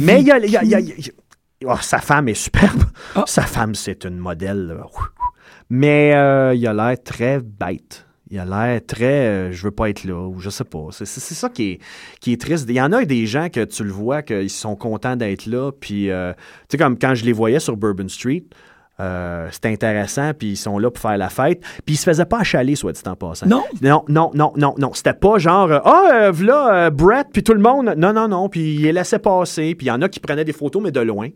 Mais 0.00 0.20
il 0.22 0.26
y 0.26 0.30
a, 0.30 0.38
vécu- 0.38 0.46
il 0.46 0.52
y 0.52 0.56
a- 0.56 0.62
il 0.64 0.70
y 0.70 0.74
a- 0.74 0.80
il 0.80 1.06
y 1.06 1.66
a- 1.66 1.74
oh, 1.74 1.76
sa 1.82 1.98
femme 1.98 2.28
est 2.28 2.34
superbe. 2.34 2.82
Ah. 3.14 3.24
Sa 3.26 3.42
femme, 3.42 3.74
c'est 3.74 4.04
une 4.06 4.16
modèle. 4.16 4.78
Mais 5.68 6.12
euh, 6.14 6.54
il 6.54 6.66
a 6.66 6.72
l'air 6.72 6.96
très 7.02 7.40
bête. 7.40 8.06
il 8.30 8.38
a 8.38 8.44
l'air 8.46 8.80
très 8.86 9.26
euh, 9.26 9.52
je 9.52 9.62
veux 9.64 9.70
pas 9.70 9.90
être 9.90 10.04
là 10.04 10.26
ou 10.26 10.38
je 10.40 10.48
sais 10.48 10.64
pas. 10.64 10.86
C'est 10.90 11.04
ça 11.06 11.48
qui 11.50 11.72
est, 11.72 11.78
qui 12.20 12.32
est 12.32 12.40
triste. 12.40 12.64
Il 12.68 12.74
y 12.76 12.80
en 12.80 12.92
a 12.92 13.04
des 13.04 13.26
gens 13.26 13.48
que 13.50 13.62
tu 13.64 13.84
le 13.84 13.90
vois 13.90 14.22
qu'ils 14.22 14.48
sont 14.50 14.74
contents 14.74 15.16
d'être 15.16 15.44
là. 15.46 15.70
Puis, 15.70 16.10
euh, 16.10 16.32
tu 16.32 16.38
sais, 16.72 16.78
comme 16.78 16.98
quand 16.98 17.14
je 17.14 17.24
les 17.26 17.32
voyais 17.32 17.60
sur 17.60 17.76
Bourbon 17.76 18.08
Street, 18.08 18.44
euh, 19.00 19.48
c'était 19.50 19.68
intéressant. 19.68 20.32
Puis 20.34 20.50
ils 20.50 20.56
sont 20.56 20.78
là 20.78 20.90
pour 20.90 21.00
faire 21.00 21.16
la 21.18 21.28
fête. 21.28 21.60
Puis 21.84 21.94
ils 21.94 21.96
se 21.96 22.04
faisaient 22.04 22.26
pas 22.26 22.40
achaler, 22.40 22.74
soit 22.74 22.92
dit 22.92 23.02
en 23.06 23.16
passant. 23.16 23.46
Non? 23.46 23.64
Non, 23.80 24.04
non, 24.08 24.30
non, 24.34 24.52
non, 24.56 24.74
non. 24.78 24.92
C'était 24.94 25.14
pas 25.14 25.38
genre, 25.38 25.70
euh, 25.70 25.78
ah, 25.84 26.10
euh, 26.12 26.30
voilà, 26.32 26.86
euh, 26.86 26.90
Brett, 26.90 27.28
puis 27.32 27.42
tout 27.42 27.54
le 27.54 27.60
monde. 27.60 27.94
Non, 27.96 28.12
non, 28.12 28.28
non. 28.28 28.48
Puis 28.48 28.74
ils 28.74 28.82
les 28.82 28.92
laissaient 28.92 29.18
passer. 29.18 29.74
Puis 29.74 29.86
il 29.86 29.88
y 29.88 29.92
en 29.92 30.02
a 30.02 30.08
qui 30.08 30.20
prenaient 30.20 30.44
des 30.44 30.52
photos, 30.52 30.82
mais 30.82 30.90
de 30.92 31.00
loin. 31.00 31.28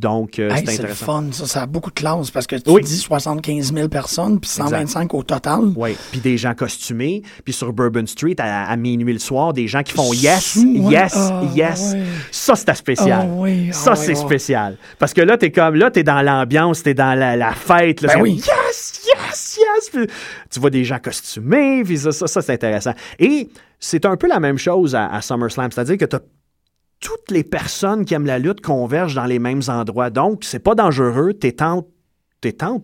Donc, 0.00 0.38
euh, 0.38 0.50
Hey, 0.50 0.64
c'est 0.66 0.82
le 0.82 0.88
fun, 0.88 1.26
ça. 1.30 1.46
Ça 1.46 1.62
a 1.62 1.66
beaucoup 1.66 1.90
de 1.90 1.94
classe 1.94 2.30
parce 2.30 2.46
que 2.46 2.56
tu 2.56 2.70
Oui. 2.70 2.82
dis 2.82 2.96
75 2.96 3.74
000 3.74 3.88
personnes, 3.88 4.40
puis 4.40 4.48
125 4.50 5.12
au 5.14 5.22
total. 5.22 5.60
Oui, 5.76 5.94
puis 6.10 6.20
des 6.20 6.38
gens 6.38 6.54
costumés, 6.54 7.22
puis 7.44 7.52
sur 7.52 7.72
Bourbon 7.72 8.06
Street 8.06 8.36
à, 8.38 8.64
à 8.70 8.76
minuit 8.76 9.12
le 9.12 9.18
soir, 9.18 9.52
des 9.52 9.68
gens 9.68 9.82
qui 9.82 9.92
font 9.92 10.12
yes, 10.14 10.52
Sous, 10.54 10.60
ouais. 10.86 10.92
yes, 10.92 11.12
Ah, 11.16 11.42
yes. 11.54 11.94
Ça, 12.30 12.54
c'était 12.56 12.74
spécial. 12.74 13.28
Ah, 13.30 13.34
oui, 13.36 13.68
ah, 13.70 13.72
ça, 13.74 13.94
c'est 13.94 14.14
spécial. 14.14 14.76
Parce 14.98 15.12
que 15.12 15.20
là, 15.20 15.36
t'es 15.36 15.50
comme, 15.52 15.74
là, 15.74 15.90
t'es 15.90 16.02
dans 16.02 16.22
l'ambiance, 16.22 16.82
t'es 16.82 16.94
dans 16.94 17.18
la, 17.18 17.36
la 17.36 17.52
fête. 17.52 18.00
Là, 18.00 18.08
Ben 18.08 18.14
c'est 18.14 18.20
oui. 18.22 18.36
Yes, 18.36 19.02
yes, 19.06 19.58
yes. 19.58 19.90
Puis 19.92 20.06
tu 20.50 20.60
vois 20.60 20.70
des 20.70 20.84
gens 20.84 20.98
costumés, 20.98 21.82
puis 21.84 21.98
ça, 21.98 22.12
ça, 22.12 22.26
ça, 22.26 22.40
c'est 22.40 22.54
intéressant. 22.54 22.94
Et 23.18 23.48
c'est 23.78 24.06
un 24.06 24.16
peu 24.16 24.28
la 24.28 24.40
même 24.40 24.58
chose 24.58 24.94
à, 24.94 25.06
à 25.08 25.20
SummerSlam, 25.20 25.70
c'est-à-dire 25.70 25.98
que 25.98 26.04
t'as 26.06 26.20
toutes 27.00 27.30
les 27.30 27.44
personnes 27.44 28.04
qui 28.04 28.14
aiment 28.14 28.26
la 28.26 28.38
lutte 28.38 28.60
convergent 28.60 29.14
dans 29.14 29.24
les 29.24 29.38
mêmes 29.38 29.62
endroits. 29.68 30.10
Donc, 30.10 30.44
c'est 30.44 30.58
pas 30.58 30.74
dangereux. 30.74 31.32
T'es 31.32 31.56
t'es 32.40 32.64
en 32.64 32.82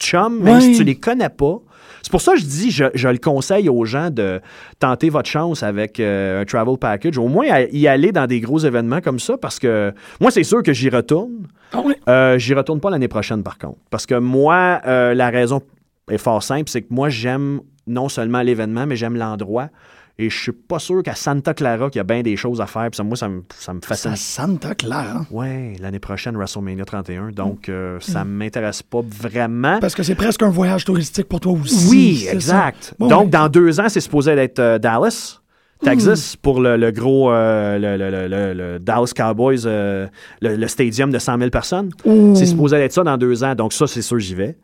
chum, 0.00 0.40
même 0.42 0.60
si 0.60 0.76
tu 0.76 0.84
les 0.84 0.96
connais 0.96 1.28
pas. 1.28 1.58
C'est 2.02 2.10
pour 2.10 2.20
ça 2.20 2.32
que 2.32 2.40
je 2.40 2.44
dis, 2.44 2.70
je, 2.72 2.86
je 2.94 3.08
le 3.08 3.18
conseille 3.18 3.68
aux 3.68 3.84
gens 3.84 4.10
de 4.10 4.40
tenter 4.80 5.08
votre 5.08 5.28
chance 5.28 5.62
avec 5.62 6.00
euh, 6.00 6.42
un 6.42 6.44
travel 6.44 6.76
package. 6.76 7.16
Au 7.16 7.28
moins, 7.28 7.46
à 7.48 7.62
y 7.62 7.86
aller 7.86 8.10
dans 8.10 8.26
des 8.26 8.40
gros 8.40 8.58
événements 8.58 9.00
comme 9.00 9.20
ça, 9.20 9.38
parce 9.38 9.60
que 9.60 9.94
moi, 10.20 10.32
c'est 10.32 10.42
sûr 10.42 10.62
que 10.64 10.72
j'y 10.72 10.90
retourne. 10.90 11.46
Ah 11.72 11.80
oui. 11.84 11.94
Euh, 12.08 12.38
j'y 12.38 12.54
retourne 12.54 12.80
pas 12.80 12.90
l'année 12.90 13.08
prochaine, 13.08 13.44
par 13.44 13.56
contre. 13.56 13.78
Parce 13.90 14.06
que 14.06 14.16
moi, 14.16 14.80
euh, 14.86 15.14
la 15.14 15.30
raison 15.30 15.60
est 16.10 16.18
fort 16.18 16.42
simple, 16.42 16.68
c'est 16.68 16.82
que 16.82 16.92
moi, 16.92 17.08
j'aime 17.08 17.60
non 17.86 18.08
seulement 18.08 18.42
l'événement, 18.42 18.86
mais 18.86 18.96
j'aime 18.96 19.16
l'endroit. 19.16 19.68
Et 20.18 20.28
je 20.28 20.38
suis 20.38 20.52
pas 20.52 20.78
sûr 20.78 21.02
qu'à 21.02 21.14
Santa 21.14 21.54
Clara, 21.54 21.88
qu'il 21.88 21.98
y 21.98 22.00
a 22.00 22.04
bien 22.04 22.22
des 22.22 22.36
choses 22.36 22.60
à 22.60 22.66
faire. 22.66 22.88
Puis 22.90 22.96
ça, 22.96 23.02
moi, 23.02 23.16
ça 23.16 23.28
me, 23.28 23.42
ça 23.58 23.72
me 23.72 23.80
fascine. 23.80 24.12
à 24.12 24.16
Santa 24.16 24.74
Clara? 24.74 25.26
Ouais, 25.30 25.74
l'année 25.80 25.98
prochaine, 25.98 26.36
WrestleMania 26.36 26.84
31. 26.84 27.30
Donc, 27.30 27.68
euh, 27.68 27.98
ça 28.00 28.24
m'intéresse 28.24 28.82
pas 28.82 29.00
vraiment. 29.02 29.80
Parce 29.80 29.94
que 29.94 30.02
c'est 30.02 30.14
presque 30.14 30.42
un 30.42 30.50
voyage 30.50 30.84
touristique 30.84 31.28
pour 31.28 31.40
toi 31.40 31.52
aussi. 31.52 31.88
Oui, 31.90 32.26
exact. 32.30 32.94
Bon, 32.98 33.08
Donc, 33.08 33.30
dans 33.30 33.48
deux 33.48 33.80
ans, 33.80 33.88
c'est 33.88 34.00
supposé 34.00 34.32
être 34.32 34.58
euh, 34.58 34.78
Dallas, 34.78 35.40
Texas, 35.82 36.36
pour 36.36 36.60
le, 36.60 36.76
le 36.76 36.90
gros 36.90 37.32
euh, 37.32 37.78
le, 37.78 38.78
Dallas 38.78 39.12
Cowboys, 39.14 39.62
euh, 39.66 40.06
le, 40.40 40.66
stadium 40.66 41.10
de 41.10 41.18
100 41.18 41.38
000 41.38 41.50
personnes. 41.50 41.90
C'est 42.34 42.46
supposé 42.46 42.76
être 42.76 42.92
ça 42.92 43.02
dans 43.02 43.16
deux 43.16 43.42
ans. 43.44 43.54
Donc, 43.54 43.72
ça, 43.72 43.86
c'est 43.86 44.02
sûr, 44.02 44.18
j'y 44.18 44.34
vais. 44.34 44.56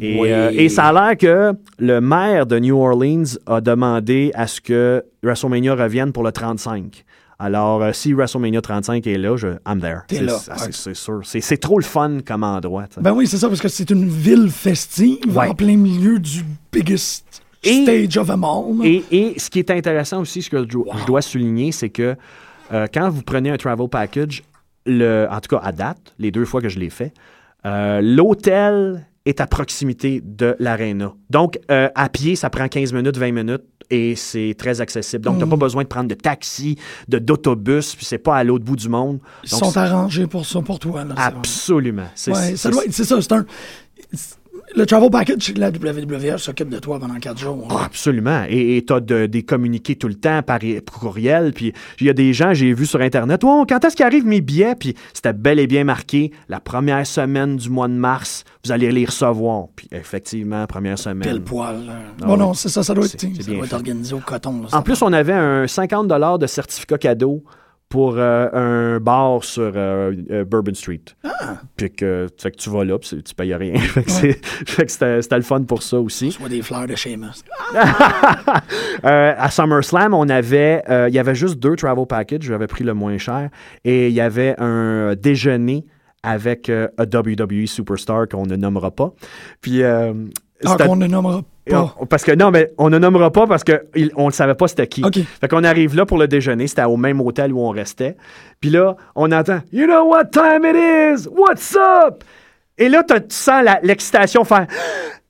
Et, 0.00 0.20
Oui. 0.20 0.30
euh, 0.30 0.50
et 0.52 0.68
ça 0.68 0.84
a 0.86 0.92
l'air 0.92 1.16
que 1.16 1.52
le 1.78 2.00
maire 2.00 2.46
de 2.46 2.58
New 2.58 2.76
Orleans 2.78 3.24
a 3.46 3.60
demandé 3.60 4.30
à 4.34 4.46
ce 4.46 4.60
que 4.60 5.04
WrestleMania 5.22 5.74
revienne 5.74 6.12
pour 6.12 6.22
le 6.22 6.30
35. 6.30 7.04
Alors, 7.40 7.82
euh, 7.82 7.92
si 7.92 8.12
WrestleMania 8.12 8.60
35 8.60 9.06
est 9.06 9.16
là, 9.18 9.36
je, 9.36 9.48
I'm 9.66 9.80
there. 9.80 10.00
T'es 10.06 10.16
C'est- 10.16 10.22
là, 10.22 10.38
c'est- 10.70 10.94
sûr. 10.94 11.20
C'est 11.24 11.56
trop 11.56 11.78
le 11.78 11.84
fun 11.84 12.18
comme 12.24 12.44
endroit. 12.44 12.84
Ben 13.00 13.12
oui, 13.12 13.26
c'est 13.26 13.38
ça, 13.38 13.48
parce 13.48 13.60
que 13.60 13.68
c'est 13.68 13.90
une 13.90 14.06
ville 14.08 14.48
festive 14.50 15.36
Ouais. 15.36 15.48
en 15.48 15.54
plein 15.54 15.76
milieu 15.76 16.18
du 16.18 16.44
biggest 16.70 17.42
Et- 17.64 17.82
stage 17.82 18.16
of 18.18 18.28
them 18.28 18.44
all. 18.44 18.86
Et, 18.86 19.02
et 19.10 19.38
ce 19.40 19.48
qui 19.50 19.58
est 19.58 19.70
intéressant 19.70 20.20
aussi, 20.20 20.42
ce 20.42 20.50
que 20.50 20.58
je, 20.58 20.64
dois- 20.64 20.94
je 21.00 21.06
dois 21.06 21.22
souligner, 21.22 21.72
c'est 21.72 21.88
que 21.90 22.14
euh, 22.72 22.86
quand 22.92 23.08
vous 23.08 23.22
prenez 23.22 23.50
un 23.50 23.56
travel 23.56 23.88
package, 23.88 24.42
le, 24.86 25.26
en 25.30 25.40
tout 25.40 25.56
cas 25.56 25.62
à 25.64 25.72
date, 25.72 26.14
les 26.18 26.30
deux 26.30 26.44
fois 26.44 26.60
que 26.60 26.68
je 26.68 26.78
l'ai 26.78 26.90
fait, 26.90 27.12
l'hôtel 28.00 29.06
est 29.30 29.40
à 29.40 29.46
proximité 29.46 30.20
de 30.24 30.54
l'aréna. 30.58 31.14
Donc, 31.30 31.58
euh, 31.70 31.88
à 31.94 32.08
pied, 32.08 32.36
ça 32.36 32.50
prend 32.50 32.68
15 32.68 32.92
minutes, 32.92 33.16
20 33.16 33.32
minutes 33.32 33.62
et 33.90 34.14
c'est 34.14 34.54
très 34.58 34.80
accessible. 34.80 35.24
Donc, 35.24 35.38
tu 35.38 35.44
n'as 35.44 35.50
pas 35.50 35.56
besoin 35.56 35.82
de 35.82 35.88
prendre 35.88 36.08
de 36.08 36.14
taxi, 36.14 36.76
de 37.08 37.18
d'autobus, 37.18 37.94
puis 37.96 38.04
c'est 38.04 38.18
pas 38.18 38.36
à 38.36 38.44
l'autre 38.44 38.64
bout 38.64 38.76
du 38.76 38.88
monde. 38.88 39.18
Ils 39.44 39.50
Donc, 39.50 39.60
sont 39.64 39.76
arrangés 39.76 40.26
pour 40.26 40.44
ça, 40.46 40.60
pour 40.60 40.78
toi. 40.78 41.04
Là, 41.04 41.14
absolument. 41.16 42.06
C'est- 42.14 42.30
Ouais, 42.30 42.36
c'est- 42.50 42.56
ça 42.56 42.70
doit 42.70 42.84
être- 42.84 42.92
c'est 42.92 43.04
ça, 43.04 43.20
c'est 43.20 43.32
un. 43.32 43.44
Le 44.76 44.86
travel 44.86 45.10
package, 45.10 45.54
la 45.56 45.70
WWE 45.70 46.38
s'occupe 46.38 46.68
de 46.68 46.78
toi 46.78 47.00
pendant 47.00 47.18
quatre 47.18 47.38
jours. 47.38 47.66
Ah, 47.70 47.84
absolument. 47.86 48.44
Et 48.48 48.84
tu 48.86 48.92
as 48.92 49.00
des 49.00 49.42
communiqués 49.42 49.96
tout 49.96 50.06
le 50.08 50.14
temps 50.14 50.42
par 50.42 50.60
courriel. 50.92 51.52
Puis 51.52 51.72
il 52.00 52.06
y 52.06 52.10
a 52.10 52.12
des 52.12 52.32
gens, 52.32 52.54
j'ai 52.54 52.72
vu 52.72 52.86
sur 52.86 53.00
Internet, 53.00 53.42
oh, 53.44 53.64
quand 53.68 53.84
est-ce 53.84 53.96
qu'arrivent 53.96 54.26
mes 54.26 54.40
billets? 54.40 54.76
Puis 54.76 54.94
c'était 55.12 55.32
bel 55.32 55.58
et 55.58 55.66
bien 55.66 55.84
marqué, 55.84 56.30
la 56.48 56.60
première 56.60 57.06
semaine 57.06 57.56
du 57.56 57.68
mois 57.68 57.88
de 57.88 57.94
mars, 57.94 58.44
vous 58.64 58.70
allez 58.70 58.92
les 58.92 59.04
recevoir. 59.04 59.66
Puis 59.74 59.88
effectivement, 59.90 60.66
première 60.66 60.98
semaine. 60.98 61.28
Pile 61.28 61.42
poil. 61.42 61.86
là. 61.86 61.92
Ah 62.22 62.26
bon, 62.26 62.32
ouais. 62.32 62.38
non, 62.38 62.54
c'est 62.54 62.68
ça, 62.68 62.82
ça 62.82 62.94
doit 62.94 63.06
être, 63.06 63.20
ça 63.20 63.52
doit 63.52 63.64
être 63.64 63.72
organisé 63.72 64.14
au 64.14 64.20
coton. 64.20 64.62
là, 64.62 64.68
En 64.72 64.82
plus, 64.82 65.02
on 65.02 65.12
avait 65.12 65.32
un 65.32 65.66
50 65.66 66.38
de 66.38 66.46
certificat 66.46 66.98
cadeau 66.98 67.42
pour 67.90 68.14
euh, 68.16 68.48
un 68.52 69.00
bar 69.00 69.42
sur 69.42 69.72
euh, 69.74 70.14
euh, 70.30 70.44
Bourbon 70.44 70.72
Street. 70.74 71.02
Ah. 71.24 71.56
Puis 71.76 71.90
que, 71.90 72.28
fait 72.38 72.52
que 72.52 72.56
tu 72.56 72.70
vas 72.70 72.84
là, 72.84 72.96
puis 73.00 73.20
tu 73.20 73.34
payes 73.34 73.52
rien. 73.52 73.76
fait 73.80 74.04
que, 74.04 74.10
fait 74.10 74.86
que 74.86 74.92
c'était 74.92 75.20
c'était 75.20 75.36
le 75.36 75.42
fun 75.42 75.62
pour 75.64 75.82
ça 75.82 75.98
aussi. 75.98 76.30
Soit 76.30 76.48
des 76.48 76.62
fleurs 76.62 76.86
de 76.86 76.94
Seamus. 76.94 77.42
À 79.02 79.50
SummerSlam, 79.50 80.14
on 80.14 80.28
avait, 80.28 80.82
il 81.08 81.14
y 81.14 81.18
avait 81.18 81.34
juste 81.34 81.58
deux 81.58 81.74
travel 81.74 82.06
packages. 82.06 82.42
J'avais 82.42 82.68
pris 82.68 82.84
le 82.84 82.94
moins 82.94 83.18
cher. 83.18 83.50
Et 83.84 84.08
il 84.08 84.14
y 84.14 84.20
avait 84.20 84.54
un 84.58 85.14
déjeuner 85.16 85.86
avec 86.22 86.68
un 86.68 86.90
WWE 86.98 87.66
superstar 87.66 88.28
qu'on 88.28 88.46
ne 88.46 88.56
nommera 88.56 88.90
pas. 88.90 89.12
Puis, 89.60 89.82
Ah, 89.82 90.12
qu'on 90.78 90.96
ne 90.96 91.06
nommera 91.06 91.42
pas. 91.42 91.48
On- 91.74 92.06
parce 92.06 92.24
que 92.24 92.32
non, 92.32 92.50
mais 92.50 92.70
on 92.78 92.90
ne 92.90 92.98
nommera 92.98 93.30
pas 93.30 93.46
parce 93.46 93.62
qu'on 93.64 94.26
ne 94.26 94.30
savait 94.32 94.54
pas 94.54 94.68
c'était 94.68 94.86
qui. 94.86 95.04
OK. 95.04 95.18
Fait 95.40 95.48
qu'on 95.48 95.64
arrive 95.64 95.94
là 95.96 96.06
pour 96.06 96.18
le 96.18 96.28
déjeuner. 96.28 96.66
C'était 96.66 96.84
au 96.84 96.96
même 96.96 97.20
hôtel 97.20 97.52
où 97.52 97.60
on 97.60 97.70
restait. 97.70 98.16
Puis 98.60 98.70
là, 98.70 98.96
on 99.14 99.30
entend 99.32 99.60
You 99.72 99.86
know 99.86 100.04
what 100.04 100.26
time 100.32 100.64
it 100.64 100.76
is? 100.76 101.28
What's 101.28 101.76
up? 101.76 102.22
Et 102.78 102.88
là, 102.88 103.02
tu 103.04 103.14
sens 103.30 103.62
l'excitation 103.82 104.44
faire. 104.44 104.66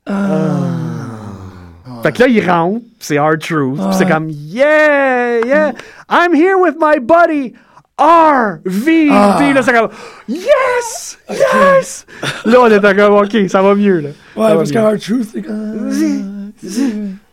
Ah. 0.07 2.01
Fait 2.03 2.11
que 2.11 2.19
là, 2.23 2.27
il 2.27 2.49
rentre, 2.49 2.81
c'est 2.99 3.17
Hard 3.17 3.39
Truth. 3.39 3.79
C'est 3.97 4.07
comme 4.07 4.27
Yeah, 4.29 5.39
yeah, 5.45 5.71
I'm 6.09 6.33
here 6.33 6.55
with 6.59 6.75
my 6.79 6.99
buddy. 6.99 7.53
RV. 8.01 9.07
Ah. 9.11 9.51
Là, 9.53 9.61
c'est 9.61 9.73
comme 9.73 9.89
Yes! 10.27 11.19
Yes! 11.29 12.05
là, 12.45 12.57
on 12.61 12.67
était 12.67 12.95
comme 12.95 13.13
OK, 13.13 13.37
ça 13.49 13.61
va 13.61 13.75
mieux. 13.75 13.99
Là. 13.99 14.09
Ouais, 14.35 14.49
Ça 14.49 14.55
parce 14.55 14.71
que. 14.71 14.77
Hard 14.77 14.99
Truth, 14.99 15.29
c'est 15.33 15.41
comme. 15.41 16.51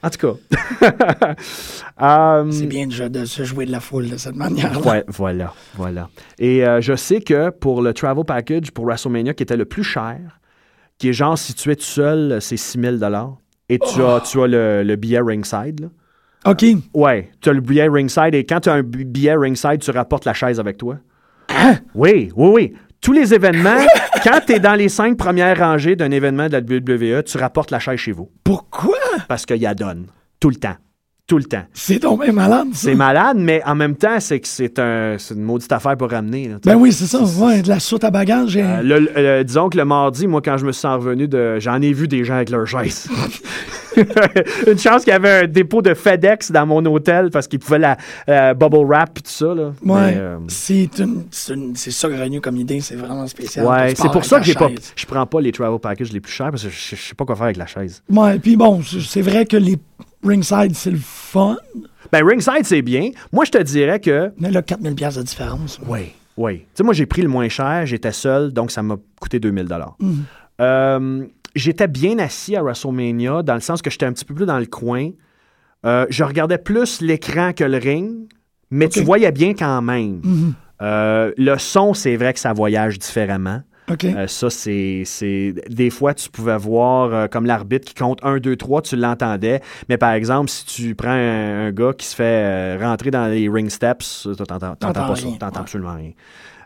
En 0.03 0.11
tout 0.11 0.19
cas. 0.19 1.35
Euh, 2.01 2.51
C'est 2.53 2.67
bien 2.67 2.87
de, 2.87 3.09
de 3.09 3.25
se 3.25 3.45
jouer 3.45 3.67
de 3.67 3.73
la 3.73 3.81
foule 3.81 4.09
de 4.09 4.17
cette 4.17 4.37
manière-là. 4.37 4.81
Ouais, 4.81 5.05
voilà, 5.09 5.53
voilà. 5.75 6.09
Et 6.39 6.65
euh, 6.65 6.81
je 6.81 6.95
sais 6.95 7.21
que 7.21 7.51
pour 7.51 7.83
le 7.83 7.93
travel 7.93 8.25
package 8.25 8.71
pour 8.71 8.85
WrestleMania, 8.87 9.35
qui 9.35 9.43
était 9.43 9.57
le 9.57 9.65
plus 9.65 9.85
cher, 9.85 10.19
qui 10.99 11.09
est 11.11 11.13
genre 11.13 11.37
situé 11.39 11.77
tout 11.77 11.83
seul, 11.83 12.39
c'est 12.41 12.57
6 12.57 12.81
000 12.81 12.97
Et 13.69 13.79
tu 13.79 14.03
as, 14.03 14.21
tu 14.21 14.41
as 14.41 14.47
le, 14.47 14.83
le 14.83 14.97
billet 14.97 15.21
ringside. 15.21 15.81
Là. 15.81 15.89
OK. 16.47 16.65
Ouais, 16.95 17.31
tu 17.41 17.49
as 17.49 17.53
le 17.53 17.61
billet 17.61 17.89
ringside 17.89 18.35
et 18.35 18.45
quand 18.45 18.61
tu 18.61 18.69
as 18.69 18.75
un 18.75 18.83
bi- 18.83 19.05
billet 19.05 19.35
ringside, 19.37 19.79
tu 19.81 19.91
rapportes 19.91 20.25
la 20.25 20.35
chaise 20.35 20.59
avec 20.61 20.77
toi. 20.79 20.97
Oui, 21.95 22.31
oui, 22.37 22.51
oui. 22.53 22.73
Tous 23.01 23.13
les 23.13 23.33
événements, 23.35 23.79
quand 24.25 24.41
tu 24.47 24.55
es 24.55 24.59
dans 24.61 24.75
les 24.75 24.89
cinq 24.89 25.17
premières 25.17 25.59
rangées 25.59 25.97
d'un 25.97 26.11
événement 26.11 26.49
de 26.49 26.53
la 26.53 26.59
WWE, 26.61 27.23
tu 27.25 27.39
rapportes 27.39 27.71
la 27.71 27.79
chaise 27.79 27.99
chez 27.99 28.13
vous. 28.13 28.31
Pourquoi? 28.45 28.97
Parce 29.29 29.47
qu'il 29.47 29.59
y 29.59 29.67
a 29.67 29.75
donne. 29.75 30.07
Tout 30.41 30.51
le 30.51 30.57
temps. 30.57 30.77
Tout 31.27 31.37
le 31.39 31.45
temps. 31.45 31.65
C'est 31.75 31.99
tombé 31.99 32.33
malade, 32.33 32.69
ça. 32.73 32.89
C'est 32.89 32.95
malade, 32.95 33.37
mais 33.39 33.63
en 33.67 33.75
même 33.75 33.97
temps, 33.97 34.19
c'est 34.19 34.41
que 34.41 34.49
c'est 34.49 34.79
un, 34.79 35.17
une 35.31 35.43
maudite 35.43 35.71
affaire 35.73 35.95
pour 35.97 36.11
ramener. 36.11 36.49
là. 36.49 36.57
Ben 36.65 36.75
oui, 36.75 36.91
c'est 36.91 37.05
ça. 37.07 37.23
Ouais, 37.23 37.61
de 37.61 37.69
la 37.69 37.81
soute 37.81 38.03
à 38.05 38.11
bagages. 38.11 38.57
et- 38.57 38.63
Euh, 38.63 38.81
le- 38.83 39.11
le- 39.15 39.45
disons 39.45 39.69
que 39.69 39.77
le 39.77 39.85
mardi, 39.85 40.27
moi, 40.27 40.41
quand 40.43 40.57
je 40.57 40.65
me 40.65 40.73
suis 40.73 40.89
revenu, 40.89 41.29
de, 41.29 41.59
j'en 41.59 41.83
ai 41.83 41.93
vu 41.93 42.09
des 42.09 42.25
gens 42.25 42.37
avec 42.37 42.49
leur 42.49 42.67
chaise. 42.67 43.09
Une 44.71 44.79
chance 44.79 45.05
qu'il 45.05 45.13
y 45.13 45.17
avait 45.17 45.45
un 45.45 45.47
dépôt 45.47 45.83
de 45.83 45.95
FedEx 45.95 46.51
dans 46.53 46.67
mon 46.67 46.85
hôtel 46.87 47.31
parce 47.31 47.47
qu'ils 47.49 47.59
pouvaient 47.59 47.79
la 47.79 47.97
euh, 48.29 48.55
bubble 48.55 48.85
wrap 48.87 49.19
et 49.19 49.23
tout 49.23 49.31
ça. 49.31 49.55
Là. 49.55 49.73
Ouais. 49.85 50.15
Euh, 50.17 50.39
C'est 50.49 50.99
une, 50.99 51.25
c'est 51.31 51.55
une- 51.55 51.75
c'est 51.77 51.91
saugrenu 51.91 52.41
comme 52.41 52.57
idée. 52.57 52.81
C'est 52.81 52.97
vraiment 52.97 53.27
spécial. 53.27 53.67
ouais, 53.67 53.95
c'est 53.95 54.11
pour 54.11 54.25
ça 54.25 54.41
que 54.41 54.53
pas, 54.53 54.69
je 54.97 55.07
prends 55.07 55.27
pas 55.27 55.41
les 55.41 55.53
travel 55.53 55.79
packages 55.79 56.13
les 56.13 56.21
plus 56.21 56.33
chers 56.33 56.51
parce 56.51 56.65
que 56.65 56.71
je, 56.71 56.97
je 56.97 57.01
sais 57.01 57.15
pas 57.15 57.25
quoi 57.25 57.35
faire 57.37 57.45
avec 57.45 57.57
la 57.57 57.67
chaise. 57.67 58.03
Ouais, 58.11 58.39
puis 58.39 58.57
bon, 58.57 58.81
c'est 58.83 59.23
vrai 59.23 59.47
que 59.47 59.57
les 59.57 59.77
ringside, 60.25 60.75
c'est 60.75 60.91
le 60.91 60.99
fun. 61.01 61.57
Ben, 62.13 62.25
ringside, 62.25 62.65
c'est 62.65 62.83
bien. 62.83 63.11
Moi, 63.33 63.45
je 63.45 63.51
te 63.51 63.63
dirais 63.63 64.01
que 64.01 64.33
Mais 64.39 64.51
là, 64.51 64.63
4000 64.63 64.95
pièces 64.95 65.17
de 65.17 65.23
différence. 65.23 65.79
Oui, 65.87 66.13
oui. 66.37 66.59
Tu 66.59 66.65
sais, 66.75 66.83
moi, 66.85 66.95
j'ai 66.95 67.07
pris 67.07 67.23
le 67.23 67.29
moins 67.29 67.49
cher, 67.49 67.85
j'étais 67.87 68.13
seul, 68.13 68.53
donc 68.53 68.71
ça 68.71 68.83
m'a 68.83 68.97
coûté 69.21 69.39
2000 69.41 69.67
dollars. 69.67 69.97
Euh, 70.61 71.25
j'étais 71.55 71.89
bien 71.89 72.19
assis 72.19 72.57
à 72.57 72.63
WrestleMania, 72.63 73.43
dans 73.43 73.55
le 73.55 73.61
sens 73.61 73.83
que 73.83 73.91
j'étais 73.91 74.07
un 74.07 74.13
petit 74.13 74.25
peu 74.25 74.35
plus 74.35 74.47
dans 74.47 74.59
le 74.59 74.67
coin. 74.67 75.11
Euh, 75.87 76.07
je 76.11 76.25
regardais 76.25 76.59
plus 76.59 77.01
l'écran 77.01 77.53
que 77.53 77.65
le 77.65 77.79
ring, 77.79 78.29
mais 78.71 78.89
tu 78.89 79.01
Ok. 79.01 79.05
voyais 79.07 79.33
bien 79.33 79.55
quand 79.55 79.81
même. 79.83 80.21
Mhm. 80.25 80.55
Euh, 80.83 81.33
le 81.37 81.57
son, 81.59 81.95
c'est 81.95 82.17
vrai 82.17 82.33
que 82.35 82.41
ça 82.41 82.53
voyage 82.53 82.99
différemment. 82.99 83.63
Euh, 84.05 84.27
ça, 84.27 84.51
c'est, 84.51 85.03
c'est. 85.07 85.55
Des 85.71 85.89
fois, 85.89 86.13
tu 86.13 86.29
pouvais 86.29 86.59
voir 86.59 87.13
euh, 87.15 87.27
comme 87.27 87.47
l'arbitre 87.47 87.89
qui 87.89 87.95
compte 87.95 88.19
1, 88.23 88.37
2, 88.39 88.55
3, 88.57 88.83
tu 88.83 88.97
l'entendais. 88.97 89.63
Mais 89.89 89.97
par 89.97 90.13
exemple, 90.13 90.51
si 90.51 90.67
tu 90.67 90.95
prends 90.95 91.09
un, 91.09 91.69
un 91.69 91.73
gars 91.73 91.93
qui 91.97 92.07
se 92.07 92.15
fait 92.15 92.23
euh, 92.25 92.79
rentrer 92.81 93.11
dans 93.11 93.27
les 93.29 93.49
ring 93.49 93.71
steps, 93.71 94.29
t'entends, 94.37 94.59
pas 94.59 94.77
ça. 94.77 94.77
T'entends 94.77 95.07
ouais. 95.17 95.59
absolument 95.59 95.95
rien. 95.95 96.11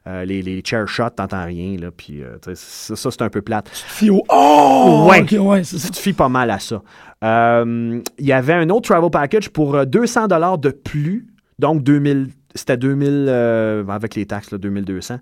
Euh, 0.08 0.24
les, 0.24 0.42
les 0.42 0.62
chair 0.64 0.88
shots, 0.88 1.10
t'entends 1.10 1.44
rien. 1.44 1.76
Là, 1.78 1.90
puis, 1.96 2.22
euh, 2.22 2.36
tu 2.42 2.50
ça, 2.54 2.96
ça, 2.96 3.10
c'est 3.10 3.22
un 3.22 3.28
peu 3.28 3.40
plate. 3.40 3.68
Fille 3.72 4.10
au- 4.10 4.22
Oh! 4.28 5.06
Ouais. 5.08 5.22
OK, 5.22 5.36
ouais, 5.38 5.62
ça. 5.64 5.76
Tu 5.78 5.90
te 5.92 5.98
fies 5.98 6.12
pas 6.12 6.28
mal 6.28 6.50
à 6.50 6.58
ça. 6.58 6.82
Euh, 7.22 8.00
Il 8.18 8.26
y 8.26 8.32
avait 8.32 8.54
un 8.54 8.68
autre 8.70 8.88
travel 8.90 9.10
package 9.10 9.48
pour 9.50 9.76
euh, 9.76 9.84
200 9.84 10.26
dollars 10.26 10.58
de 10.58 10.70
plus, 10.70 11.26
donc 11.58 11.82
2000, 11.84 12.28
c'était 12.54 12.76
2000 12.76 13.26
euh, 13.28 13.86
avec 13.86 14.16
les 14.16 14.26
taxes, 14.26 14.50
là, 14.50 14.58
2200. 14.58 15.18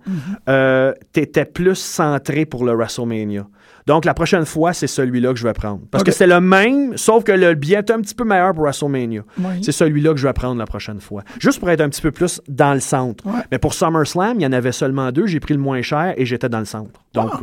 Euh, 0.48 0.94
T'étais 1.12 1.44
plus 1.44 1.74
centré 1.76 2.46
pour 2.46 2.64
le 2.64 2.72
WrestleMania. 2.72 3.46
Donc 3.86 4.04
la 4.04 4.14
prochaine 4.14 4.44
fois, 4.44 4.72
c'est 4.72 4.86
celui-là 4.86 5.30
que 5.32 5.38
je 5.38 5.44
vais 5.46 5.52
prendre. 5.52 5.80
Parce 5.90 6.04
que 6.04 6.12
c'est 6.12 6.26
le 6.26 6.40
même, 6.40 6.96
sauf 6.96 7.24
que 7.24 7.32
le 7.32 7.54
billet 7.54 7.78
est 7.78 7.90
un 7.90 8.00
petit 8.00 8.14
peu 8.14 8.24
meilleur 8.24 8.52
pour 8.54 8.64
WrestleMania. 8.64 9.22
C'est 9.62 9.72
celui-là 9.72 10.10
que 10.12 10.18
je 10.18 10.26
vais 10.26 10.32
prendre 10.32 10.58
la 10.58 10.66
prochaine 10.66 11.00
fois. 11.00 11.22
Juste 11.38 11.58
pour 11.60 11.70
être 11.70 11.80
un 11.80 11.88
petit 11.88 12.02
peu 12.02 12.10
plus 12.10 12.40
dans 12.48 12.74
le 12.74 12.80
centre. 12.80 13.26
Ouais. 13.26 13.40
Mais 13.50 13.58
pour 13.58 13.74
SummerSlam, 13.74 14.38
il 14.38 14.42
y 14.42 14.46
en 14.46 14.52
avait 14.52 14.72
seulement 14.72 15.10
deux. 15.12 15.26
J'ai 15.26 15.40
pris 15.40 15.54
le 15.54 15.60
moins 15.60 15.82
cher 15.82 16.14
et 16.16 16.24
j'étais 16.26 16.48
dans 16.48 16.58
le 16.60 16.64
centre. 16.64 17.00
Donc, 17.14 17.30
Ah. 17.34 17.40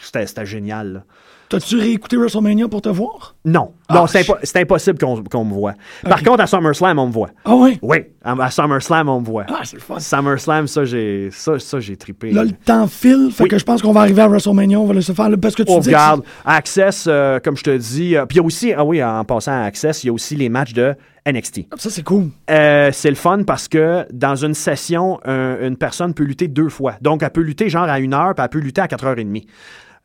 c'était 0.00 0.26
c'était 0.26 0.46
génial. 0.46 0.92
là. 0.92 1.02
T'as-tu 1.52 1.76
réécouté 1.76 2.16
WrestleMania 2.16 2.66
pour 2.66 2.80
te 2.80 2.88
voir? 2.88 3.34
Non, 3.44 3.72
Ah, 3.88 3.94
non, 3.94 4.06
c'est 4.06 4.22
impo- 4.22 4.38
c'est 4.42 4.60
impossible 4.60 4.98
qu'on 4.98 5.44
me 5.44 5.52
voit. 5.52 5.74
Par 6.02 6.22
contre, 6.22 6.40
à 6.40 6.46
SummerSlam, 6.46 6.98
on 6.98 7.08
me 7.08 7.12
voit. 7.12 7.28
Ah 7.44 7.54
ouais? 7.56 7.78
Oui, 7.82 7.98
à, 8.24 8.32
à 8.42 8.50
SummerSlam, 8.50 9.08
on 9.10 9.20
me 9.20 9.26
voit. 9.26 9.44
Ah, 9.48 9.60
c'est 9.64 9.76
le 9.76 9.82
fun. 9.82 9.98
SummerSlam, 10.00 10.66
ça, 10.66 10.84
j'ai 10.86 11.28
ça, 11.30 11.58
ça, 11.58 11.78
j'ai 11.78 11.96
trippé. 11.96 12.30
Là, 12.30 12.44
le 12.44 12.52
temps 12.52 12.86
file, 12.86 13.28
fait 13.30 13.42
Oui. 13.42 13.48
que 13.50 13.58
je 13.58 13.64
pense 13.64 13.82
qu'on 13.82 13.92
va 13.92 14.00
arriver 14.00 14.22
à 14.22 14.28
WrestleMania, 14.28 14.80
on 14.80 14.86
va 14.86 14.94
laisser 14.94 15.12
faire, 15.12 15.28
là, 15.28 15.36
parce 15.36 15.54
que 15.54 15.62
tu 15.62 15.70
Oh, 15.72 15.80
dis 15.80 15.90
que 15.90 15.94
regarde, 15.94 16.22
Access, 16.46 17.04
euh, 17.06 17.38
comme 17.38 17.56
je 17.58 17.64
te 17.64 17.76
dis, 17.76 18.16
euh, 18.16 18.24
puis 18.24 18.36
il 18.36 18.40
y 18.40 18.42
a 18.42 18.46
aussi, 18.46 18.72
ah 18.72 18.84
oui, 18.84 19.04
en 19.04 19.22
passant 19.24 19.52
à 19.52 19.64
Access, 19.64 20.04
il 20.04 20.06
y 20.06 20.10
a 20.10 20.12
aussi 20.14 20.36
les 20.36 20.48
matchs 20.48 20.72
de 20.72 20.94
NXT. 21.26 21.66
c'est- 21.76 21.80
ça, 21.82 21.90
c'est 21.90 22.02
cool. 22.02 22.30
Euh, 22.50 22.90
c'est 22.92 23.10
le 23.10 23.14
fun 23.16 23.42
parce 23.46 23.68
que 23.68 24.06
dans 24.12 24.36
une 24.36 24.54
session, 24.54 25.20
un- 25.24 25.58
une 25.60 25.76
personne 25.76 26.14
peut 26.14 26.24
lutter 26.24 26.48
deux 26.48 26.68
fois. 26.70 26.94
Donc, 27.02 27.22
elle 27.22 27.30
peut 27.30 27.42
lutter 27.42 27.68
genre 27.68 27.84
à 27.84 28.00
une 28.00 28.14
heure, 28.14 28.34
puis 28.34 28.42
elle 28.42 28.48
peut 28.48 28.58
lutter 28.58 28.80
à 28.80 28.88
4h30. 28.88 29.44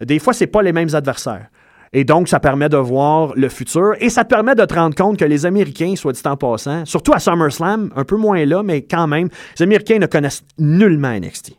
Des 0.04 0.20
fois, 0.20 0.34
c'est 0.34 0.48
pas 0.48 0.62
les 0.62 0.74
mêmes 0.74 0.94
adversaires. 0.94 1.48
Et 1.94 2.04
donc, 2.04 2.28
ça 2.28 2.40
permet 2.40 2.68
de 2.70 2.78
voir 2.78 3.32
le 3.36 3.48
futur 3.50 3.94
et 4.00 4.10
ça 4.10 4.24
te 4.26 4.30
permet 4.30 4.56
de 4.56 4.66
te 4.66 4.74
rendre 4.74 4.94
compte 4.96 5.18
que 5.18 5.24
les 5.26 5.46
Américains, 5.46 5.94
soit 5.96 6.12
dit 6.12 6.22
en 6.26 6.36
passant, 6.36 6.86
surtout 6.86 7.14
à 7.14 7.20
SummerSlam, 7.20 7.92
un 7.96 8.04
peu 8.04 8.18
moins 8.18 8.44
là, 8.46 8.62
mais 8.62 8.82
quand 8.84 9.08
même, 9.08 9.30
les 9.58 9.64
Américains 9.64 9.98
ne 9.98 10.06
connaissent 10.06 10.44
nullement 10.60 11.18
NXT. 11.18 11.54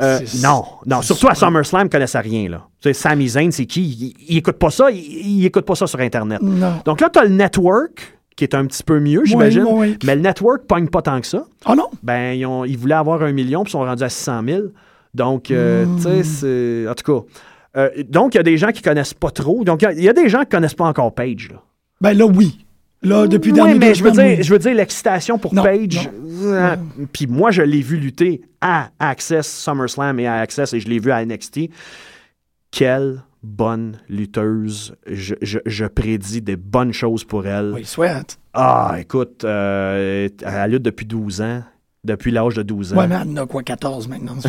Euh, 0.00 0.20
non, 0.42 0.64
non, 0.86 1.02
surtout 1.02 1.28
à. 1.28 1.34
SummerSlam, 1.34 1.82
ils 1.82 1.84
ne 1.84 1.90
connaissent 1.90 2.14
rien. 2.16 2.48
Là. 2.48 2.68
Tu 2.80 2.88
sais, 2.88 2.92
Sami 2.92 3.28
Zayn, 3.28 3.50
c'est 3.50 3.66
qui? 3.66 3.82
Il, 3.82 4.14
il 4.32 4.36
écoute 4.38 4.56
pas 4.56 4.70
ça, 4.70 4.90
il, 4.92 4.98
il 4.98 5.44
écoute 5.44 5.66
pas 5.66 5.74
ça 5.74 5.86
sur 5.88 5.98
Internet. 6.00 6.40
Non. 6.40 6.74
Donc 6.84 7.00
là, 7.00 7.10
tu 7.12 7.18
as 7.18 7.24
le 7.24 7.30
network, 7.30 8.16
qui 8.36 8.44
est 8.44 8.54
un 8.54 8.64
petit 8.66 8.84
peu 8.84 9.00
mieux, 9.00 9.22
j'imagine. 9.24 9.64
oui, 9.64 9.88
oui. 9.90 9.98
Mais 10.04 10.14
le 10.14 10.22
network 10.22 10.66
pogne 10.68 10.86
pas 10.88 11.02
tant 11.02 11.20
que 11.20 11.26
ça. 11.26 11.44
Ah 11.64 11.74
non? 11.74 11.88
Ben, 12.04 12.32
ils, 12.38 12.46
ont- 12.46 12.64
ils 12.64 12.78
voulaient 12.78 12.94
avoir 12.94 13.22
un 13.24 13.32
million, 13.32 13.64
puis 13.64 13.70
ils 13.70 13.72
sont 13.72 13.80
rendus 13.80 14.04
à 14.04 14.08
600 14.08 14.42
000. 14.46 14.62
Donc, 15.14 15.50
euh, 15.50 15.84
Hmm. 15.86 15.96
tu 15.96 16.02
sais, 16.02 16.22
c'est. 16.24 16.88
En 16.88 16.94
tout 16.94 17.12
cas. 17.12 17.26
euh, 17.76 17.90
donc, 18.08 18.34
il 18.34 18.38
y 18.38 18.40
a 18.40 18.44
des 18.44 18.56
gens 18.58 18.70
qui 18.72 18.82
connaissent 18.82 19.14
pas 19.14 19.30
trop. 19.30 19.64
Donc, 19.64 19.82
il 19.82 19.84
y 19.84 19.88
a- 19.88 19.92
il 19.92 20.02
y, 20.02 20.08
a 20.08 20.12
des 20.12 20.28
gens 20.28 20.40
qui 20.40 20.50
connaissent 20.50 20.74
pas 20.74 20.86
encore 20.86 21.14
Page. 21.14 21.48
Là. 21.52 21.62
Ben 22.00 22.12
là, 22.16 22.26
oui. 22.26 22.64
Là, 23.02 23.28
depuis 23.28 23.50
Oui, 23.52 23.56
dernier 23.56 23.78
mais 23.78 23.94
je 23.94 24.02
veux 24.02 24.10
dire, 24.10 24.24
oui. 24.24 24.42
je 24.42 24.52
veux 24.52 24.58
dire 24.58 24.74
l'excitation 24.74 25.38
pour 25.38 25.54
Non, 25.54 25.62
Page. 25.62 26.10
euh, 26.42 26.74
Puis 27.12 27.26
moi, 27.28 27.50
je 27.52 27.62
l'ai 27.62 27.80
vu 27.80 27.96
lutter 27.96 28.40
à 28.60 28.90
Access 28.98 29.46
SummerSlam 29.62 30.18
et 30.18 30.26
à 30.26 30.34
Access, 30.40 30.72
et 30.72 30.80
je 30.80 30.88
l'ai 30.88 30.98
vu 30.98 31.12
à 31.12 31.24
NXT. 31.24 31.70
Quelle 32.70 33.22
bonne 33.42 33.98
lutteuse. 34.08 34.94
Je, 35.06 35.34
je- 35.42 35.58
je 35.64 35.84
prédis 35.86 36.42
des 36.42 36.56
bonnes 36.56 36.92
choses 36.92 37.22
pour 37.24 37.46
elle. 37.46 37.72
Oui, 37.74 37.84
souhaite. 37.84 38.38
Ah, 38.52 38.96
écoute, 38.98 39.44
euh, 39.44 40.28
elle 40.44 40.70
lutte 40.72 40.82
depuis 40.82 41.06
12 41.06 41.40
ans. 41.40 41.62
Depuis 42.08 42.30
l'âge 42.30 42.54
de 42.54 42.62
12 42.62 42.94
ans. 42.94 42.96
Ouais, 42.96 43.06
mais 43.06 43.16
elle 43.20 43.38
en 43.38 43.42
a 43.42 43.46
quoi, 43.46 43.62
14 43.62 44.08
maintenant? 44.08 44.36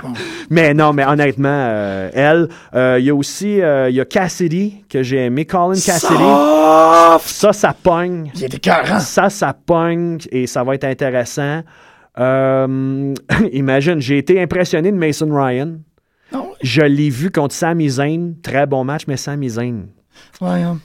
Ah. 0.00 0.12
Mais 0.48 0.74
non, 0.74 0.92
mais 0.92 1.04
honnêtement, 1.04 1.48
euh, 1.50 2.08
elle, 2.14 2.48
euh, 2.74 2.98
il 3.00 3.06
y 3.06 3.10
a 3.10 3.14
aussi 3.14 3.60
euh, 3.60 3.90
il 3.90 3.96
y 3.96 4.00
a 4.00 4.04
Cassidy 4.04 4.84
que 4.88 5.02
j'ai 5.02 5.24
aimé, 5.24 5.44
Colin 5.44 5.74
Cassidy. 5.74 6.14
Soft! 6.14 7.26
Ça, 7.26 7.52
ça 7.52 7.74
pogne. 7.74 8.30
Il 8.36 8.44
écœurant. 8.44 9.00
Ça, 9.00 9.28
ça 9.28 9.52
pogne 9.52 10.18
et 10.30 10.46
ça 10.46 10.62
va 10.62 10.74
être 10.76 10.84
intéressant. 10.84 11.62
Imagine, 13.52 14.00
j'ai 14.00 14.18
été 14.18 14.40
impressionné 14.40 14.92
de 14.92 14.96
Mason 14.96 15.28
Ryan. 15.32 15.78
Non, 16.32 16.52
Je 16.62 16.82
l'ai 16.82 17.10
vu 17.10 17.30
contre 17.30 17.54
Sami 17.54 17.88
Zayn. 17.88 18.34
Très 18.42 18.66
bon 18.66 18.84
match, 18.84 19.02
mais 19.08 19.16
Sami 19.16 19.48
Zayn, 19.48 19.86
ouais, 20.40 20.62
hein. 20.62 20.78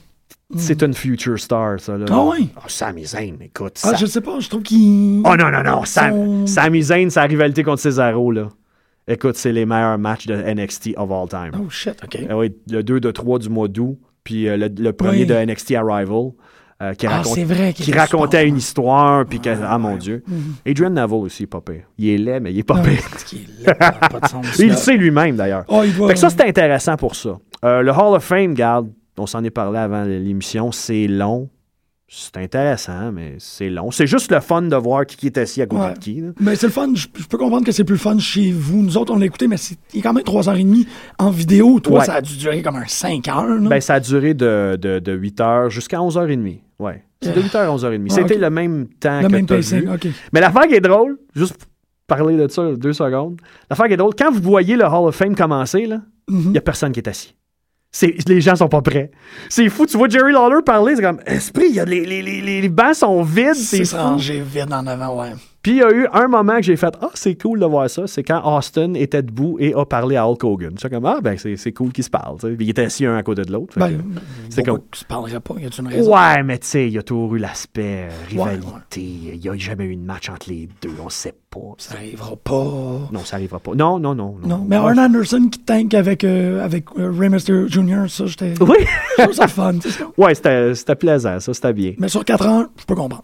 C'est 0.57 0.81
une 0.83 0.93
future 0.93 1.39
star, 1.39 1.79
ça. 1.79 1.97
Là. 1.97 2.05
Ah 2.09 2.23
oui? 2.25 2.49
Oh, 2.57 2.61
Sami 2.67 3.05
Zayn, 3.05 3.35
écoute. 3.41 3.79
Ah, 3.83 3.89
ça- 3.91 3.95
je 3.95 4.05
sais 4.05 4.21
pas, 4.21 4.39
je 4.39 4.49
trouve 4.49 4.63
qu'il. 4.63 5.21
Oh 5.25 5.35
non, 5.35 5.49
non, 5.51 5.63
non. 5.63 5.85
Sam, 5.85 6.45
Son- 6.45 6.47
Sami 6.47 6.81
Zayn, 6.83 7.09
sa 7.09 7.23
rivalité 7.23 7.63
contre 7.63 7.81
Cesaro, 7.81 8.31
là. 8.31 8.49
Écoute, 9.07 9.35
c'est 9.35 9.51
les 9.51 9.65
meilleurs 9.65 9.97
matchs 9.97 10.27
de 10.27 10.33
NXT 10.35 10.91
of 10.97 11.11
all 11.11 11.27
time. 11.27 11.51
Oh 11.61 11.69
shit, 11.69 11.95
ok. 12.03 12.19
Ah 12.29 12.37
oui, 12.37 12.53
le 12.69 12.83
2 12.83 12.99
de 12.99 13.11
3 13.11 13.39
du 13.39 13.49
mois 13.49 13.67
d'août, 13.67 13.97
puis 14.23 14.47
euh, 14.47 14.55
le, 14.55 14.69
le 14.77 14.93
premier 14.93 15.19
Oui. 15.21 15.25
de 15.25 15.33
NXT 15.35 15.73
Arrival, 15.75 16.31
euh, 16.81 16.93
qui, 16.93 17.07
Ah, 17.07 17.17
raconte- 17.17 17.35
c'est 17.35 17.43
vrai 17.43 17.73
qui 17.73 17.91
racontait 17.91 18.47
une 18.47 18.55
histoire, 18.55 19.25
puis 19.25 19.41
que, 19.41 19.49
ah 19.49 19.77
mon 19.77 19.97
Dieu. 19.97 20.23
Adrian 20.65 20.89
Neville 20.89 21.15
aussi, 21.17 21.45
pas 21.47 21.59
pire. 21.59 21.83
Il 21.97 22.07
est 22.09 22.17
laid, 22.17 22.39
mais 22.39 22.53
il 22.53 22.59
est 22.59 22.63
pas 22.63 22.79
pire. 22.81 23.01
c'est 23.17 23.35
est 23.35 24.59
Il 24.59 24.69
le 24.69 24.75
sait 24.75 24.95
lui-même, 24.95 25.35
d'ailleurs. 25.35 25.65
Oh, 25.67 25.81
il 25.83 25.91
Fait 25.91 26.13
que 26.13 26.19
ça, 26.19 26.29
c'était 26.29 26.47
intéressant 26.47 26.95
pour 26.95 27.15
ça. 27.15 27.37
Euh, 27.65 27.81
le 27.81 27.91
Hall 27.91 28.15
of 28.15 28.23
Fame, 28.23 28.53
garde, 28.53 28.89
on 29.17 29.25
s'en 29.27 29.43
est 29.43 29.49
parlé 29.51 29.79
avant 29.79 30.03
l'émission, 30.03 30.71
c'est 30.71 31.07
long. 31.07 31.49
C'est 32.15 32.37
intéressant, 32.37 33.11
mais 33.11 33.35
c'est 33.39 33.71
long. 33.71 33.89
C'est 33.89 34.05
juste 34.05 34.31
le 34.31 34.39
fun 34.39 34.61
de 34.61 34.75
voir 34.75 35.03
qui 35.07 35.25
est 35.25 35.37
assis 35.39 35.63
à 35.63 35.65
côté 35.65 35.81
Ouais. 35.83 35.93
de 35.93 35.99
qui. 35.99 36.21
là. 36.21 36.27
Mais 36.39 36.55
c'est 36.55 36.67
le 36.67 36.71
fun. 36.71 36.89
Je, 36.93 37.07
je 37.15 37.25
peux 37.25 37.39
comprendre 37.39 37.65
que 37.65 37.71
c'est 37.71 37.83
plus 37.85 37.93
le 37.95 37.99
fun 37.99 38.19
chez 38.19 38.51
vous. 38.51 38.83
Nous 38.83 38.97
autres, 38.97 39.11
on 39.13 39.17
l'a 39.17 39.25
écouté, 39.25 39.47
mais 39.47 39.57
c'est 39.57 39.77
quand 40.01 40.13
même 40.13 40.23
3h30 40.23 40.85
en 41.17 41.31
vidéo. 41.31 41.79
Toi, 41.79 41.99
Ouais. 41.99 42.05
ça 42.05 42.15
a 42.15 42.21
dû 42.21 42.37
durer 42.37 42.61
comme 42.61 42.75
un 42.75 42.85
5 42.85 43.27
heures. 43.29 43.45
là. 43.47 43.67
Ben, 43.69 43.81
ça 43.81 43.95
a 43.95 43.99
duré 43.99 44.35
de, 44.35 44.77
de, 44.79 44.99
de 44.99 45.17
8h 45.17 45.69
jusqu'à 45.69 45.97
11h30. 45.97 46.59
Ouais. 46.77 47.03
C'est 47.21 47.33
de 47.35 47.41
8h 47.41 47.57
à 47.57 47.75
11h30. 47.75 48.07
Ah, 48.11 48.13
C'était 48.13 48.37
le 48.37 48.49
même 48.51 48.87
temps 48.99 49.21
le 49.21 49.27
que 49.27 49.31
même 49.31 49.45
pacing. 49.47 49.79
vu. 49.79 49.89
OK. 49.91 50.07
Mais 50.33 50.41
l'affaire 50.41 50.67
qui 50.67 50.75
est 50.75 50.81
drôle, 50.81 51.17
juste 51.35 51.55
pour 51.57 51.67
parler 52.05 52.37
de 52.37 52.47
ça 52.47 52.73
deux 52.75 52.93
secondes, 52.93 53.39
l'affaire 53.71 53.87
qui 53.87 53.93
est 53.93 53.97
drôle, 53.97 54.13
quand 54.15 54.29
vous 54.31 54.41
voyez 54.41 54.75
le 54.75 54.83
Hall 54.85 55.07
of 55.07 55.15
Fame 55.15 55.35
commencer, 55.35 55.89
il 56.29 56.35
n'y 56.51 56.57
a 56.59 56.61
personne 56.61 56.91
qui 56.91 56.99
est 56.99 57.07
assis. 57.09 57.33
C'est, 57.95 58.27
les 58.27 58.41
gens 58.41 58.55
sont 58.55 58.67
pas 58.67 58.81
prêts. 58.81 59.11
C'est 59.49 59.69
fou. 59.69 59.85
Tu 59.85 59.97
vois 59.97 60.09
Jerry 60.09 60.33
Lawler 60.33 60.63
parler, 60.65 60.95
c'est 60.95 61.03
comme, 61.03 61.21
esprit, 61.27 61.69
y 61.69 61.79
a 61.79 61.85
les, 61.85 62.03
les, 62.05 62.23
les, 62.23 62.41
les 62.41 62.69
bancs 62.69 62.95
sont 62.95 63.21
vides, 63.21 63.53
c'est 63.53 63.87
rangé 63.95 64.41
vide 64.41 64.73
en 64.73 64.87
avant, 64.87 65.21
ouais. 65.21 65.33
Puis 65.63 65.71
il 65.71 65.77
y 65.77 65.81
a 65.81 65.91
eu 65.93 66.07
un 66.11 66.27
moment 66.27 66.57
que 66.57 66.63
j'ai 66.63 66.75
fait 66.75 66.93
Ah, 67.01 67.09
c'est 67.13 67.41
cool 67.41 67.59
de 67.61 67.65
voir 67.65 67.89
ça. 67.89 68.05
C'est 68.05 68.21
quand 68.23 68.41
Austin 68.45 68.95
était 68.95 69.23
debout 69.23 69.55
et 69.59 69.73
a 69.73 69.85
parlé 69.85 70.17
à 70.17 70.27
Hulk 70.27 70.43
Hogan. 70.43 70.73
C'est 70.77 70.89
comme 70.89 71.05
Ah, 71.05 71.19
ben 71.23 71.37
c'est, 71.37 71.71
cool 71.71 71.93
qu'ils 71.93 72.03
se 72.03 72.09
parlent. 72.09 72.35
tu 72.39 72.49
sais. 72.49 72.53
Puis 72.55 72.65
ils 72.65 72.69
étaient 72.71 72.83
assis 72.83 73.05
un 73.05 73.15
à 73.15 73.23
côté 73.23 73.43
de 73.43 73.51
l'autre. 73.53 73.79
Ben, 73.79 73.87
que- 73.89 74.03
c'est 74.49 74.63
comme- 74.63 74.81
se 74.93 75.05
pas? 75.05 75.23
Y 75.57 75.65
a-tu 75.65 75.81
une 75.81 75.87
raison? 75.87 76.13
Ouais, 76.13 76.43
mais 76.43 76.57
tu 76.57 76.67
sais, 76.67 76.87
il 76.87 76.93
y 76.93 76.97
a 76.97 77.03
toujours 77.03 77.33
eu 77.35 77.39
l'aspect 77.39 78.09
euh, 78.09 78.09
rivalité. 78.29 79.01
Il 79.01 79.39
n'y 79.39 79.47
a 79.49 79.55
jamais 79.57 79.85
eu 79.85 79.95
de 79.95 80.01
match 80.03 80.29
entre 80.29 80.49
les 80.49 80.67
deux. 80.81 80.91
On 81.03 81.09
sait 81.09 81.33
pas. 81.49 81.59
Ça 81.77 81.95
arrivera 81.95 82.35
pas. 82.35 83.07
Non, 83.11 83.19
ça 83.23 83.37
arrivera 83.37 83.59
pas. 83.59 83.73
Non, 83.73 83.99
non, 83.99 84.15
non. 84.15 84.35
Non, 84.45 84.65
mais. 84.67 84.75
Arn 84.75 84.99
Anderson 84.99 85.47
qui 85.49 85.59
tank 85.59 85.93
avec, 85.93 86.25
euh, 86.25 86.61
avec 86.63 86.85
euh, 86.99 87.09
Ray 87.17 87.29
Mysterio 87.29 87.67
Jr., 87.69 88.09
ça, 88.09 88.25
j'étais. 88.25 88.53
Oui. 88.61 88.75
Je 89.17 89.23
trouve 89.23 89.33
ça 89.35 89.47
fun, 89.47 89.75
ouais, 90.17 90.35
c'était, 90.35 90.75
c'était 90.75 90.95
plaisant. 90.95 91.39
Ça, 91.39 91.53
c'était 91.53 91.71
bien. 91.73 91.93
Mais 91.99 92.09
sur 92.09 92.25
4 92.25 92.47
ans, 92.47 92.65
je 92.77 92.83
peux 92.85 92.95
comprendre. 92.95 93.23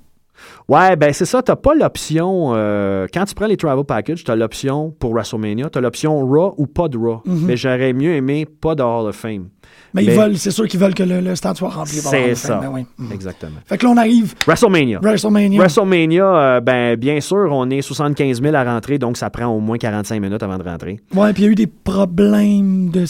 Ouais, 0.70 0.96
ben 0.96 1.12
c'est 1.14 1.26
ça. 1.26 1.42
T'as 1.42 1.56
pas 1.56 1.74
l'option. 1.74 2.52
euh, 2.56 3.08
quand 3.14 3.26
tu 3.26 3.34
prends 3.36 3.48
les 3.48 3.58
travel 3.58 3.84
packages, 3.84 4.24
t'as 4.24 4.36
l'option 4.36 4.94
pour 5.00 5.12
WrestleMania. 5.14 5.70
T'as 5.70 5.82
l'option 5.82 6.20
Raw 6.26 6.54
ou 6.58 6.68
pas 6.68 6.88
de 6.88 6.98
Raw. 6.98 7.22
Mais 7.26 7.58
j'aurais 7.58 7.92
mieux 7.94 8.14
aimé 8.14 8.46
pas 8.46 8.76
de 8.76 8.84
Hall 8.84 9.08
of 9.08 9.16
Fame. 9.16 9.48
Mais 9.94 10.04
ils 10.04 10.12
veulent, 10.12 10.38
c'est 10.38 10.52
sûr 10.52 10.68
qu'ils 10.68 10.80
veulent 10.80 10.94
que 10.94 11.02
le, 11.04 11.20
le 11.22 11.36
stade 11.36 11.58
soit 11.58 11.70
rempli. 11.70 11.94
C'est 11.94 12.36
ça. 12.36 12.60
Fame, 12.60 12.62
ben 12.62 12.72
oui. 12.72 12.86
Mhm. 13.00 13.12
Exactement. 13.12 13.58
Fait 13.66 13.78
que 13.78 13.86
là, 13.86 13.92
on 13.92 13.98
arrive. 13.98 14.36
WrestleMania. 14.46 15.00
WrestleMania. 15.02 15.60
WrestleMania, 15.60 16.26
euh, 16.26 16.60
ben, 16.62 16.96
bien 16.96 17.20
sûr, 17.22 17.48
on 17.52 17.70
est 17.72 17.82
75 17.82 18.40
000 18.42 18.56
à 18.56 18.64
rentrer, 18.64 19.00
donc 19.00 19.18
ça 19.18 19.32
prend 19.32 19.48
au 19.48 19.60
moins 19.60 19.78
45 19.80 20.22
minutes 20.22 20.44
avant 20.44 20.58
de 20.60 20.64
rentrer. 20.64 21.00
Ouais, 21.16 21.34
puis 21.34 21.42
il 21.44 21.46
y 21.46 21.50
a 21.50 21.52
eu 21.52 21.56
des 21.56 21.68
problèmes 21.68 22.90
de 22.92 23.06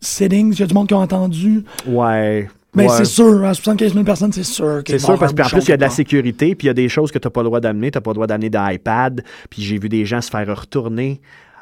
settings. 0.00 0.52
Il 0.52 0.60
y 0.60 0.62
a 0.62 0.66
du 0.66 0.74
monde 0.74 0.88
qui 0.88 0.94
ont 0.94 0.98
entendu. 1.00 1.64
Ouais. 1.86 2.48
Mais 2.74 2.84
ouais. 2.88 2.96
c'est 2.96 3.04
sûr, 3.04 3.44
à 3.44 3.52
75 3.52 3.92
000 3.92 4.04
personnes, 4.04 4.32
c'est 4.32 4.42
sûr 4.44 4.82
C'est 4.86 4.98
sûr, 4.98 5.18
parce 5.18 5.34
qu'en 5.34 5.44
plus, 5.44 5.64
il 5.64 5.68
y 5.68 5.72
a 5.72 5.76
de 5.76 5.82
la 5.82 5.90
sécurité, 5.90 6.54
puis 6.54 6.66
il 6.66 6.68
y 6.68 6.70
a 6.70 6.74
des 6.74 6.88
choses 6.88 7.12
que 7.12 7.18
tu 7.18 7.26
n'as 7.26 7.30
pas 7.30 7.40
le 7.42 7.46
droit 7.46 7.60
d'amener. 7.60 7.90
Tu 7.90 7.98
n'as 7.98 8.02
pas 8.02 8.10
le 8.10 8.14
droit 8.14 8.26
d'amener 8.26 8.48
d'iPad, 8.50 9.22
puis 9.50 9.62
j'ai 9.62 9.78
vu 9.78 9.88
des 9.90 10.06
gens 10.06 10.20
se 10.20 10.30
faire 10.30 10.46
retourner 10.58 11.20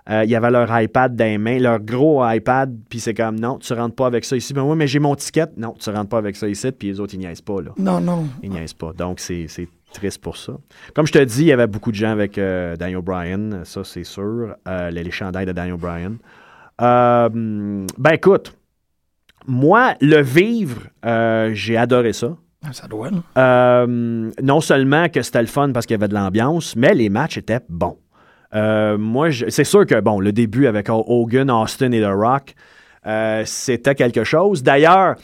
Euh, 0.09 0.25
il 0.25 0.31
y 0.31 0.35
avait 0.35 0.51
leur 0.51 0.69
iPad 0.81 1.15
dans 1.15 1.25
les 1.25 1.37
mains, 1.39 1.59
leur 1.59 1.79
gros 1.79 2.27
iPad, 2.27 2.75
puis 2.89 2.99
c'est 3.01 3.13
comme 3.15 3.39
non, 3.39 3.59
tu 3.59 3.73
rentres 3.75 3.95
pas 3.95 4.07
avec 4.07 4.25
ça 4.25 4.35
ici. 4.35 4.55
Ben 4.55 4.63
oui, 4.63 4.75
mais 4.77 4.87
j'ai 4.87 4.99
mon 4.99 5.15
ticket. 5.15 5.47
Non, 5.57 5.75
tu 5.79 5.91
rentres 5.91 6.09
pas 6.09 6.19
avec 6.19 6.37
ça 6.37 6.49
ici, 6.49 6.73
puis 6.73 6.89
les 6.89 7.01
autres, 7.01 7.15
ils 7.15 7.21
niaisent 7.21 7.43
pas, 7.43 7.61
là. 7.61 7.71
Non, 7.77 8.01
non. 8.01 8.27
Ils 8.43 8.51
niaisent 8.51 8.73
pas. 8.73 8.93
Donc, 8.97 9.21
c'est 9.21 9.45
c'est 9.47 9.69
triste 9.93 10.21
pour 10.21 10.37
ça. 10.37 10.55
Comme 10.95 11.07
je 11.07 11.13
te 11.13 11.23
dis, 11.23 11.43
il 11.43 11.47
y 11.49 11.53
avait 11.53 11.67
beaucoup 11.67 11.91
de 11.91 11.97
gens 11.97 12.11
avec 12.11 12.39
euh, 12.39 12.77
Daniel 12.77 13.03
Bryan, 13.03 13.61
ça, 13.65 13.85
c'est 13.85 14.05
sûr. 14.05 14.55
Euh, 14.67 14.91
les, 14.91 15.05
les 15.05 15.11
chandails 15.11 15.47
de 15.47 15.53
Daniel 15.53 15.77
Bryan. 15.77 16.17
Ben, 16.79 17.87
écoute, 18.13 18.55
moi, 19.47 19.95
le 20.01 20.20
vivre, 20.22 20.82
euh, 21.05 21.51
j'ai 21.55 21.76
adoré 21.76 22.12
ça. 22.12 22.36
Ah, 22.64 22.72
Ça 22.72 22.86
doit, 22.86 23.11
là. 23.11 23.18
Euh, 23.38 24.30
non 24.43 24.61
seulement 24.61 25.09
que 25.09 25.22
c'était 25.22 25.41
le 25.41 25.47
fun 25.47 25.72
parce 25.72 25.86
qu'il 25.86 25.95
y 25.95 25.99
avait 25.99 26.09
de 26.09 26.14
l'ambiance, 26.14 26.76
mais 26.76 26.95
les 26.95 27.09
matchs 27.09 27.38
étaient 27.38 27.61
bons. 27.68 27.99
Euh, 28.55 28.99
moi, 28.99 29.28
c'est 29.49 29.64
sûr 29.64 29.86
que, 29.86 30.01
bon, 30.01 30.20
le 30.20 30.32
début 30.32 30.66
avec 30.66 30.88
Hogan, 30.91 31.51
Austin 31.51 31.93
et 31.93 32.01
The 32.01 32.12
Rock, 32.12 32.55
c'était 33.47 33.95
quelque 33.95 34.24
chose. 34.24 34.62
D'ailleurs, 34.62 35.14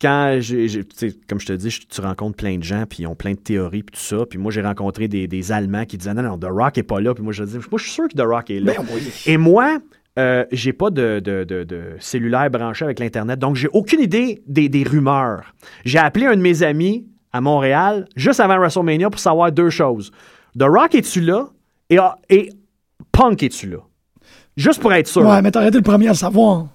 quand 0.00 0.38
j'ai, 0.40 0.84
comme 1.28 1.40
je 1.40 1.46
te 1.46 1.52
dis, 1.52 1.80
tu 1.88 2.00
rencontres 2.00 2.36
plein 2.36 2.58
de 2.58 2.62
gens, 2.62 2.84
puis 2.88 3.02
ils 3.02 3.06
ont 3.06 3.14
plein 3.14 3.32
de 3.32 3.38
théories, 3.38 3.82
puis 3.82 3.98
tout 3.98 4.04
ça. 4.04 4.26
Puis 4.28 4.38
moi, 4.38 4.52
j'ai 4.52 4.60
rencontré 4.62 5.08
des, 5.08 5.26
des 5.26 5.52
Allemands 5.52 5.84
qui 5.84 5.96
disaient 5.96 6.14
non, 6.14 6.22
non, 6.22 6.38
The 6.38 6.48
Rock 6.50 6.78
est 6.78 6.82
pas 6.82 7.00
là. 7.00 7.14
Puis 7.14 7.24
moi, 7.24 7.32
je 7.32 7.44
dis, 7.44 7.56
moi, 7.56 7.64
je 7.76 7.82
suis 7.82 7.92
sûr 7.92 8.08
que 8.08 8.14
The 8.14 8.26
Rock 8.26 8.50
est 8.50 8.60
là. 8.60 8.74
Ben 8.76 8.84
oui. 8.94 9.12
Et 9.26 9.36
moi, 9.36 9.78
euh, 10.18 10.44
j'ai 10.52 10.72
pas 10.72 10.90
de, 10.90 11.20
de- 11.20 11.44
de- 11.44 11.64
de 11.64 11.82
cellulaire 11.98 12.50
branché 12.50 12.84
avec 12.84 12.98
l'Internet, 13.00 13.38
donc 13.38 13.56
j'ai 13.56 13.68
aucune 13.72 14.00
idée 14.00 14.42
des, 14.46 14.68
des 14.68 14.82
rumeurs. 14.82 15.52
J'ai 15.84 15.98
appelé 15.98 16.26
un 16.26 16.36
de 16.36 16.40
mes 16.42 16.62
amis 16.62 17.06
à 17.32 17.40
Montréal, 17.40 18.06
juste 18.16 18.40
avant 18.40 18.56
WrestleMania, 18.58 19.10
pour 19.10 19.20
savoir 19.20 19.52
deux 19.52 19.70
choses. 19.70 20.10
The 20.58 20.62
Rock, 20.64 20.94
es-tu 20.94 21.20
là? 21.20 21.48
Et, 21.90 21.98
ah, 21.98 22.16
et 22.30 22.50
Punk, 23.12 23.42
es-tu 23.42 23.68
là? 23.68 23.78
Juste 24.56 24.80
pour 24.80 24.92
être 24.94 25.06
sûr. 25.06 25.22
Ouais, 25.22 25.42
mais 25.42 25.50
t'aurais 25.50 25.68
été 25.68 25.76
le 25.76 25.82
premier 25.84 26.06
à 26.06 26.12
le 26.12 26.16
savoir. 26.16 26.66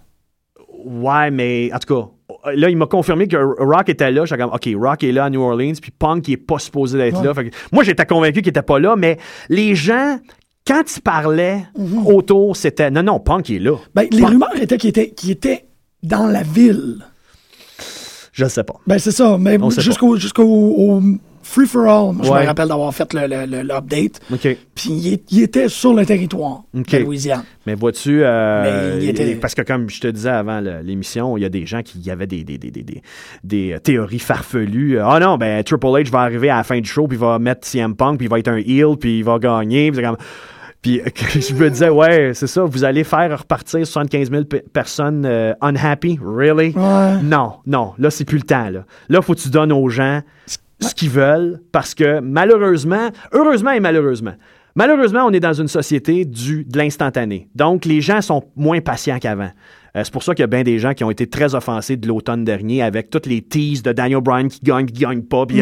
Ouais, 0.85 1.31
mais 1.31 1.71
en 1.73 1.79
tout 1.79 1.93
cas, 1.95 2.51
là, 2.53 2.69
il 2.69 2.77
m'a 2.77 2.85
confirmé 2.85 3.27
que 3.27 3.37
Rock 3.37 3.89
était 3.89 4.11
là. 4.11 4.25
J'étais 4.25 4.41
comme, 4.41 4.53
OK, 4.53 4.69
Rock 4.75 5.03
est 5.03 5.11
là 5.11 5.25
à 5.25 5.29
New 5.29 5.41
Orleans, 5.41 5.73
puis 5.81 5.91
Punk, 5.91 6.27
il 6.27 6.33
est 6.33 6.37
pas 6.37 6.59
supposé 6.59 6.97
d'être 6.97 7.23
là. 7.23 7.33
Fait 7.33 7.49
que 7.49 7.55
moi, 7.71 7.83
j'étais 7.83 8.05
convaincu 8.05 8.41
qu'il 8.41 8.49
était 8.49 8.61
pas 8.61 8.79
là, 8.79 8.95
mais 8.95 9.17
les 9.49 9.73
gens, 9.75 10.19
quand 10.67 10.83
ils 10.95 11.01
parlaient 11.01 11.63
autour, 12.05 12.55
c'était, 12.55 12.91
non, 12.91 13.03
non, 13.03 13.19
Punk 13.19 13.49
il 13.49 13.55
est 13.55 13.59
là. 13.59 13.77
Ben, 13.95 14.07
les 14.11 14.21
Punk- 14.21 14.29
rumeurs 14.31 14.55
étaient 14.61 14.77
qu'il 14.77 14.89
était, 14.91 15.13
était 15.31 15.65
dans 16.03 16.27
la 16.27 16.43
ville. 16.43 17.05
Je 18.31 18.45
sais 18.45 18.63
pas. 18.63 18.75
Ben, 18.87 18.97
c'est 18.99 19.11
ça. 19.11 19.37
Mais 19.39 19.57
jusqu'au 19.77 20.15
jusqu'au 20.15 20.43
au 20.45 21.01
Free 21.51 21.67
for 21.67 21.81
All, 21.85 22.13
moi, 22.15 22.25
je 22.25 22.31
me 22.31 22.45
rappelle 22.45 22.69
d'avoir 22.69 22.93
fait 22.93 23.13
le- 23.13 23.27
le- 23.27 23.45
le- 23.45 23.61
l'update. 23.61 24.21
OK. 24.31 24.57
Puis 24.73 25.21
il, 25.31 25.41
était 25.43 25.67
sur 25.67 25.93
le 25.93 26.05
territoire 26.05 26.61
de 26.73 27.03
Louisiane. 27.03 27.43
Mais 27.67 27.75
vois-tu, 27.75 28.21
euh, 28.23 28.99
était- 29.01 29.35
parce 29.35 29.53
que 29.53 29.61
comme 29.61 29.89
je 29.89 29.99
te 29.99 30.07
disais 30.07 30.29
avant 30.29 30.61
l'émission, 30.81 31.35
il 31.35 31.41
y 31.41 31.45
a 31.45 31.49
des 31.49 31.65
gens 31.65 31.81
qui 31.81 32.09
avaient 32.09 32.25
des, 32.25 32.45
des, 32.45 32.57
des, 32.57 32.71
des, 32.71 33.01
des, 33.43 33.73
euh, 33.73 33.79
théories 33.79 34.19
farfelues. 34.19 34.99
Ah 34.99 35.19
non, 35.19 35.37
ben 35.37 35.61
Triple 35.63 35.87
H 35.87 36.09
va 36.09 36.19
arriver 36.21 36.49
à 36.49 36.57
la 36.57 36.63
fin 36.63 36.79
du 36.79 36.87
show, 36.89 37.05
puis 37.07 37.17
il 37.17 37.21
va 37.21 37.37
mettre 37.37 37.67
CM 37.67 37.95
Punk, 37.95 38.17
puis 38.17 38.27
il 38.27 38.29
va 38.29 38.39
être 38.39 38.47
un 38.47 38.57
heel, 38.57 38.95
puis 38.97 39.17
il 39.19 39.23
va 39.25 39.37
gagner. 39.37 39.91
Puis 39.91 39.97
c'est 40.01 40.07
comme- 40.07 40.17
Puis 40.81 40.99
euh, 41.01 41.03
je 41.39 41.53
me 41.53 41.69
disais, 41.69 41.89
ouais, 41.89 42.31
c'est 42.33 42.47
ça, 42.47 42.63
vous 42.63 42.83
allez 42.85 43.03
faire 43.03 43.37
repartir 43.39 43.85
75 43.85 44.31
000 44.31 44.45
pe- 44.45 44.63
personnes 44.73 45.25
euh, 45.25 45.53
unhappy? 45.61 46.17
Really? 46.23 46.73
Ouais. 46.75 47.21
Non, 47.21 47.55
non, 47.67 47.91
là, 47.99 48.09
c'est 48.09 48.25
plus 48.25 48.37
le 48.37 48.43
temps. 48.45 48.69
Là, 48.69 48.85
là 49.09 49.21
faut 49.21 49.35
que 49.35 49.41
tu 49.41 49.49
donnes 49.49 49.71
aux 49.73 49.89
gens 49.89 50.21
ce 50.81 50.93
qu'ils 50.95 51.09
veulent 51.09 51.61
parce 51.71 51.93
que 51.93 52.19
malheureusement, 52.19 53.09
heureusement 53.31 53.71
et 53.71 53.79
malheureusement, 53.79 54.33
malheureusement, 54.75 55.25
on 55.25 55.31
est 55.31 55.39
dans 55.39 55.53
une 55.53 55.67
société 55.67 56.25
du, 56.25 56.65
de 56.65 56.77
l'instantané. 56.77 57.49
Donc, 57.55 57.85
les 57.85 58.01
gens 58.01 58.21
sont 58.21 58.43
moins 58.55 58.81
patients 58.81 59.19
qu'avant. 59.19 59.51
Euh, 59.95 60.03
c'est 60.03 60.13
pour 60.13 60.23
ça 60.23 60.33
qu'il 60.33 60.43
y 60.43 60.45
a 60.45 60.47
bien 60.47 60.63
des 60.63 60.79
gens 60.79 60.93
qui 60.93 61.03
ont 61.03 61.11
été 61.11 61.27
très 61.27 61.53
offensés 61.55 61.97
de 61.97 62.07
l'automne 62.07 62.43
dernier 62.45 62.81
avec 62.81 63.09
toutes 63.09 63.25
les 63.25 63.41
teases 63.41 63.83
de 63.83 63.91
Daniel 63.91 64.21
Bryan 64.21 64.47
qui 64.47 64.61
gagne, 64.61 64.85
qui 64.85 65.01
gagne 65.01 65.21
pas. 65.21 65.45
puis 65.45 65.61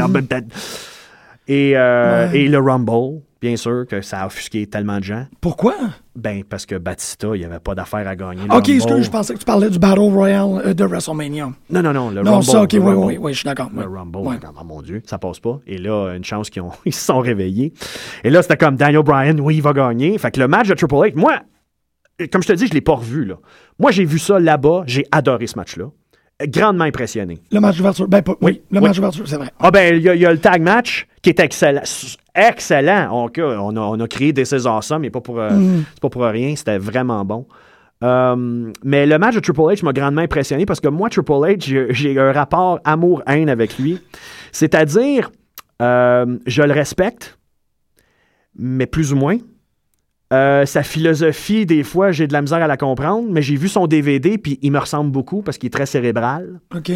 et, 1.47 1.75
euh, 1.75 2.31
et 2.31 2.47
le 2.47 2.59
Rumble, 2.59 3.21
bien 3.41 3.55
sûr, 3.55 3.85
que 3.89 4.01
ça 4.01 4.21
a 4.21 4.27
offusqué 4.27 4.67
tellement 4.67 4.99
de 4.99 5.03
gens. 5.03 5.25
Pourquoi? 5.41 5.75
Ben, 6.19 6.43
parce 6.43 6.65
que 6.65 6.75
Batista, 6.75 7.29
il 7.33 7.39
n'y 7.39 7.45
avait 7.45 7.59
pas 7.59 7.73
d'affaire 7.75 8.07
à 8.07 8.15
gagner. 8.15 8.41
le 8.41 8.47
Ok, 8.47 8.51
Rumble. 8.67 8.71
excuse, 8.71 9.03
je 9.05 9.09
pensais 9.09 9.33
que 9.33 9.39
tu 9.39 9.45
parlais 9.45 9.69
du 9.69 9.79
Battle 9.79 9.99
Royale 10.01 10.61
euh, 10.65 10.73
de 10.73 10.83
WrestleMania. 10.83 11.49
Non, 11.69 11.81
non, 11.81 11.93
non, 11.93 12.09
le 12.09 12.21
Non, 12.21 12.31
Rumble. 12.33 12.43
ça, 12.45 12.61
ok, 12.63 12.69
oui, 12.73 12.79
oui, 12.95 13.17
oui, 13.19 13.33
je 13.33 13.37
suis 13.39 13.45
d'accord. 13.45 13.69
Le 13.75 13.87
oui. 13.87 13.97
Rumble, 13.97 14.17
Ouais. 14.19 14.35
oh 14.45 14.63
mon 14.65 14.81
Dieu, 14.81 15.01
ça 15.05 15.17
passe 15.17 15.39
pas. 15.39 15.59
Et 15.65 15.77
là, 15.77 16.13
une 16.15 16.23
chance 16.25 16.49
qu'ils 16.49 16.61
ont, 16.61 16.71
ils 16.85 16.93
se 16.93 17.05
sont 17.05 17.19
réveillés. 17.19 17.73
Et 18.23 18.29
là, 18.29 18.41
c'était 18.41 18.57
comme 18.57 18.75
Daniel 18.75 19.03
Bryan, 19.03 19.39
oui, 19.39 19.55
il 19.55 19.61
va 19.61 19.73
gagner. 19.73 20.17
Fait 20.17 20.31
que 20.31 20.39
le 20.39 20.47
match 20.47 20.67
de 20.67 20.73
Triple 20.73 20.95
H, 20.95 21.15
moi, 21.15 21.39
comme 22.31 22.41
je 22.43 22.47
te 22.49 22.53
dis, 22.53 22.67
je 22.67 22.73
l'ai 22.73 22.81
pas 22.81 22.95
revu, 22.95 23.23
là. 23.25 23.35
Moi, 23.79 23.91
j'ai 23.91 24.03
vu 24.03 24.19
ça 24.19 24.39
là-bas, 24.39 24.83
j'ai 24.85 25.05
adoré 25.11 25.47
ce 25.47 25.57
match-là. 25.57 25.85
Grandement 26.47 26.85
impressionné. 26.85 27.37
Le 27.51 27.59
match 27.59 27.77
d'ouverture. 27.77 28.07
Ben, 28.07 28.21
pas- 28.21 28.35
oui, 28.41 28.61
le 28.71 28.79
oui. 28.79 28.87
match 28.87 28.95
d'ouverture, 28.95 29.27
c'est 29.27 29.35
vrai. 29.35 29.49
Ah 29.59 29.71
ben, 29.71 29.95
il 29.95 30.01
y, 30.01 30.09
a- 30.09 30.15
il 30.15 30.21
y 30.21 30.25
a 30.25 30.31
le 30.31 30.39
tag 30.39 30.61
match 30.61 31.05
qui 31.21 31.29
est 31.31 31.39
excellent. 31.39 31.81
Excellent. 32.33 33.09
On, 33.11 33.29
on 33.41 33.75
a, 33.75 33.79
on 33.81 33.99
a 33.99 34.07
créé 34.07 34.31
des 34.31 34.45
saisons 34.45 34.77
awesome, 34.77 35.01
mais 35.01 35.09
pas 35.09 35.19
pour, 35.19 35.39
euh, 35.39 35.49
c'est 35.93 35.99
pas 36.01 36.09
pour 36.09 36.23
rien. 36.23 36.55
C'était 36.55 36.77
vraiment 36.77 37.25
bon. 37.25 37.45
Euh, 38.01 38.71
mais 38.85 39.05
le 39.05 39.17
match 39.19 39.35
de 39.35 39.41
Triple 39.41 39.59
H 39.59 39.83
m'a 39.83 39.91
grandement 39.91 40.21
impressionné 40.21 40.65
parce 40.65 40.79
que 40.79 40.87
moi, 40.87 41.09
Triple 41.09 41.31
H, 41.33 41.61
j'ai- 41.65 41.87
j'ai 41.93 42.17
un 42.17 42.31
rapport 42.31 42.79
amour-haine 42.85 43.49
avec 43.49 43.77
lui. 43.77 43.99
C'est-à-dire, 44.53 45.31
euh, 45.81 46.37
je 46.45 46.61
le 46.61 46.71
respecte, 46.71 47.37
mais 48.57 48.85
plus 48.85 49.11
ou 49.11 49.17
moins. 49.17 49.37
Euh, 50.31 50.65
sa 50.65 50.83
philosophie, 50.83 51.65
des 51.65 51.83
fois, 51.83 52.11
j'ai 52.11 52.27
de 52.27 52.33
la 52.33 52.41
misère 52.41 52.61
à 52.61 52.67
la 52.67 52.77
comprendre, 52.77 53.27
mais 53.31 53.41
j'ai 53.41 53.55
vu 53.55 53.67
son 53.67 53.87
DVD, 53.87 54.37
puis 54.37 54.59
il 54.61 54.71
me 54.71 54.77
ressemble 54.77 55.09
beaucoup 55.11 55.41
parce 55.41 55.57
qu'il 55.57 55.67
est 55.67 55.71
très 55.71 55.87
cérébral. 55.87 56.59
OK. 56.75 56.91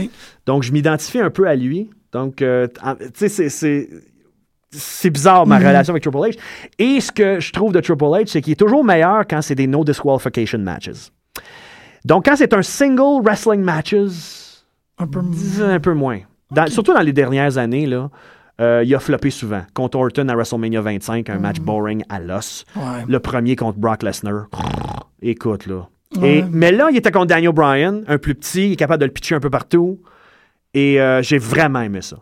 Donc, 0.45 0.61
je 0.63 0.71
m'identifie 0.71 1.19
un 1.19 1.31
peu 1.31 1.47
à 1.47 1.55
lui. 1.55 1.89
Donc, 2.11 2.41
euh, 2.43 2.67
tu 2.67 3.09
sais, 3.15 3.29
c'est- 3.29 3.49
c'est. 3.49 5.09
Bizarre 5.09 5.45
ma 5.47 5.57
relation 5.59 5.93
avec 5.93 6.03
Triple 6.03 6.17
H. 6.17 6.37
Et 6.79 6.99
ce 6.99 7.11
que 7.11 7.39
je 7.39 7.51
trouve 7.51 7.71
de 7.73 7.79
Triple 7.79 8.03
H, 8.05 8.27
c'est 8.27 8.41
qu'il 8.41 8.53
est 8.53 8.59
toujours 8.59 8.83
meilleur 8.83 9.23
quand 9.27 9.41
c'est 9.41 9.55
des 9.55 9.67
no 9.67 9.83
disqualification 9.83 10.59
matches. 10.59 11.11
Donc, 12.05 12.25
quand 12.25 12.35
c'est 12.35 12.53
un 12.53 12.61
single 12.61 13.23
wrestling 13.23 13.61
matches, 13.61 13.95
Un 14.99 15.07
peu. 15.07 15.21
un 15.63 15.79
peu 15.79 15.93
moins. 15.93 16.19
Dans- 16.51 16.67
Surtout 16.67 16.93
dans 16.93 17.01
les 17.01 17.13
dernières 17.13 17.57
années, 17.57 17.85
là, 17.87 18.09
euh, 18.61 18.83
il 18.85 18.93
a 18.95 18.99
floppé 18.99 19.29
souvent. 19.29 19.61
Contre 19.73 19.97
Orton 19.97 20.27
à 20.29 20.35
WrestleMania 20.35 20.81
25, 20.81 21.29
un 21.29 21.39
match 21.39 21.59
boring 21.59 22.03
à 22.09 22.19
l'os. 22.19 22.65
Ouais. 22.75 23.03
Le 23.07 23.19
premier 23.19 23.55
contre 23.55 23.79
Brock 23.79 24.03
Lesnar. 24.03 24.47
Écoute, 25.21 25.65
là. 25.67 25.87
Et, 26.21 26.43
mais 26.51 26.71
là, 26.71 26.89
il 26.91 26.97
était 26.97 27.09
contre 27.11 27.27
Daniel 27.27 27.53
Bryan, 27.53 28.03
un 28.07 28.17
plus 28.19 28.35
petit, 28.35 28.67
il 28.67 28.73
est 28.73 28.75
capable 28.75 29.01
de 29.01 29.05
le 29.07 29.11
pitcher 29.11 29.33
un 29.35 29.39
peu 29.39 29.49
partout. 29.49 29.99
Et 30.75 31.01
euh, 31.01 31.21
j'ai 31.23 31.39
vraiment 31.39 31.81
aimé 31.81 32.01
ça. 32.01 32.17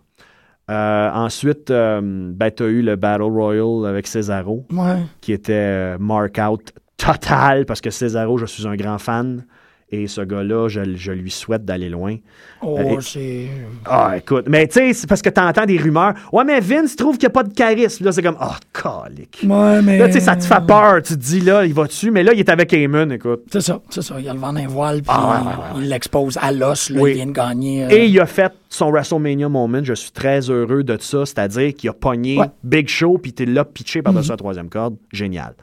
Euh, 0.70 1.12
ensuite, 1.12 1.68
ben, 1.70 2.52
tu 2.56 2.64
as 2.64 2.68
eu 2.68 2.82
le 2.82 2.96
Battle 2.96 3.24
Royal 3.24 3.86
avec 3.86 4.08
Cesaro, 4.08 4.66
Ouais. 4.72 5.04
qui 5.20 5.34
était 5.34 5.98
mark-out 5.98 6.72
total, 6.96 7.66
parce 7.66 7.82
que 7.82 7.90
Cesaro, 7.90 8.38
je 8.38 8.46
suis 8.46 8.66
un 8.68 8.76
grand 8.76 8.98
fan. 8.98 9.46
Et 9.94 10.08
ce 10.08 10.22
gars-là, 10.22 10.70
je, 10.70 10.96
je 10.96 11.12
lui 11.12 11.30
souhaite 11.32 11.66
d'aller 11.66 11.90
loin. 11.90 12.16
Oh, 12.62 12.78
Euh, 12.80 13.02
c'est. 13.02 13.48
Ah, 13.86 14.14
écoute, 14.18 14.46
mais 14.48 14.66
tu 14.68 14.76
sais, 14.76 14.94
c'est 14.94 15.08
parce 15.08 15.22
que 15.22 15.30
tu 15.30 15.42
entends 15.42 15.66
des 15.66 15.78
rumeurs. 15.78 16.14
Ouais, 16.32 16.46
mais 16.46 16.62
Vince 16.62 16.96
trouve 16.96 17.18
qu'il 17.18 17.28
n'y 17.28 17.32
a 17.32 17.34
pas 17.34 17.44
de 17.44 17.54
charisme. 17.54 18.06
Là, 18.06 18.12
c'est 18.14 18.22
comme, 18.22 18.38
ah, 18.40 18.56
calique. 18.74 19.40
Ouais, 19.44 19.82
mais. 19.82 19.98
Là, 19.98 20.08
tu 20.08 20.14
sais, 20.14 20.20
ça 20.22 20.38
te 20.38 20.46
fait 20.46 20.66
peur. 20.66 21.02
Tu 21.04 21.16
te 21.16 21.20
dis, 21.20 21.42
là, 21.42 21.66
il 21.66 21.74
va 21.74 21.86
dessus. 21.88 22.10
Mais 22.10 22.24
là, 22.24 22.32
il 22.34 22.40
est 22.40 22.48
avec 22.50 22.72
Heyman, 22.72 23.12
écoute. 23.12 23.42
C'est 23.52 23.60
ça, 23.62 23.82
c'est 23.90 24.02
ça. 24.02 24.16
Il 24.20 24.30
a 24.30 24.34
le 24.34 24.40
vent 24.40 24.54
d'un 24.54 24.68
voile, 24.68 25.02
puis 25.02 25.08
Ah, 25.10 25.74
il 25.76 25.90
l'expose 25.90 26.38
à 26.42 26.54
l'os, 26.54 26.90
là, 26.90 27.02
Oui. 27.02 27.12
il 27.12 27.16
vient 27.16 27.26
de 27.28 27.32
gagner. 27.34 27.84
euh, 27.84 27.90
Et 27.90 28.06
il 28.06 28.18
a 28.22 28.26
fait 28.26 28.54
son 28.70 28.92
WrestleMania 28.92 29.50
moment. 29.50 29.84
Je 29.84 29.94
suis 29.94 30.12
très 30.12 30.50
heureux 30.50 30.84
de 30.84 30.98
ça. 31.02 31.26
C'est-à-dire 31.26 31.74
qu'il 31.76 31.90
a 31.90 31.94
pogné. 31.94 32.40
Big 32.64 32.88
Show, 32.88 33.18
puis 33.18 33.34
t'es 33.34 33.46
là, 33.46 33.66
pitché 33.66 34.02
par-dessus 34.02 34.30
la 34.30 34.38
troisième 34.38 34.70
corde. 34.70 34.96
Génial. 35.12 35.54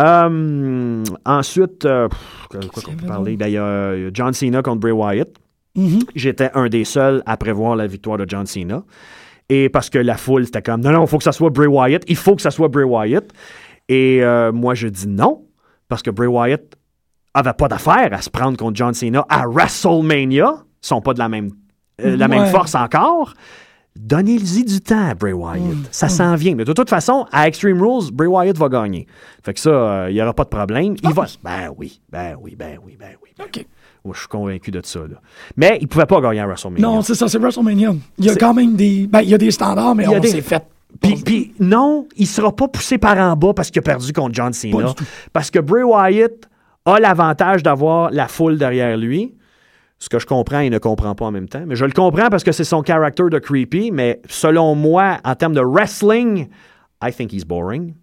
Euh, 0.00 1.04
ensuite, 1.26 1.84
euh, 1.84 2.08
pff, 2.08 2.46
quoi 2.68 2.82
qu'on 2.82 2.94
peut 2.94 3.06
parler? 3.06 3.36
Ben, 3.36 3.46
il 3.46 3.52
y 3.52 3.58
a 3.58 4.10
John 4.12 4.32
Cena 4.32 4.62
contre 4.62 4.80
Bray 4.80 4.92
Wyatt. 4.92 5.28
mhm. 5.76 6.00
J'étais 6.14 6.50
un 6.54 6.68
des 6.68 6.84
seuls 6.84 7.22
à 7.26 7.36
prévoir 7.36 7.76
la 7.76 7.86
victoire 7.86 8.16
de 8.18 8.24
John 8.26 8.46
Cena. 8.46 8.82
Et 9.48 9.68
parce 9.68 9.90
que 9.90 9.98
la 9.98 10.16
foule, 10.16 10.46
c'était 10.46 10.62
comme, 10.62 10.80
non, 10.80 10.92
non, 10.92 11.02
il 11.04 11.08
faut 11.08 11.18
que 11.18 11.24
ça 11.24 11.32
soit 11.32 11.50
Bray 11.50 11.66
Wyatt. 11.66 12.04
Il 12.08 12.16
faut 12.16 12.36
que 12.36 12.42
ça 12.42 12.50
soit 12.52 12.68
Bray 12.68 12.84
Wyatt. 12.84 13.30
Et 13.88 14.22
euh, 14.22 14.52
moi, 14.52 14.74
je 14.74 14.86
dis 14.86 15.08
non, 15.08 15.44
parce 15.88 16.02
que 16.02 16.10
Bray 16.10 16.28
Wyatt 16.28 16.62
avait 17.34 17.52
pas 17.52 17.68
d'affaire 17.68 18.10
à 18.12 18.22
se 18.22 18.30
prendre 18.30 18.56
contre 18.56 18.76
John 18.76 18.94
Cena 18.94 19.26
à 19.28 19.46
WrestleMania. 19.48 20.54
Ils 20.82 20.86
sont 20.86 21.00
pas 21.00 21.14
de 21.14 21.18
la 21.18 21.28
même, 21.28 21.50
euh, 22.00 22.16
la 22.16 22.28
même 22.28 22.46
force 22.46 22.76
encore. 22.76 23.34
Donnez-y 23.96 24.64
du 24.64 24.80
temps 24.80 25.08
à 25.10 25.14
Bray 25.14 25.32
Wyatt. 25.32 25.62
Ça 25.90 26.08
s'en 26.08 26.34
vient. 26.36 26.54
Mais 26.54 26.64
de 26.64 26.72
toute 26.72 26.88
façon, 26.88 27.26
à 27.32 27.48
Extreme 27.48 27.82
Rules, 27.82 28.10
Bray 28.12 28.28
Wyatt 28.28 28.56
va 28.56 28.68
gagner. 28.68 29.06
Fait 29.42 29.52
que 29.52 29.60
ça, 29.60 29.70
euh, 29.70 30.06
il 30.10 30.14
n'y 30.14 30.22
aura 30.22 30.32
pas 30.32 30.44
de 30.44 30.48
problème. 30.48 30.94
Il 31.02 31.12
va. 31.12 31.26
Ben 31.42 31.70
oui, 31.76 32.00
ben 32.10 32.36
oui, 32.40 32.54
ben 32.56 32.78
oui, 32.84 32.96
ben 32.98 33.10
oui. 33.22 33.30
ben 33.36 33.44
OK. 33.44 33.66
je 34.14 34.18
suis 34.18 34.28
convaincu 34.28 34.70
de 34.70 34.80
ça. 34.84 35.00
Là. 35.00 35.20
Mais 35.56 35.76
il 35.80 35.84
ne 35.84 35.88
pouvait 35.88 36.06
pas 36.06 36.20
gagner 36.20 36.40
à 36.40 36.46
WrestleMania. 36.46 36.86
Non, 36.86 37.02
c'est 37.02 37.14
ça, 37.14 37.28
c'est 37.28 37.38
WrestleMania. 37.38 37.94
Il 38.18 38.24
y 38.24 38.30
a 38.30 38.36
quand 38.36 38.54
même 38.54 38.76
des. 38.76 39.06
Ben, 39.08 39.22
il 39.22 39.28
y 39.28 39.34
a 39.34 39.38
des 39.38 39.50
standards, 39.50 39.94
mais 39.94 40.04
Il 40.04 40.10
y 40.10 40.14
a 40.14 40.18
on 40.18 40.20
des- 40.20 40.28
s'est 40.28 40.40
fait 40.42 40.62
Puis, 41.02 41.16
puis 41.24 41.52
non, 41.58 42.06
il 42.16 42.26
sera 42.26 42.54
pas 42.54 42.68
poussé 42.68 42.96
par 42.96 43.18
en 43.18 43.34
bas 43.36 43.52
parce 43.54 43.70
qu'il 43.70 43.80
a 43.80 43.82
perdu 43.82 44.12
contre 44.12 44.34
John 44.34 44.52
Cena. 44.52 44.94
Parce 45.32 45.50
que 45.50 45.58
Bray 45.58 45.82
Wyatt 45.82 46.48
a 46.84 46.98
l'avantage 47.00 47.62
d'avoir 47.62 48.10
la 48.12 48.28
foule 48.28 48.56
derrière 48.56 48.96
lui. 48.96 49.34
Ce 50.02 50.08
que 50.08 50.18
je 50.18 50.26
comprends, 50.26 50.60
il 50.60 50.70
ne 50.70 50.78
comprend 50.78 51.14
pas 51.14 51.26
en 51.26 51.30
même 51.30 51.48
temps. 51.48 51.62
Mais 51.66 51.76
je 51.76 51.84
le 51.84 51.92
comprends 51.92 52.30
parce 52.30 52.42
que 52.42 52.52
c'est 52.52 52.64
son 52.64 52.82
character 52.82 53.24
de 53.30 53.38
creepy. 53.38 53.90
Mais 53.92 54.20
selon 54.28 54.74
moi, 54.74 55.18
en 55.24 55.34
termes 55.34 55.52
de 55.54 55.60
wrestling, 55.60 56.48
I 57.02 57.12
think 57.12 57.32
he's 57.32 57.44
boring. 57.44 57.94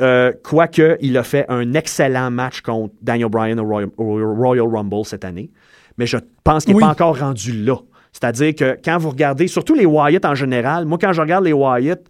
Euh, 0.00 0.32
Quoique, 0.42 0.96
il 1.00 1.16
a 1.18 1.22
fait 1.22 1.44
un 1.48 1.74
excellent 1.74 2.30
match 2.30 2.62
contre 2.62 2.94
Daniel 3.02 3.28
Bryan 3.28 3.60
au 3.60 3.64
Royal, 3.64 3.90
au 3.98 4.34
Royal 4.34 4.66
Rumble 4.66 5.04
cette 5.04 5.24
année. 5.24 5.50
Mais 5.98 6.06
je 6.06 6.16
pense 6.44 6.64
qu'il 6.64 6.72
n'est 6.74 6.78
Oui. 6.78 6.82
pas 6.82 6.92
encore 6.92 7.18
rendu 7.18 7.52
là. 7.62 7.76
C'est-à-dire 8.12 8.54
que 8.54 8.78
quand 8.82 8.96
vous 8.98 9.10
regardez, 9.10 9.46
surtout 9.48 9.74
les 9.74 9.86
Wyatt 9.86 10.24
en 10.24 10.34
général, 10.34 10.86
moi, 10.86 10.98
quand 11.00 11.12
je 11.12 11.20
regarde 11.20 11.44
les 11.44 11.52
Wyatt, 11.52 12.00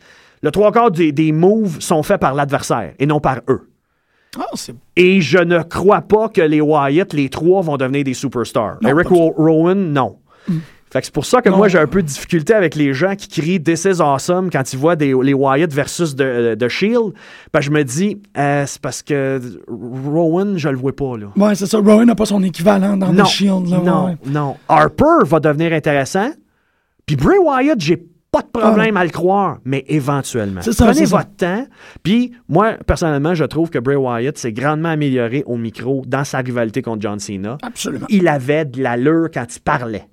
le 0.42 0.50
trois 0.52 0.70
quarts 0.72 0.90
des, 0.92 1.10
des 1.12 1.32
moves 1.32 1.80
sont 1.80 2.02
faits 2.04 2.20
par 2.20 2.34
l'adversaire 2.34 2.94
et 3.00 3.06
non 3.06 3.18
par 3.20 3.40
eux. 3.48 3.68
Ah, 4.38 4.46
Et 4.96 5.20
je 5.20 5.38
ne 5.38 5.62
crois 5.62 6.00
pas 6.00 6.28
que 6.28 6.40
les 6.40 6.60
Wyatt, 6.60 7.12
les 7.12 7.28
trois, 7.28 7.60
vont 7.62 7.76
devenir 7.76 8.04
des 8.04 8.14
superstars. 8.14 8.76
Non, 8.80 8.88
Eric 8.88 9.08
Rowan, 9.08 9.92
non. 9.92 10.16
Fait 10.90 11.00
que 11.00 11.06
c'est 11.06 11.14
pour 11.14 11.24
ça 11.24 11.40
que 11.40 11.48
Non. 11.48 11.56
moi, 11.56 11.68
j'ai 11.68 11.78
un 11.78 11.86
peu 11.86 12.02
de 12.02 12.06
difficulté 12.06 12.52
avec 12.52 12.74
les 12.74 12.92
gens 12.92 13.14
qui 13.14 13.28
crient 13.28 13.62
This 13.62 13.84
is 13.86 14.00
awesome 14.02 14.50
quand 14.50 14.72
ils 14.74 14.78
voient 14.78 14.96
des, 14.96 15.14
les 15.22 15.32
Wyatt 15.32 15.72
versus 15.72 16.14
de 16.14 16.68
Shield. 16.68 17.12
Ben, 17.52 17.60
je 17.62 17.70
me 17.70 17.82
dis, 17.82 18.20
euh, 18.36 18.64
c'est 18.66 18.80
parce 18.80 19.02
que 19.02 19.40
Rowan, 19.68 20.58
je 20.58 20.68
le 20.68 20.76
vois 20.76 20.94
pas, 20.94 21.16
là. 21.16 21.26
Ouais, 21.36 21.54
c'est 21.54 21.64
ça. 21.66 21.78
Rowan 21.78 22.06
n'a 22.06 22.14
pas 22.14 22.26
son 22.26 22.42
équivalent 22.42 22.96
dans 22.98 23.12
non, 23.12 23.22
le 23.22 23.28
Shield. 23.28 23.68
Là, 23.68 23.78
non, 23.78 24.04
ouais. 24.06 24.16
non. 24.26 24.56
Harper 24.68 25.24
va 25.26 25.40
devenir 25.40 25.72
intéressant. 25.72 26.30
Puis 27.06 27.16
Bray 27.16 27.38
Wyatt, 27.38 27.80
j'ai 27.80 28.02
pas 28.32 28.40
de 28.40 28.48
problème 28.48 28.96
à 28.96 29.04
le 29.04 29.10
croire, 29.10 29.58
mais 29.64 29.84
éventuellement. 29.88 30.62
Ah. 30.66 30.72
Ça, 30.72 30.86
Prenez 30.86 31.06
ça. 31.06 31.18
votre 31.18 31.36
temps. 31.36 31.66
Puis 32.02 32.32
moi, 32.48 32.72
personnellement, 32.86 33.34
je 33.34 33.44
trouve 33.44 33.68
que 33.68 33.78
Bray 33.78 33.96
Wyatt 33.96 34.38
s'est 34.38 34.52
grandement 34.52 34.88
amélioré 34.88 35.44
au 35.46 35.58
micro 35.58 36.02
dans 36.06 36.24
sa 36.24 36.38
rivalité 36.38 36.80
contre 36.80 37.02
John 37.02 37.18
Cena. 37.18 37.58
Absolument. 37.62 38.06
Il 38.08 38.26
avait 38.28 38.64
de 38.64 38.82
l'allure 38.82 39.28
quand 39.32 39.54
il 39.54 39.60
parlait. 39.60 40.08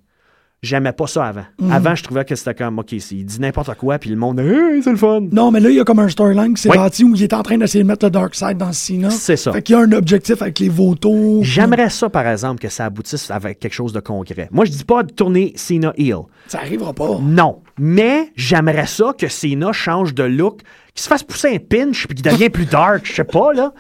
J'aimais 0.62 0.92
pas 0.92 1.08
ça 1.08 1.24
avant. 1.26 1.46
Mhm. 1.62 1.72
Avant, 1.72 1.96
je 1.96 2.04
trouvais 2.04 2.26
que 2.26 2.36
c'était 2.36 2.54
comme, 2.54 2.80
OK, 2.80 2.92
il 2.92 3.26
dit 3.26 3.40
n'importe 3.40 3.74
quoi, 3.76 3.98
puis 3.98 4.10
le 4.10 4.18
monde, 4.18 4.42
hey, 4.42 4.84
c'est 4.84 4.92
le 4.92 4.98
fun. 4.98 5.22
Non, 5.32 5.52
mais 5.52 5.62
là, 5.62 5.70
il 5.70 5.78
y 5.78 5.80
a 5.80 5.86
comme 5.86 6.00
un 6.00 6.10
storyline 6.10 6.54
qui 6.54 6.62
s'est 6.62 6.70
Oui. 6.70 6.76
bâti 6.78 7.06
où 7.06 7.16
il 7.16 7.24
est 7.24 7.34
en 7.34 7.44
train 7.44 7.58
d'essayer 7.58 7.82
de 7.82 7.88
mettre 7.88 8.06
le 8.06 8.12
Dark 8.12 8.36
Side 8.36 8.58
dans 8.58 8.74
Cena. 8.74 9.10
C'est 9.10 9.38
ça. 9.38 9.54
Fait 9.54 9.62
qu'il 9.62 9.76
y 9.76 9.80
a 9.80 9.82
un 9.82 9.92
objectif 9.94 10.42
avec 10.42 10.60
les 10.60 10.68
vautours. 10.68 11.46
J'aimerais 11.46 11.90
ça, 11.90 12.10
par 12.10 12.28
exemple, 12.28 12.60
que 12.62 12.68
ça 12.68 12.86
aboutisse 12.86 13.32
avec 13.32 13.60
quelque 13.60 13.74
chose 13.74 13.94
de 13.94 14.02
concret. 14.02 14.50
Moi, 14.52 14.66
je 14.66 14.72
dis 14.72 14.84
pas 14.84 15.04
de 15.04 15.14
tourner 15.14 15.54
Cena 15.56 15.94
heel. 15.98 16.24
Ça 16.48 16.60
arrivera 16.60 16.92
pas. 16.92 17.20
Non. 17.22 17.62
Mais 17.78 18.32
j'aimerais 18.36 18.88
ça 18.88 19.14
que 19.18 19.30
Cena 19.30 19.72
change 19.72 20.14
de 20.14 20.24
look, 20.24 20.60
qu'il 20.94 21.02
se 21.04 21.08
fasse 21.08 21.24
pousser 21.24 21.56
un 21.56 21.60
pinch 21.60 22.06
puis 22.06 22.16
qu'il 22.22 22.30
devient 22.30 22.50
plus 22.50 22.66
dark. 22.66 23.06
Je 23.06 23.14
sais 23.14 23.24
pas, 23.24 23.54
là. 23.54 23.74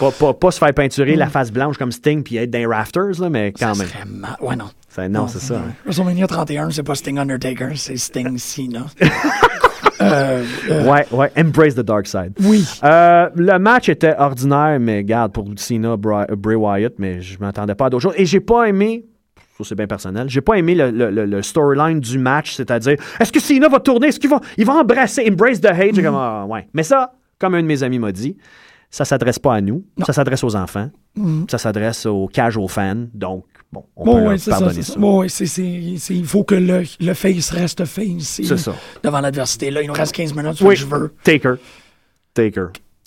Pas, 0.00 0.10
pas, 0.10 0.34
pas 0.34 0.50
se 0.50 0.58
faire 0.58 0.74
peinturer 0.74 1.14
la 1.16 1.28
face 1.28 1.52
blanche 1.52 1.78
comme 1.78 1.92
Sting 1.92 2.22
puis 2.24 2.36
être 2.36 2.50
dans 2.50 2.58
les 2.58 2.66
rafters, 2.66 3.20
là, 3.20 3.30
mais 3.30 3.52
quand 3.52 3.74
Ça 3.74 3.84
même. 4.04 4.16
mal. 4.16 4.36
Ouais, 4.40 4.56
non. 4.56 4.64
Ça- 4.88 5.08
non, 5.08 5.26
c'est 5.28 5.38
ça. 5.40 5.56
hein. 5.56 5.72
WrestleMania 5.84 6.26
31, 6.26 6.70
c'est 6.70 6.82
pas 6.82 6.94
Sting 6.94 7.18
Undertaker, 7.18 7.68
c'est 7.76 7.96
Sting 7.96 8.36
Cena. 8.38 8.86
euh, 10.00 10.44
euh, 10.70 10.90
Ouais, 10.90 11.06
ouais. 11.12 11.30
Embrace 11.36 11.74
the 11.74 11.80
dark 11.80 12.06
side. 12.06 12.32
oui. 12.40 12.64
Euh, 12.82 13.28
le 13.34 13.58
match 13.58 13.88
était 13.88 14.14
ordinaire, 14.18 14.78
mais 14.80 15.04
garde 15.04 15.32
pour 15.32 15.46
Cena, 15.56 15.96
Bra- 15.96 16.26
Bray 16.36 16.56
Wyatt, 16.56 16.94
mais 16.98 17.20
je 17.20 17.38
m'attendais 17.38 17.74
pas 17.74 17.86
à 17.86 17.90
d'autres 17.90 18.02
choses. 18.02 18.14
Et 18.16 18.26
j'ai 18.26 18.40
pas 18.40 18.64
aimé, 18.68 19.04
ça 19.56 19.64
c'est 19.64 19.74
bien 19.74 19.86
personnel, 19.86 20.28
j'ai 20.28 20.40
pas 20.40 20.54
aimé 20.54 20.74
le, 20.74 20.90
le- 20.90 21.24
le- 21.26 21.42
storyline 21.42 22.00
du 22.00 22.18
match, 22.18 22.54
c'est-à-dire, 22.54 22.96
est-ce 23.20 23.32
que 23.32 23.40
Cena 23.40 23.68
va 23.68 23.80
tourner, 23.80 24.08
est-ce 24.08 24.18
qu'il 24.20 24.30
va, 24.30 24.40
il 24.56 24.66
va 24.66 24.74
embrasser, 24.74 25.24
embrace 25.30 25.60
the 25.60 25.66
hate, 25.66 25.94
J'ai 25.94 26.02
comme, 26.02 26.16
ah, 26.16 26.44
ouais. 26.48 26.66
Mais 26.74 26.82
ça, 26.82 27.12
comme 27.38 27.54
un 27.54 27.62
de 27.62 27.66
mes 27.66 27.82
amis 27.82 27.98
m'a 27.98 28.12
dit, 28.12 28.36
ça 28.94 29.04
s'adresse 29.04 29.38
pas 29.40 29.54
à 29.56 29.60
nous, 29.60 29.84
ça 30.06 30.12
s'adresse 30.12 30.44
aux 30.44 30.54
enfants, 30.54 30.88
ça 31.50 31.58
s'adresse 31.58 32.06
aux 32.06 32.28
casual 32.28 32.68
fans, 32.68 33.06
donc, 33.12 33.44
bon, 33.72 33.84
on 33.96 34.04
Bon, 34.04 34.14
peut 34.22 34.28
leur 34.30 34.38
ça. 34.38 34.50
pardonner 34.52 34.82
ça. 34.82 34.92
ça. 34.92 34.98
Bon, 35.00 35.28
c'est- 35.28 35.46
c'est- 35.46 35.94
c'est- 35.98 36.14
il 36.14 36.24
faut 36.24 36.44
que 36.44 36.54
le, 36.54 36.84
le 37.00 37.14
face 37.14 37.50
reste 37.50 37.84
face. 37.86 38.40
C'est 38.40 38.56
ça. 38.56 38.74
Devant 39.02 39.20
l'adversité. 39.20 39.70
Là, 39.72 39.82
il 39.82 39.88
nous 39.88 39.94
reste 39.94 40.12
15 40.14 40.32
minutes, 40.34 40.60
Oui, 40.60 40.76
je 40.76 40.86
veux. 40.86 41.12
Taker. 41.24 41.54
Taker. 42.34 42.66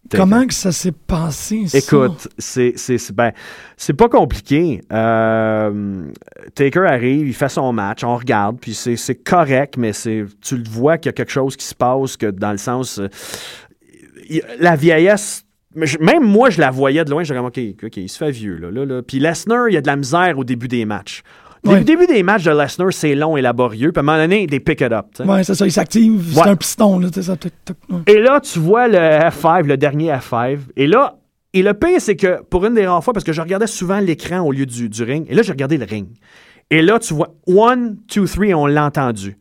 Taker. 0.09 0.17
Comment 0.23 0.45
que 0.45 0.53
ça 0.53 0.71
s'est 0.73 0.91
passé? 0.93 1.65
Écoute, 1.73 2.27
c'est 2.37 2.75
ben, 3.13 3.31
c'est 3.77 3.93
pas 3.93 4.07
compliqué. 4.09 4.81
Euh, 4.93 6.03
Taker 6.55 6.85
arrive, 6.87 7.27
il 7.27 7.33
fait 7.33 7.49
son 7.49 7.71
match, 7.73 8.03
on 8.03 8.15
regarde, 8.17 8.57
puis 8.59 8.73
c'est 8.73 8.95
c'est 8.97 9.15
correct, 9.15 9.75
mais 9.77 9.93
c'est 9.93 10.25
tu 10.41 10.57
le 10.57 10.69
vois 10.69 10.97
qu'il 10.97 11.07
y 11.07 11.09
a 11.09 11.13
quelque 11.13 11.31
chose 11.31 11.55
qui 11.57 11.65
se 11.65 11.75
passe 11.75 12.15
que 12.17 12.27
dans 12.27 12.51
le 12.51 12.57
sens 12.57 12.99
euh, 12.99 13.07
il- 14.29 14.43
la 14.59 14.75
vieillesse. 14.75 15.43
Je- 15.85 15.97
Même 15.99 16.23
moi, 16.23 16.49
je 16.49 16.59
la 16.59 16.71
voyais 16.71 17.03
de 17.05 17.09
loin. 17.11 17.23
J'étais 17.23 17.37
comme, 17.37 17.47
OK, 17.47 17.59
OK, 17.83 17.97
il 17.97 18.09
se 18.09 18.17
fait 18.17 18.31
vieux. 18.31 18.57
Là, 18.57 18.71
là, 18.71 18.85
là. 18.85 19.01
Puis 19.01 19.19
Lesnar, 19.19 19.69
il 19.69 19.73
y 19.73 19.77
a 19.77 19.81
de 19.81 19.87
la 19.87 19.95
misère 19.95 20.37
au 20.37 20.43
début 20.43 20.67
des 20.67 20.85
matchs. 20.85 21.21
Au 21.65 21.71
Ouais. 21.71 21.83
début 21.83 22.05
des 22.07 22.23
matchs 22.23 22.43
de 22.43 22.51
Lesnar, 22.51 22.93
c'est 22.93 23.15
long 23.15 23.35
et 23.35 23.41
laborieux. 23.41 23.91
Puis 23.91 23.99
à 23.99 24.01
un 24.01 24.03
moment 24.05 24.17
donné, 24.17 24.47
they 24.47 24.59
pick 24.59 24.79
it 24.81 24.91
up. 24.91 25.07
tu 25.15 25.23
sais. 25.23 25.29
Ouais, 25.29 25.43
c'est 25.43 25.55
ça, 25.55 25.65
il 25.65 25.71
s'active. 25.71 26.31
C'est 26.33 26.41
un 26.47 26.55
piston, 26.55 26.99
là. 26.99 27.09
Ça, 27.11 27.33
ouais. 27.89 27.99
Et 28.07 28.19
là, 28.19 28.39
tu 28.39 28.59
vois 28.59 28.87
le 28.87 28.97
F5, 28.97 29.65
le 29.65 29.75
dernier 29.77 30.11
F5. 30.13 30.59
Et 30.77 30.87
là, 30.87 31.17
et 31.53 31.63
le 31.63 31.73
pire, 31.73 31.99
c'est 31.99 32.15
que 32.15 32.41
pour 32.43 32.65
une 32.65 32.75
des 32.75 32.85
rares 32.87 33.03
fois, 33.03 33.13
parce 33.13 33.23
que 33.23 33.33
je 33.33 33.41
regardais 33.41 33.67
souvent 33.67 33.99
l'écran 33.99 34.41
au 34.41 34.51
lieu 34.51 34.65
du, 34.65 34.87
du 34.89 35.03
ring, 35.03 35.25
et 35.29 35.33
là, 35.35 35.41
j'ai 35.41 35.51
regardé 35.51 35.77
le 35.77 35.85
ring. 35.85 36.07
Et 36.69 36.81
là, 36.81 36.99
tu 36.99 37.13
vois 37.13 37.33
one, 37.47 37.97
two, 38.07 38.25
three, 38.27 38.53
on 38.53 38.65
l'a 38.67 38.85
entendu. 38.85 39.37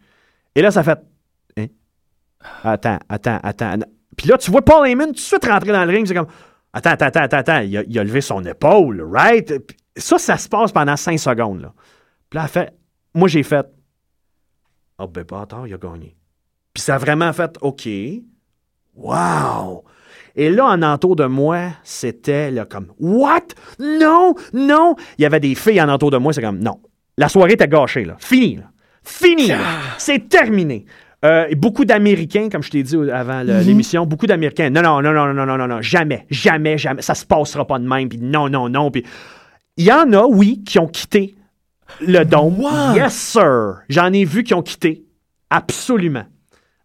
Et 0.55 0.63
là, 0.63 0.71
ça 0.71 0.83
fait. 0.83 0.99
Hein? 1.59 1.67
Attends, 2.65 2.99
attends, 3.09 3.39
attends. 3.43 3.75
Puis 4.17 4.29
là, 4.29 4.39
tu 4.39 4.51
vois 4.51 4.63
Paul 4.63 4.87
Heyman 4.87 5.09
tout 5.09 5.15
de 5.15 5.19
suite 5.19 5.45
rentrer 5.45 5.73
dans 5.73 5.85
le 5.85 5.91
ring. 5.93 6.07
C'est 6.07 6.15
comme. 6.15 6.29
Attends, 6.73 6.91
attends, 6.91 7.21
attends, 7.21 7.37
attends. 7.37 7.61
Il 7.61 7.77
a, 7.79 7.83
il 7.87 7.99
a 7.99 8.05
levé 8.05 8.21
son 8.21 8.45
épaule, 8.45 9.03
right? 9.03 9.59
Puis 9.67 9.77
ça, 9.97 10.19
ça 10.19 10.37
se 10.37 10.49
passe 10.49 10.73
pendant 10.73 10.97
cinq 10.97 11.19
secondes. 11.19 11.63
Là. 11.63 11.73
Puis 12.31 12.39
là, 12.39 12.45
elle 12.45 12.51
fait. 12.51 12.75
Moi, 13.15 13.29
j'ai 13.29 13.43
fait. 13.43 13.67
Oh, 14.99 15.07
ben, 15.07 15.25
bâtard, 15.25 15.67
il 15.67 15.75
a 15.75 15.79
gagné. 15.79 16.17
Puis 16.73 16.83
ça 16.83 16.97
a 16.97 16.99
vraiment 16.99 17.33
fait 17.33 17.57
OK. 17.61 17.89
Wow! 18.95 19.85
Et 20.35 20.51
là, 20.51 20.67
en 20.67 20.83
entour 20.83 21.17
de 21.17 21.25
moi, 21.25 21.71
c'était 21.83 22.51
là, 22.51 22.67
comme 22.67 22.93
What? 22.99 23.49
Non! 23.79 24.35
Non! 24.53 24.95
Il 25.19 25.23
y 25.23 25.27
avait 25.27 25.41
des 25.41 25.55
filles 25.55 25.81
en 25.81 25.89
entour 25.89 26.11
de 26.11 26.19
moi, 26.19 26.33
c'est 26.33 26.43
comme 26.43 26.59
Non. 26.59 26.81
La 27.17 27.29
soirée 27.29 27.53
était 27.53 27.69
gâchée, 27.69 28.05
là. 28.05 28.17
Fini, 28.19 28.57
là. 28.57 28.65
Fini! 29.03 29.49
là. 29.49 29.59
C'est 29.97 30.29
terminé. 30.29 30.85
Euh, 31.25 31.47
beaucoup 31.57 31.85
d'Américains, 31.85 32.49
comme 32.51 32.63
je 32.63 32.71
t'ai 32.71 32.83
dit 32.83 32.97
avant 33.11 33.43
le- 33.43 33.61
l'émission, 33.61 34.05
beaucoup 34.07 34.27
d'Américains. 34.27 34.71
Non, 34.71 34.83
non, 34.83 35.01
non, 35.03 35.13
non, 35.13 35.33
non, 35.35 35.47
non, 35.47 35.57
non, 35.57 35.67
non, 35.67 35.83
jamais, 35.83 36.27
jamais, 36.31 36.77
jamais. 36.79 37.03
Ça 37.03 37.15
se 37.15 37.25
passera 37.25 37.67
pas 37.67 37.79
de 37.79 37.89
même. 37.89 38.09
Puis 38.09 38.19
non, 38.21 38.49
non, 38.49 38.69
non. 38.69 38.91
Puis 38.91 39.05
il 39.77 39.85
y 39.87 39.93
en 39.93 40.13
a, 40.13 40.25
oui, 40.27 40.63
qui 40.65 40.79
ont 40.79 40.87
quitté 40.87 41.35
le 42.01 42.25
dôme. 42.25 42.61
What? 42.61 42.95
Yes, 42.97 43.15
sir. 43.15 43.77
J'en 43.89 44.13
ai 44.13 44.25
vu 44.25 44.45
qui 44.45 44.53
ont 44.55 44.63
quitté. 44.63 45.05
Absolument. 45.51 46.25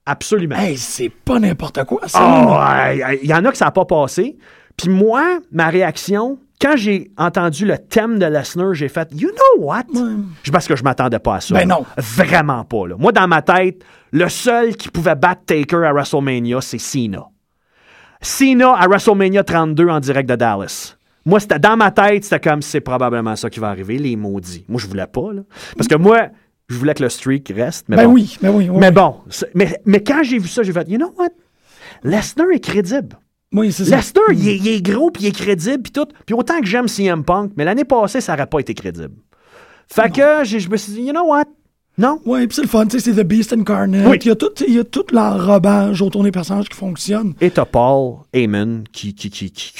Absolument. 0.05 0.55
Hey, 0.55 0.77
c'est 0.77 1.09
pas 1.09 1.37
n'importe 1.39 1.83
quoi, 1.83 2.07
ça. 2.07 2.19
Oh, 2.21 2.53
ouais, 2.57 3.19
il 3.21 3.29
y 3.29 3.33
en 3.33 3.43
a 3.45 3.51
que 3.51 3.57
ça 3.57 3.65
n'a 3.65 3.71
pas 3.71 3.85
passé. 3.85 4.37
Puis 4.77 4.89
moi, 4.89 5.39
ma 5.51 5.67
réaction, 5.69 6.39
quand 6.61 6.75
j'ai 6.75 7.11
entendu 7.17 7.65
le 7.65 7.77
thème 7.77 8.19
de 8.19 8.25
Lesnar, 8.25 8.73
j'ai 8.73 8.87
fait 8.89 9.09
You 9.13 9.29
know 9.29 9.65
what? 9.65 9.83
Je 10.43 10.51
Parce 10.51 10.67
que 10.67 10.75
je 10.75 10.83
m'attendais 10.83 11.19
pas 11.19 11.35
à 11.35 11.41
ça. 11.41 11.53
Ben 11.55 11.67
là. 11.67 11.75
non. 11.79 11.85
Vraiment 11.97 12.63
pas. 12.63 12.87
là. 12.87 12.95
Moi, 12.97 13.11
dans 13.11 13.27
ma 13.27 13.41
tête, 13.41 13.83
le 14.11 14.29
seul 14.29 14.75
qui 14.75 14.89
pouvait 14.89 15.15
battre 15.15 15.41
Taker 15.45 15.85
à 15.85 15.91
WrestleMania, 15.93 16.61
c'est 16.61 16.77
Cena. 16.77 17.23
Cena 18.21 18.73
à 18.75 18.87
WrestleMania 18.87 19.43
32 19.43 19.87
en 19.89 19.99
direct 19.99 20.29
de 20.29 20.35
Dallas. 20.35 20.95
Moi, 21.25 21.39
c'était 21.39 21.59
dans 21.59 21.77
ma 21.77 21.91
tête, 21.91 22.23
c'était 22.23 22.39
comme 22.39 22.61
c'est 22.61 22.81
probablement 22.81 23.35
ça 23.35 23.49
qui 23.49 23.59
va 23.59 23.69
arriver, 23.69 23.97
les 23.97 24.15
maudits. 24.15 24.65
Moi, 24.67 24.79
je 24.79 24.87
voulais 24.87 25.07
pas, 25.07 25.33
là. 25.33 25.41
Parce 25.77 25.87
que 25.87 25.95
moi, 25.95 26.29
je 26.67 26.77
voulais 26.77 26.93
que 26.93 27.03
le 27.03 27.09
streak 27.09 27.51
reste. 27.55 27.85
Mais 27.89 27.97
Ben 27.97 28.05
bon. 28.07 28.13
oui, 28.13 28.37
ben 28.41 28.49
oui. 28.49 28.69
oui. 28.69 28.77
Mais 28.79 28.91
bon, 28.91 29.15
mais, 29.53 29.79
mais 29.85 30.01
quand 30.03 30.23
j'ai 30.23 30.39
vu 30.39 30.47
ça, 30.47 30.63
j'ai 30.63 30.73
fait, 30.73 30.87
you 30.89 30.97
know 30.97 31.13
what? 31.17 31.29
Lesnar 32.03 32.47
est 32.51 32.59
crédible. 32.59 33.17
Oui, 33.53 33.71
c'est 33.71 33.85
ça. 33.85 33.97
Lesnar, 33.97 34.23
il, 34.33 34.47
est- 34.47 34.57
il 34.57 34.67
est 34.69 34.81
gros, 34.81 35.11
puis 35.11 35.23
il 35.23 35.27
est 35.27 35.31
crédible, 35.35 35.83
puis 35.83 35.91
tout. 35.91 36.05
Puis 36.25 36.33
autant 36.35 36.59
que 36.61 36.65
j'aime 36.65 36.87
CM 36.87 37.23
Punk, 37.23 37.51
mais 37.57 37.65
l'année 37.65 37.83
passée, 37.85 38.21
ça 38.21 38.33
n'aurait 38.33 38.47
pas 38.47 38.59
été 38.59 38.73
crédible. 38.73 39.15
Fait 39.93 40.09
que 40.11 40.43
je 40.45 40.69
me 40.69 40.77
suis 40.77 40.93
dit, 40.93 41.01
you 41.01 41.11
know 41.11 41.25
what? 41.27 41.45
Non? 41.97 42.19
Oui, 42.25 42.47
puis 42.47 42.55
c'est 42.55 42.61
le 42.61 42.69
fun, 42.69 42.85
tu 42.85 42.97
sais, 42.99 43.11
c'est 43.13 43.21
The 43.21 43.27
Beast 43.27 43.51
Incarnate. 43.51 44.07
Oui. 44.07 44.17
Il 44.21 44.27
y 44.29 44.31
a 44.31 44.35
tout, 44.35 44.51
il 44.65 44.73
y 44.73 44.79
a 44.79 44.83
tout 44.85 45.03
l'enrobage 45.11 46.01
autour 46.01 46.23
des 46.23 46.31
personnages 46.31 46.69
qui 46.69 46.77
fonctionne. 46.77 47.33
Et 47.41 47.51
t'as 47.51 47.65
Paul 47.65 48.19
Heyman 48.31 48.85
qui, 48.93 49.13
qui, 49.13 49.29
qui, 49.29 49.51
qui, 49.51 49.73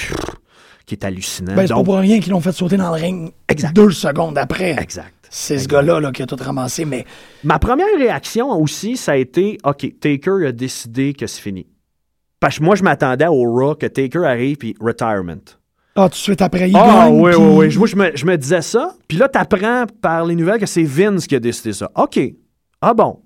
qui 0.86 0.95
est 0.95 1.05
hallucinant. 1.05 1.55
Ben, 1.55 1.65
c'est 1.65 1.74
pas 1.74 1.84
pour 1.84 1.95
rien 1.95 2.19
qu'ils 2.19 2.34
l'ont 2.34 2.41
fait 2.41 2.51
sauter 2.51 2.76
dans 2.76 2.93
le 2.93 3.01
ring 3.01 3.32
Exact. 3.47 3.74
deux 3.74 3.91
secondes 3.91 4.38
après. 4.38 4.72
Exact. 4.82 5.13
C'est 5.30 5.57
ce 5.57 5.69
gars-là 5.69 6.01
là, 6.01 6.11
qui 6.11 6.22
a 6.22 6.26
tout 6.28 6.36
ramassé, 6.38 6.84
mais 6.84 7.05
Ma 7.45 7.57
première 7.57 7.88
réaction 7.97 8.49
aussi, 8.51 8.97
ça 8.97 9.13
a 9.13 9.15
été, 9.15 9.57
OK, 9.63 9.88
Taker 10.01 10.45
a 10.47 10.51
décidé 10.51 11.13
que 11.13 11.26
c'est 11.26 11.39
fini. 11.41 11.65
Parce 12.42 12.58
que 12.60 12.64
moi, 12.66 12.76
je 12.76 12.84
m'attendais 12.84 13.28
au 13.28 13.44
Raw 13.54 13.76
que 13.76 13.86
Taker 13.86 14.26
arrive, 14.26 14.58
puis 14.58 14.76
retirement. 14.82 15.36
ah, 15.96 16.04
tout 16.06 16.10
de 16.10 16.16
suite 16.16 16.42
après, 16.42 16.70
il 16.70 16.76
Ah 16.76 17.06
gagne. 17.06 17.22
oui, 17.22 17.32
puis- 17.32 17.39
oui, 17.42 17.68
oui. 17.70 17.78
Moi, 17.78 17.88
je 17.88 17.96
me, 17.96 18.12
je 18.16 18.26
me 18.26 18.36
disais 18.38 18.62
ça. 18.64 18.96
Puis 19.08 19.18
là, 19.18 19.30
t'apprends 19.30 19.86
par 20.02 20.26
les 20.26 20.36
nouvelles 20.36 20.60
que 20.60 20.66
c'est 20.66 20.84
Vince 20.84 21.28
qui 21.28 21.36
a 21.36 21.39
décidé 21.39 21.72
ça. 21.72 21.89
OK. 21.96 22.20
Ah 22.82 22.94
bon. 22.94 23.20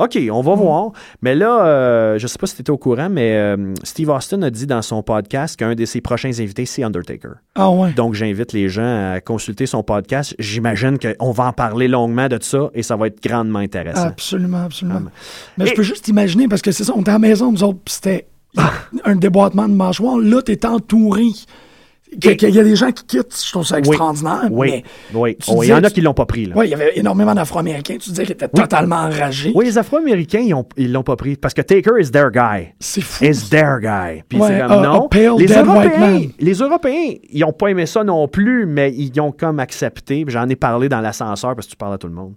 OK, 0.00 0.16
on 0.30 0.40
va 0.42 0.54
voir. 0.54 0.92
Mais 1.22 1.34
là, 1.34 1.66
euh, 1.66 2.18
je 2.20 2.26
sais 2.28 2.38
pas 2.38 2.46
si 2.46 2.54
tu 2.54 2.60
étais 2.60 2.70
au 2.70 2.78
courant, 2.78 3.08
mais 3.10 3.34
euh, 3.36 3.74
Steve 3.82 4.08
Austin 4.10 4.40
a 4.42 4.48
dit 4.50 4.64
dans 4.64 4.80
son 4.80 5.02
podcast 5.02 5.56
qu'un 5.58 5.74
de 5.74 5.84
ses 5.84 6.00
prochains 6.00 6.30
invités, 6.38 6.66
c'est 6.66 6.84
Undertaker. 6.84 7.30
Ah 7.56 7.68
ouais. 7.70 7.90
Donc, 7.94 8.14
j'invite 8.14 8.52
les 8.52 8.68
gens 8.68 9.12
à 9.14 9.20
consulter 9.20 9.66
son 9.66 9.82
podcast. 9.82 10.36
J'imagine 10.38 10.98
qu'on 11.00 11.32
va 11.32 11.46
en 11.46 11.52
parler 11.52 11.88
longuement 11.88 12.28
de 12.28 12.38
ça 12.40 12.70
et 12.74 12.84
ça 12.84 12.94
va 12.94 13.08
être 13.08 13.20
grandement 13.20 13.58
intéressant. 13.58 14.06
Absolument, 14.06 14.62
absolument. 14.66 15.00
Ah, 15.08 15.10
mais 15.58 15.64
Et- 15.64 15.68
je 15.70 15.74
peux 15.74 15.82
juste 15.82 16.06
imaginer, 16.06 16.46
parce 16.46 16.62
que 16.62 16.70
c'est 16.70 16.84
ça, 16.84 16.92
on 16.96 17.00
était 17.00 17.10
à 17.10 17.14
la 17.14 17.18
maison, 17.18 17.50
nous 17.50 17.64
autres, 17.64 17.80
puis 17.84 17.94
c'était 17.94 18.28
un 19.04 19.16
déboîtement 19.16 19.68
de 19.68 19.74
mâchoire. 19.74 20.18
Là, 20.18 20.42
t'es 20.42 20.64
entouré. 20.66 21.26
Qu'il 22.20 22.36
qu'il 22.36 22.54
y 22.54 22.58
a 22.58 22.64
des 22.64 22.76
gens 22.76 22.90
qui 22.90 23.04
quittent, 23.04 23.38
je 23.44 23.50
trouve 23.50 23.66
ça 23.66 23.78
extraordinaire. 23.78 24.48
Oui, 24.50 24.82
oui. 25.12 25.36
Oh, 25.46 25.62
Il 25.62 25.68
y 25.68 25.74
en 25.74 25.84
a 25.84 25.90
qui 25.90 26.00
l'ont 26.00 26.14
pas 26.14 26.24
pris. 26.24 26.46
Là. 26.46 26.56
Ouais, 26.56 26.66
il 26.66 26.70
y 26.70 26.74
avait 26.74 26.92
énormément 26.96 27.34
d'Afro-Américains. 27.34 27.96
Tu 28.00 28.10
disais 28.10 28.22
qu'ils 28.22 28.32
étaient 28.32 28.48
totalement 28.48 28.96
enragés. 28.96 29.52
Oui, 29.54 29.66
les 29.66 29.76
Afro-Américains, 29.76 30.40
ils 30.40 30.54
ils 30.76 30.90
l'ont 30.90 31.02
pas 31.02 31.16
pris 31.16 31.36
parce 31.36 31.52
que 31.52 31.60
Taker 31.60 32.00
is 32.00 32.10
their 32.10 32.30
guy. 32.30 32.68
C'est 32.80 33.02
fou. 33.02 33.24
Is 33.24 33.50
their 33.50 33.78
guy. 33.80 34.22
Puis 34.28 34.38
Ouais, 34.38 34.48
c'est 34.48 34.66
comme 34.66 34.82
non. 34.82 35.08
Les 35.36 35.52
Européens, 35.52 36.28
les 36.38 36.54
Européens, 36.54 37.14
ils 37.30 37.44
ont 37.44 37.52
pas 37.52 37.68
aimé 37.68 37.84
ça 37.84 38.02
non 38.04 38.26
plus, 38.26 38.64
mais 38.66 38.92
ils 38.94 39.20
ont 39.20 39.32
comme 39.32 39.60
accepté. 39.60 40.24
J'en 40.28 40.48
ai 40.48 40.56
parlé 40.56 40.88
dans 40.88 41.00
l'ascenseur 41.00 41.54
parce 41.54 41.66
que 41.66 41.72
tu 41.72 41.76
parles 41.76 41.94
à 41.94 41.98
tout 41.98 42.08
le 42.08 42.14
monde. 42.14 42.34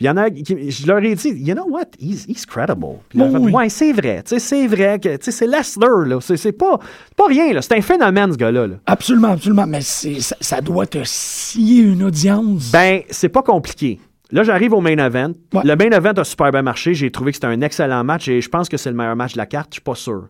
Il 0.00 0.06
y 0.06 0.08
en 0.10 0.16
a 0.16 0.30
qui, 0.30 0.70
je 0.70 0.86
leur 0.86 0.98
ai 1.04 1.14
dit, 1.14 1.28
you 1.28 1.54
know 1.54 1.66
what, 1.68 1.84
he's, 2.00 2.24
he's 2.26 2.46
credible. 2.46 2.96
Puis 3.10 3.20
Oui, 3.20 3.52
ouais, 3.52 3.68
c'est 3.68 3.92
vrai. 3.92 4.22
Tu 4.24 4.30
sais, 4.30 4.38
c'est 4.38 4.66
vrai 4.66 4.98
que, 4.98 5.10
tu 5.16 5.24
sais, 5.24 5.30
c'est 5.30 5.46
Lesnar, 5.46 6.06
là. 6.06 6.18
C'est, 6.22 6.38
c'est 6.38 6.52
pas, 6.52 6.78
pas 7.16 7.26
rien, 7.26 7.52
là. 7.52 7.60
C'est 7.60 7.76
un 7.76 7.82
phénomène, 7.82 8.32
ce 8.32 8.36
gars-là, 8.38 8.66
là. 8.66 8.74
Absolument, 8.86 9.28
absolument. 9.32 9.66
Mais 9.66 9.82
c'est- 9.82 10.20
ça, 10.20 10.36
ça 10.40 10.60
doit 10.62 10.86
te 10.86 11.00
scier 11.04 11.82
une 11.82 12.02
audience. 12.02 12.70
Ben, 12.72 13.02
c'est 13.10 13.28
pas 13.28 13.42
compliqué. 13.42 14.00
Là, 14.32 14.42
j'arrive 14.44 14.72
au 14.72 14.80
main 14.80 14.96
event. 14.96 15.32
Ouais. 15.52 15.62
Le 15.64 15.74
main 15.76 15.90
event 15.90 16.12
a 16.16 16.24
super 16.24 16.50
bien 16.52 16.62
marché. 16.62 16.94
J'ai 16.94 17.10
trouvé 17.10 17.32
que 17.32 17.36
c'était 17.36 17.48
un 17.48 17.60
excellent 17.60 18.04
match 18.04 18.28
et 18.28 18.40
je 18.40 18.48
pense 18.48 18.68
que 18.68 18.76
c'est 18.76 18.88
le 18.90 18.96
meilleur 18.96 19.16
match 19.16 19.32
de 19.32 19.38
la 19.38 19.46
carte. 19.46 19.68
Je 19.70 19.74
suis 19.74 19.82
pas 19.82 19.96
sûr. 19.96 20.28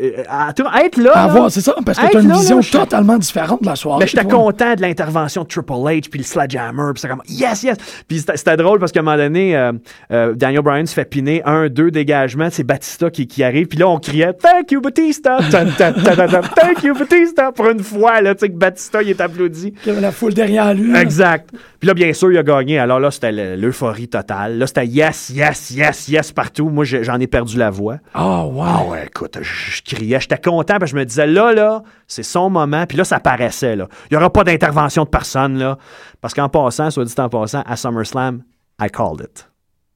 Euh, 0.00 0.22
à- 0.28 0.50
à 0.70 0.84
être 0.84 0.96
là. 0.96 1.48
c'est 1.50 1.60
ça, 1.60 1.74
parce 1.84 1.98
que 1.98 2.08
tu 2.12 2.16
as 2.16 2.20
une 2.20 2.28
là, 2.28 2.36
vision 2.36 2.58
là, 2.58 2.62
totalement 2.70 3.18
différente 3.18 3.62
de 3.62 3.66
la 3.66 3.74
soirée. 3.74 3.98
mais 4.04 4.06
j'étais 4.06 4.24
content 4.24 4.74
de 4.76 4.80
l'intervention 4.80 5.42
de 5.42 5.48
Triple 5.48 5.72
H 5.72 6.08
puis 6.08 6.20
le 6.20 6.24
sledgehammer 6.24 6.92
puis 6.94 7.00
c'est 7.00 7.08
comme 7.08 7.22
yes 7.28 7.64
yes 7.64 7.76
puis 8.06 8.20
c'était 8.20 8.56
drôle 8.56 8.78
parce 8.78 8.92
qu'à 8.92 9.00
un 9.00 9.02
moment 9.02 9.16
donné 9.16 9.56
euh, 9.56 9.72
euh, 10.12 10.34
Daniel 10.34 10.62
Bryan 10.62 10.86
se 10.86 10.94
fait 10.94 11.04
piner 11.04 11.42
un 11.46 11.68
deux 11.68 11.90
dégagements 11.90 12.46
c'est 12.48 12.62
Batista 12.62 13.10
qui, 13.10 13.26
qui 13.26 13.42
arrive 13.42 13.66
puis 13.66 13.76
là 13.76 13.88
on 13.88 13.98
criait 13.98 14.32
thank 14.34 14.70
you 14.70 14.80
Batista 14.80 15.38
thank 15.50 16.82
you 16.84 16.94
Batista 16.94 17.50
pour 17.50 17.68
une 17.68 17.82
fois 17.82 18.20
là 18.20 18.34
tu 18.36 18.40
sais 18.40 18.48
que 18.50 18.56
Batista 18.56 19.02
il 19.02 19.10
est 19.10 19.20
applaudi 19.20 19.74
Il 19.84 19.88
y 19.88 19.90
avait 19.90 20.00
la 20.00 20.12
foule 20.12 20.34
derrière 20.34 20.72
lui. 20.74 20.94
Exact. 20.96 21.50
Puis 21.80 21.88
là, 21.88 21.94
bien 21.94 22.12
sûr, 22.12 22.30
il 22.30 22.38
a 22.38 22.44
gagné. 22.44 22.78
Alors 22.78 23.00
là, 23.00 23.10
c'était 23.10 23.32
le- 23.32 23.56
l'euphorie 23.56 24.06
totale. 24.06 24.56
Là, 24.56 24.68
c'était 24.68 24.86
yes, 24.86 25.30
yes, 25.34 25.70
yes, 25.70 26.06
yes 26.08 26.30
partout. 26.30 26.68
Moi, 26.68 26.84
j'en 26.84 27.18
ai 27.18 27.26
perdu 27.26 27.58
la 27.58 27.70
voix. 27.70 27.96
Ah, 28.14 28.46
ouais. 28.46 28.62
Ah 28.64 28.84
ouais, 28.88 29.06
écoute, 29.06 29.38
je, 29.40 29.71
je 29.72 29.82
criais. 29.82 30.20
J'étais 30.20 30.38
content 30.38 30.78
parce 30.78 30.92
que 30.92 30.96
je 30.96 31.00
me 31.00 31.04
disais, 31.04 31.26
là, 31.26 31.52
là, 31.52 31.82
c'est 32.06 32.22
son 32.22 32.50
moment. 32.50 32.84
Puis 32.86 32.96
là, 32.98 33.04
ça 33.04 33.20
paraissait, 33.20 33.76
là. 33.76 33.88
Il 34.10 34.14
n'y 34.14 34.16
aura 34.18 34.30
pas 34.32 34.44
d'intervention 34.44 35.04
de 35.04 35.08
personne, 35.08 35.58
là. 35.58 35.78
Parce 36.20 36.34
qu'en 36.34 36.48
passant, 36.48 36.90
soit 36.90 37.04
dit 37.04 37.14
en 37.18 37.28
passant, 37.28 37.62
à 37.66 37.76
SummerSlam, 37.76 38.42
I 38.80 38.88
called 38.90 39.20
it. 39.20 39.48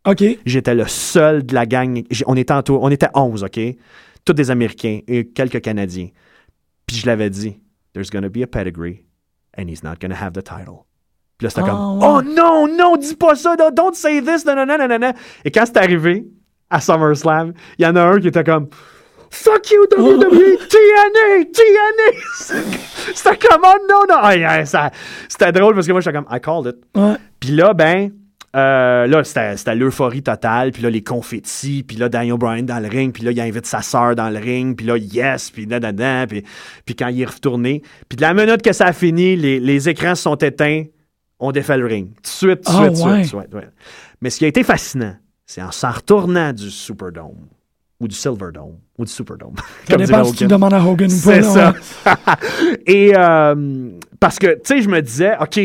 OK. 0.07 0.22
J'étais 0.47 0.74
le 0.74 0.87
seul 0.87 1.45
de 1.45 1.55
la 1.55 1.66
gang. 1.66 2.03
On 2.27 2.37
était, 2.37 2.53
en 2.55 2.62
tour- 2.62 2.83
on 2.83 2.91
était 2.91 3.09
11, 3.14 3.45
OK? 3.45 3.61
Tous 4.24 4.33
des 4.33 4.51
Américains 4.51 5.01
et 5.09 5.29
quelques 5.29 5.61
Canadiens. 5.61 6.09
Puis 6.87 6.97
je 6.97 7.07
l'avais 7.07 7.31
dit, 7.31 7.61
there's 7.93 8.11
gonna 8.11 8.29
be 8.29 8.43
a 8.43 8.47
pedigree 8.47 9.07
and 9.59 9.64
he's 9.68 9.83
not 9.83 9.95
gonna 10.01 10.14
have 10.14 10.33
the 10.33 10.43
title. 10.45 10.85
Puis 11.39 11.45
là, 11.47 11.51
c'était 11.51 11.62
Ah, 11.64 11.70
comme, 11.70 11.99
ouais. 11.99 12.07
oh 12.09 12.22
non, 12.22 12.68
non, 12.68 12.97
dis 12.97 13.14
pas 13.16 13.35
ça, 13.35 13.57
don't 13.57 13.95
say 13.95 14.22
this, 14.22 14.45
non, 14.47 14.55
non, 14.57 14.64
non, 14.66 14.89
non, 14.89 14.99
non. 14.99 15.12
Et 15.45 15.51
quand 15.51 15.64
c'est 15.66 15.77
arrivé 15.77 16.24
à 16.70 16.81
SummerSlam, 16.81 17.53
il 17.79 17.85
y 17.85 17.87
en 17.87 17.95
a 17.97 18.03
un 18.03 18.20
qui 18.20 18.29
était 18.29 18.45
comme, 18.45 18.68
fuck 19.43 19.70
you, 19.70 19.84
WWE, 19.97 20.57
TNA, 20.68 21.45
TNA. 21.53 22.62
C'était 23.14 23.37
comme, 23.37 23.62
oh 23.64 23.76
non, 23.89 24.01
non. 24.09 24.16
Ah, 24.22 24.37
yeah, 24.37 24.64
ça- 24.66 24.91
C'était 25.28 25.53
drôle 25.53 25.74
parce 25.74 25.87
que 25.87 25.93
moi, 25.93 26.01
j'étais 26.01 26.16
comme, 26.16 26.26
I 26.30 26.41
called 26.41 26.66
it. 26.74 26.76
Ouais. 27.01 27.14
Puis 27.41 27.51
là, 27.51 27.72
ben, 27.74 28.11
euh, 28.55 29.07
là, 29.07 29.22
c'était 29.24 29.57
c'était 29.57 29.74
l'euphorie 29.74 30.22
totale. 30.22 30.72
Puis 30.72 30.82
là, 30.82 30.91
les 30.91 31.03
confettis. 31.03 31.82
Puis 31.87 31.97
là, 31.97 32.09
Daniel 32.09 32.39
Bryan 32.39 32.62
dans 32.64 32.78
le 32.82 32.89
ring. 32.89 33.12
Puis 33.12 33.22
là, 33.22 33.30
il 33.32 33.41
invite 33.41 33.66
sa 33.66 33.82
sœur 33.82 34.14
dans 34.16 34.30
le 34.30 34.39
ring. 34.39 34.76
Puis 34.76 34.87
là, 34.87 34.97
yes. 34.97 35.51
Puis 35.51 35.66
da, 35.66 35.78
da, 35.78 35.93
da, 35.93 36.26
Puis, 36.26 36.43
puis 36.84 36.95
quand 36.97 37.09
il 37.09 37.20
est 37.20 37.26
retourné. 37.26 37.82
Puis 38.09 38.16
de 38.16 38.22
la 38.22 38.32
minute 38.34 38.62
que 38.62 38.72
ça 38.72 38.87
a 38.87 38.93
fini, 38.93 39.37
les, 39.37 39.61
les 39.61 39.89
écrans 39.89 40.14
se 40.14 40.22
sont 40.22 40.37
éteints. 40.37 40.84
On 41.39 41.53
défait 41.53 41.76
le 41.76 41.84
ring. 41.87 42.14
Tout 42.16 42.22
de 42.22 42.26
suite, 42.28 42.64
tout 42.64 42.72
de 42.72 42.76
Ah, 42.78 42.84
suite, 42.84 42.97
tout 42.97 43.05
de 43.09 43.12
ouais. 43.12 43.24
suite, 43.24 43.30
tout 43.30 43.37
de 43.39 43.43
suite, 43.43 43.55
ouais. 43.55 43.68
Mais 44.22 44.30
ce 44.30 44.39
qui 44.39 44.47
a 44.47 44.49
été 44.49 44.62
fascinant, 44.62 45.14
c'est 45.45 45.61
en 45.61 45.70
s'en 45.70 45.91
retournant 45.91 46.53
du 46.55 46.70
Superdome 46.70 47.47
ou 48.01 48.09
du 48.09 48.14
Silverdome 48.14 48.78
ou 48.99 49.05
du 49.05 49.11
Superdome. 49.11 49.55
Ça 49.88 49.97
dépend 49.97 50.05
dirait 50.05 50.24
si 50.24 50.32
tu 50.32 50.44
Hogan. 50.44 50.49
demandes 50.59 50.74
à 50.74 50.84
Hogan 50.84 51.11
ou 51.11 51.14
pas. 51.14 51.16
C'est 51.16 51.42
ça. 51.42 51.72
ouais. 51.72 52.76
Et 52.86 53.12
euh, 53.16 53.90
parce 54.20 54.38
que, 54.38 54.55
tu 54.55 54.61
sais, 54.64 54.82
je 54.82 54.88
me 54.88 55.01
disais, 55.01 55.34
OK, 55.40 55.61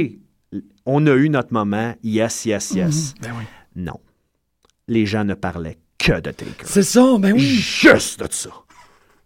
on 0.86 1.06
a 1.08 1.12
eu 1.16 1.30
notre 1.30 1.54
moment, 1.54 1.94
yes, 2.04 2.46
yes, 2.46 2.72
yes. 2.72 3.14
Ben 3.22 3.32
oui. 3.38 3.44
Non. 3.76 4.00
Les 4.88 5.06
gens 5.06 5.24
ne 5.24 5.34
parlaient 5.34 5.78
que 5.98 6.14
de 6.14 6.32
Taker. 6.32 6.64
C'est 6.66 6.84
ça, 6.84 7.18
ben 7.20 7.34
oui. 7.34 7.40
Juste 7.42 8.20
de 8.22 8.28
ça. 8.32 8.50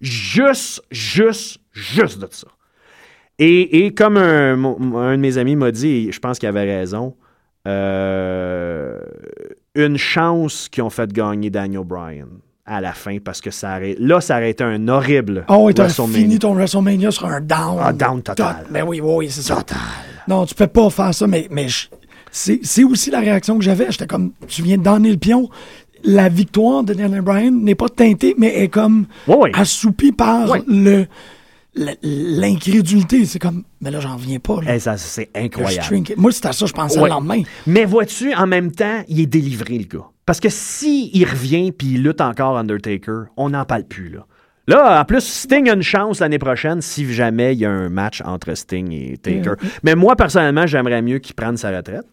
Juste, 0.01 0.81
juste, 0.91 1.59
juste 1.71 2.19
de 2.19 2.27
ça. 2.31 2.47
Et, 3.39 3.85
et 3.85 3.93
comme 3.93 4.17
un, 4.17 4.55
de 4.57 5.15
mes 5.17 5.37
amis 5.37 5.55
m'a 5.55 5.71
dit, 5.71 5.87
et 6.07 6.11
je 6.11 6.19
pense 6.19 6.39
qu'il 6.39 6.47
avait 6.49 6.63
raison, 6.77 7.15
euh, 7.67 8.99
une 9.73 9.97
chance 9.97 10.69
qu'ils 10.69 10.83
ont 10.83 10.89
fait 10.89 11.11
gagner 11.11 11.49
Daniel 11.49 11.83
Bryan 11.83 12.27
à 12.65 12.81
la 12.81 12.93
fin 12.93 13.17
parce 13.23 13.41
que 13.41 13.51
ça 13.51 13.77
aurait, 13.77 13.95
là, 13.99 14.21
ça 14.21 14.37
aurait 14.37 14.49
été 14.51 14.63
un 14.63 14.87
horrible 14.87 15.45
Ah 15.47 15.57
oui, 15.59 15.73
t'as 15.73 15.87
fini 15.89 16.39
ton 16.39 16.53
WrestleMania 16.55 17.11
sur 17.11 17.27
un 17.27 17.39
down. 17.41 17.77
Ah, 17.79 17.93
down 17.93 18.21
total. 18.23 18.63
Tot- 18.63 18.71
Ben 18.71 18.83
oui, 18.87 18.99
oui, 19.01 19.13
oui, 19.17 19.27
c'est 19.29 19.41
ça. 19.43 19.57
Total. 19.57 19.77
Non, 20.27 20.45
tu 20.45 20.55
peux 20.55 20.67
pas 20.67 20.89
faire 20.89 21.13
ça, 21.13 21.27
mais, 21.27 21.47
mais 21.51 21.67
c'est 22.31 22.83
aussi 22.83 23.11
la 23.11 23.19
réaction 23.19 23.57
que 23.57 23.63
j'avais. 23.63 23.85
J'étais 23.91 24.07
comme, 24.07 24.31
tu 24.47 24.63
viens 24.63 24.77
de 24.77 24.83
donner 24.83 25.11
le 25.11 25.17
pion. 25.17 25.49
La 26.03 26.29
victoire 26.29 26.83
de 26.83 26.93
Daniel 26.93 27.21
Bryan 27.21 27.51
n'est 27.63 27.75
pas 27.75 27.89
teintée, 27.89 28.35
mais 28.37 28.47
est 28.63 28.67
comme 28.67 29.05
Oui, 29.27 29.35
oui. 29.41 29.49
assoupie 29.53 30.11
par 30.11 30.49
Oui. 30.49 30.59
le 30.67 31.05
l'incrédulité. 32.03 33.25
C'est 33.25 33.39
comme, 33.39 33.63
mais 33.81 33.91
là, 33.91 33.99
j'en 33.99 34.15
viens 34.15 34.39
pas. 34.39 34.59
Eh, 34.67 34.79
c'est 34.79 35.29
Le 35.35 35.41
incroyable. 35.43 36.03
Moi, 36.17 36.31
c'était 36.31 36.47
à 36.47 36.53
ça, 36.53 36.65
je 36.65 36.73
pensais 36.73 36.99
le 37.01 37.07
lendemain. 37.07 37.41
Mais 37.67 37.85
vois-tu, 37.85 38.33
en 38.33 38.47
même 38.47 38.71
temps, 38.71 39.03
il 39.07 39.19
est 39.19 39.25
délivré, 39.25 39.77
le 39.77 39.85
gars. 39.85 40.05
Parce 40.25 40.39
que 40.39 40.49
s'il 40.49 41.15
il 41.15 41.25
revient 41.25 41.71
puis 41.71 41.93
il 41.93 42.03
lutte 42.03 42.21
encore 42.21 42.57
Undertaker, 42.57 43.25
on 43.37 43.49
n'en 43.49 43.65
parle 43.65 43.83
plus, 43.83 44.09
là. 44.09 44.25
Là, 44.67 44.99
en 44.99 45.05
plus, 45.05 45.21
Sting 45.21 45.69
a 45.69 45.73
une 45.73 45.83
chance 45.83 46.21
l'année 46.21 46.39
prochaine 46.39 46.81
si 46.81 47.11
jamais 47.13 47.53
il 47.53 47.59
y 47.59 47.65
a 47.65 47.69
un 47.69 47.89
match 47.89 48.21
entre 48.25 48.55
Sting 48.55 48.91
et 48.91 49.17
Taker. 49.17 49.53
Mais 49.83 49.93
moi, 49.93 50.15
personnellement, 50.15 50.65
j'aimerais 50.65 51.03
mieux 51.03 51.19
qu'il 51.19 51.35
prenne 51.35 51.55
sa 51.55 51.69
retraite. 51.69 52.07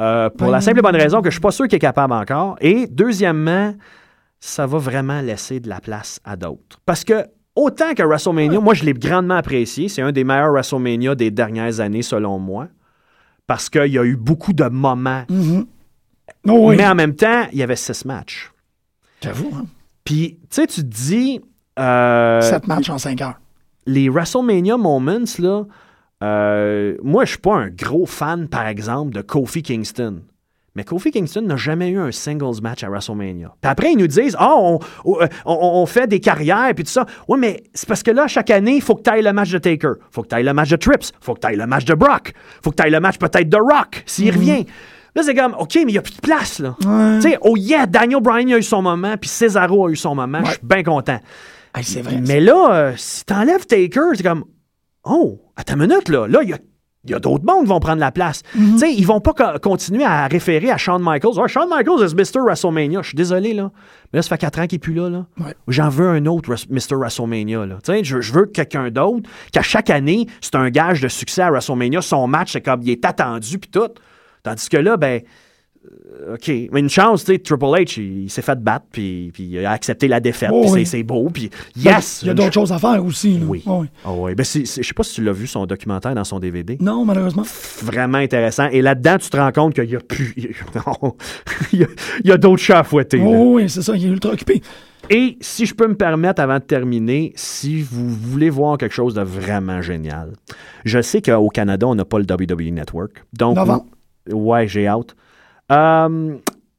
Euh, 0.00 0.28
pour 0.28 0.50
la 0.50 0.60
simple 0.60 0.80
et 0.80 0.82
bonne 0.82 0.96
raison 0.96 1.22
que 1.22 1.30
je 1.30 1.34
suis 1.34 1.40
pas 1.40 1.52
sûr 1.52 1.68
qu'il 1.68 1.76
est 1.76 1.80
capable 1.80 2.12
encore. 2.12 2.56
Et 2.60 2.86
deuxièmement, 2.86 3.72
ça 4.40 4.66
va 4.66 4.78
vraiment 4.78 5.20
laisser 5.20 5.60
de 5.60 5.68
la 5.68 5.80
place 5.80 6.20
à 6.24 6.36
d'autres. 6.36 6.80
Parce 6.84 7.04
que 7.04 7.24
autant 7.54 7.94
que 7.94 8.02
WrestleMania, 8.02 8.60
moi 8.60 8.74
je 8.74 8.84
l'ai 8.84 8.92
grandement 8.92 9.36
apprécié. 9.36 9.88
C'est 9.88 10.02
un 10.02 10.12
des 10.12 10.24
meilleurs 10.24 10.50
WrestleMania 10.50 11.14
des 11.14 11.30
dernières 11.30 11.80
années, 11.80 12.02
selon 12.02 12.38
moi. 12.38 12.68
Parce 13.46 13.70
qu'il 13.70 13.92
y 13.92 13.98
a 13.98 14.04
eu 14.04 14.16
beaucoup 14.16 14.52
de 14.52 14.64
moments. 14.64 15.22
Oh, 16.48 16.68
oui, 16.70 16.76
Mais 16.76 16.86
en 16.86 16.94
même 16.94 17.14
temps, 17.14 17.46
il 17.52 17.58
y 17.58 17.62
avait 17.62 17.76
six 17.76 18.04
matchs. 18.04 18.50
j'avoue. 19.22 19.52
Hein. 19.56 19.66
Puis, 20.04 20.38
tu 20.42 20.46
sais, 20.50 20.66
tu 20.66 20.82
te 20.82 20.86
dis. 20.86 21.40
euh, 21.78 22.40
Sept 22.40 22.66
matchs 22.68 22.90
en 22.90 22.98
cinq 22.98 23.20
heures. 23.20 23.38
les 23.86 24.08
WrestleMania 24.08 24.76
moments, 24.76 25.24
là, 25.38 25.64
euh, 26.22 26.96
moi, 27.02 27.24
je 27.24 27.30
suis 27.30 27.38
pas 27.38 27.54
un 27.56 27.68
gros 27.68 28.06
fan, 28.06 28.48
par 28.48 28.66
exemple, 28.66 29.12
de 29.14 29.22
Kofi 29.22 29.62
Kingston. 29.62 30.22
Mais 30.74 30.84
Kofi 30.84 31.10
Kingston 31.10 31.42
n'a 31.42 31.56
jamais 31.56 31.88
eu 31.88 31.98
un 31.98 32.12
singles 32.12 32.60
match 32.62 32.84
à 32.84 32.88
WrestleMania. 32.90 33.54
Puis 33.62 33.70
après, 33.70 33.92
ils 33.92 33.98
nous 33.98 34.06
disent, 34.06 34.36
ah, 34.38 34.54
on, 34.58 34.78
on- 35.06 35.18
on- 35.46 35.58
on 35.82 35.86
fait 35.86 36.06
des 36.06 36.20
carrières, 36.20 36.72
puis 36.74 36.84
tout 36.84 36.90
ça. 36.90 37.06
Oui, 37.28 37.38
mais 37.40 37.62
c'est 37.72 37.88
parce 37.88 38.02
que 38.02 38.10
là, 38.10 38.26
chaque 38.28 38.50
année, 38.50 38.76
il 38.76 38.82
faut 38.82 38.94
que 38.94 39.02
tu 39.02 39.10
ailles 39.10 39.22
le 39.22 39.32
match 39.32 39.50
de 39.50 39.58
Taker. 39.58 39.92
faut 40.10 40.22
que 40.22 40.28
tu 40.28 40.34
ailles 40.34 40.44
le 40.44 40.52
match 40.52 40.68
de 40.68 40.76
Trips. 40.76 41.12
faut 41.20 41.34
que 41.34 41.40
tu 41.40 41.46
ailles 41.46 41.56
le 41.56 41.66
match 41.66 41.84
de 41.86 41.94
Brock. 41.94 42.34
faut 42.62 42.70
que 42.70 42.76
tu 42.76 42.82
ailles 42.82 42.90
le 42.92 43.00
match 43.00 43.16
peut-être 43.18 43.48
de 43.48 43.56
Rock, 43.56 44.02
s'il 44.06 44.32
revient. 44.34 44.66
Là, 45.16 45.22
c'est 45.24 45.34
comme, 45.34 45.54
OK, 45.58 45.72
mais 45.76 45.80
il 45.82 45.86
n'y 45.86 45.98
a 45.98 46.02
plus 46.02 46.14
de 46.14 46.20
place, 46.20 46.58
là. 46.60 46.76
Ouais. 46.84 47.16
Tu 47.20 47.30
sais, 47.30 47.38
oh 47.40 47.56
yeah, 47.56 47.86
Daniel 47.86 48.20
Bryan 48.20 48.52
a 48.52 48.58
eu 48.58 48.62
son 48.62 48.82
moment, 48.82 49.16
puis 49.20 49.28
Cesaro 49.28 49.86
a 49.86 49.90
eu 49.90 49.96
son 49.96 50.14
moment. 50.14 50.40
Je 50.44 50.50
suis 50.52 50.60
bien 50.62 50.82
content. 50.84 51.18
C'est 51.82 52.02
vrai. 52.02 52.20
Mais 52.26 52.40
là, 52.40 52.68
euh, 52.74 52.92
si 52.96 53.24
t'enlèves 53.24 53.66
Taker, 53.66 54.10
c'est 54.14 54.22
comme 54.22 54.44
Oh, 55.04 55.40
à 55.56 55.64
ta 55.64 55.74
minute, 55.76 56.08
là, 56.08 56.26
là, 56.26 56.40
il 56.42 56.48
y 56.50 56.52
a, 56.52 56.58
il 57.04 57.10
y 57.10 57.14
a 57.14 57.18
d'autres 57.20 57.44
mondes 57.44 57.62
qui 57.64 57.68
vont 57.68 57.78
prendre 57.80 58.00
la 58.00 58.10
place. 58.10 58.42
Tu 58.52 58.78
sais, 58.78 58.92
ils 58.92 59.06
vont 59.06 59.20
pas 59.20 59.32
co- 59.34 59.58
continuer 59.60 60.04
à 60.04 60.26
référer 60.26 60.70
à 60.70 60.76
Shawn 60.76 61.00
Michaels. 61.02 61.34
Oh, 61.36 61.46
Shawn 61.46 61.68
Michaels 61.68 62.10
is 62.10 62.14
Mr. 62.14 62.40
WrestleMania. 62.42 63.00
Je 63.02 63.08
suis 63.08 63.16
désolé, 63.16 63.54
là. 63.54 63.70
Mais 64.12 64.18
là, 64.18 64.22
ça 64.22 64.30
fait 64.30 64.38
quatre 64.38 64.58
ans 64.58 64.66
qu'il 64.66 64.76
est 64.76 64.80
plus 64.80 64.94
là, 64.94 65.08
là. 65.08 65.26
Ouais. 65.38 65.54
J'en 65.68 65.88
veux 65.88 66.08
un 66.08 66.26
autre 66.26 66.50
Mr. 66.68 66.96
WrestleMania, 66.96 67.64
là. 67.66 67.78
Je, 68.02 68.20
je 68.20 68.32
veux 68.32 68.46
quelqu'un 68.46 68.90
d'autre, 68.90 69.28
qu'à 69.52 69.62
chaque 69.62 69.88
année, 69.90 70.26
c'est 70.40 70.56
un 70.56 70.68
gage 70.70 71.00
de 71.00 71.08
succès 71.08 71.42
à 71.42 71.50
WrestleMania. 71.50 72.02
Son 72.02 72.26
match, 72.26 72.52
c'est 72.54 72.60
comme, 72.62 72.82
il 72.82 72.90
est 72.90 73.04
attendu, 73.04 73.58
puis 73.58 73.70
tout. 73.70 73.88
Tandis 74.46 74.68
que 74.68 74.76
là, 74.76 74.96
ben, 74.96 75.20
euh, 76.22 76.34
OK. 76.34 76.48
Mais 76.72 76.80
une 76.80 76.88
chance, 76.88 77.24
tu 77.24 77.32
sais, 77.32 77.38
Triple 77.38 77.64
H, 77.64 78.00
il, 78.00 78.22
il 78.24 78.30
s'est 78.30 78.42
fait 78.42 78.58
battre, 78.60 78.86
puis, 78.90 79.30
puis 79.32 79.44
il 79.44 79.64
a 79.66 79.70
accepté 79.72 80.08
la 80.08 80.20
défaite, 80.20 80.50
Oh 80.52 80.62
puis 80.62 80.70
oui. 80.72 80.86
c'est- 80.86 81.02
beau, 81.02 81.28
puis 81.32 81.50
yes! 81.76 82.20
Il 82.22 82.28
y 82.28 82.30
a 82.30 82.34
d'autres 82.34 82.46
ch- 82.52 82.54
choses 82.54 82.72
à 82.72 82.78
faire 82.78 83.04
aussi. 83.04 83.38
là. 83.38 83.44
Oui. 83.46 83.62
Oh, 83.66 83.84
oui. 83.84 83.88
Ah. 84.04 84.34
Ben, 84.36 84.44
je 84.44 84.64
sais 84.64 84.94
pas 84.94 85.02
si 85.02 85.14
tu 85.14 85.22
l'as 85.24 85.32
vu, 85.32 85.46
son 85.46 85.66
documentaire 85.66 86.14
dans 86.14 86.24
son 86.24 86.38
DVD. 86.40 86.76
Non, 86.80 87.04
malheureusement. 87.04 87.44
Vraiment 87.82 88.18
intéressant. 88.18 88.68
Et 88.70 88.82
là-dedans, 88.82 89.18
tu 89.18 89.30
te 89.30 89.36
rends 89.36 89.52
compte 89.52 89.74
qu'il 89.74 89.90
y 89.90 89.96
a 89.96 90.00
plus... 90.00 90.32
il 90.36 90.44
y 90.44 90.46
a- 90.48 90.80
non. 91.02 91.14
il 91.72 91.80
y 91.80 91.84
a, 91.84 91.88
il 92.24 92.28
y 92.28 92.32
a 92.32 92.36
d'autres 92.36 92.62
chats 92.62 92.80
à 92.80 92.84
fouetter. 92.84 93.20
Oh, 93.24 93.54
oui, 93.56 93.68
c'est 93.68 93.82
ça, 93.82 93.94
il 93.96 94.04
est 94.06 94.08
ultra 94.08 94.32
occupé. 94.32 94.62
Et 95.08 95.38
si 95.40 95.66
je 95.66 95.74
peux 95.74 95.86
me 95.86 95.94
permettre, 95.94 96.42
avant 96.42 96.58
de 96.58 96.64
terminer, 96.64 97.32
si 97.36 97.80
vous 97.80 98.08
voulez 98.08 98.50
voir 98.50 98.76
quelque 98.76 98.94
chose 98.94 99.14
de 99.14 99.22
vraiment 99.22 99.80
génial, 99.80 100.32
je 100.84 101.00
sais 101.00 101.22
qu'au 101.22 101.48
Canada, 101.48 101.86
on 101.86 101.94
n'a 101.94 102.04
pas 102.04 102.18
le 102.18 102.24
WWE 102.28 102.72
Network. 102.72 103.24
Donc, 103.38 103.54
Novembre. 103.54 103.86
Ouais, 104.30 104.66
j'ai 104.68 104.86
hâte. 104.86 105.14
Euh, 105.72 106.36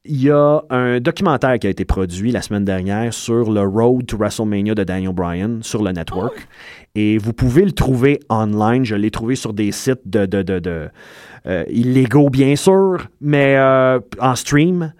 Il 0.10 0.22
y 0.24 0.30
a 0.32 0.62
un 0.70 1.02
documentaire 1.02 1.60
qui 1.60 1.68
a 1.68 1.70
été 1.70 1.84
produit 1.84 2.32
la 2.32 2.42
semaine 2.42 2.64
dernière 2.64 3.14
sur 3.14 3.52
le 3.52 3.62
Road 3.62 4.06
to 4.06 4.16
WrestleMania 4.18 4.74
de 4.74 4.86
Daniel 4.86 5.12
Bryan 5.14 5.60
sur 5.62 5.84
le 5.84 5.92
network. 5.92 6.48
Et 6.96 7.18
vous 7.18 7.34
pouvez 7.34 7.66
le 7.66 7.74
trouver 7.74 8.20
online. 8.30 8.86
Je 8.86 8.96
l'ai 8.96 9.12
trouvé 9.12 9.36
sur 9.36 9.52
des 9.54 9.74
sites 9.74 10.02
de, 10.06 10.26
de, 10.26 10.44
de, 10.44 10.60
de, 10.60 10.88
euh, 11.46 11.64
illégaux, 11.70 12.30
bien 12.30 12.56
sûr, 12.56 13.08
mais 13.20 13.56
euh, 13.58 14.00
en 14.20 14.36
stream. 14.36 14.94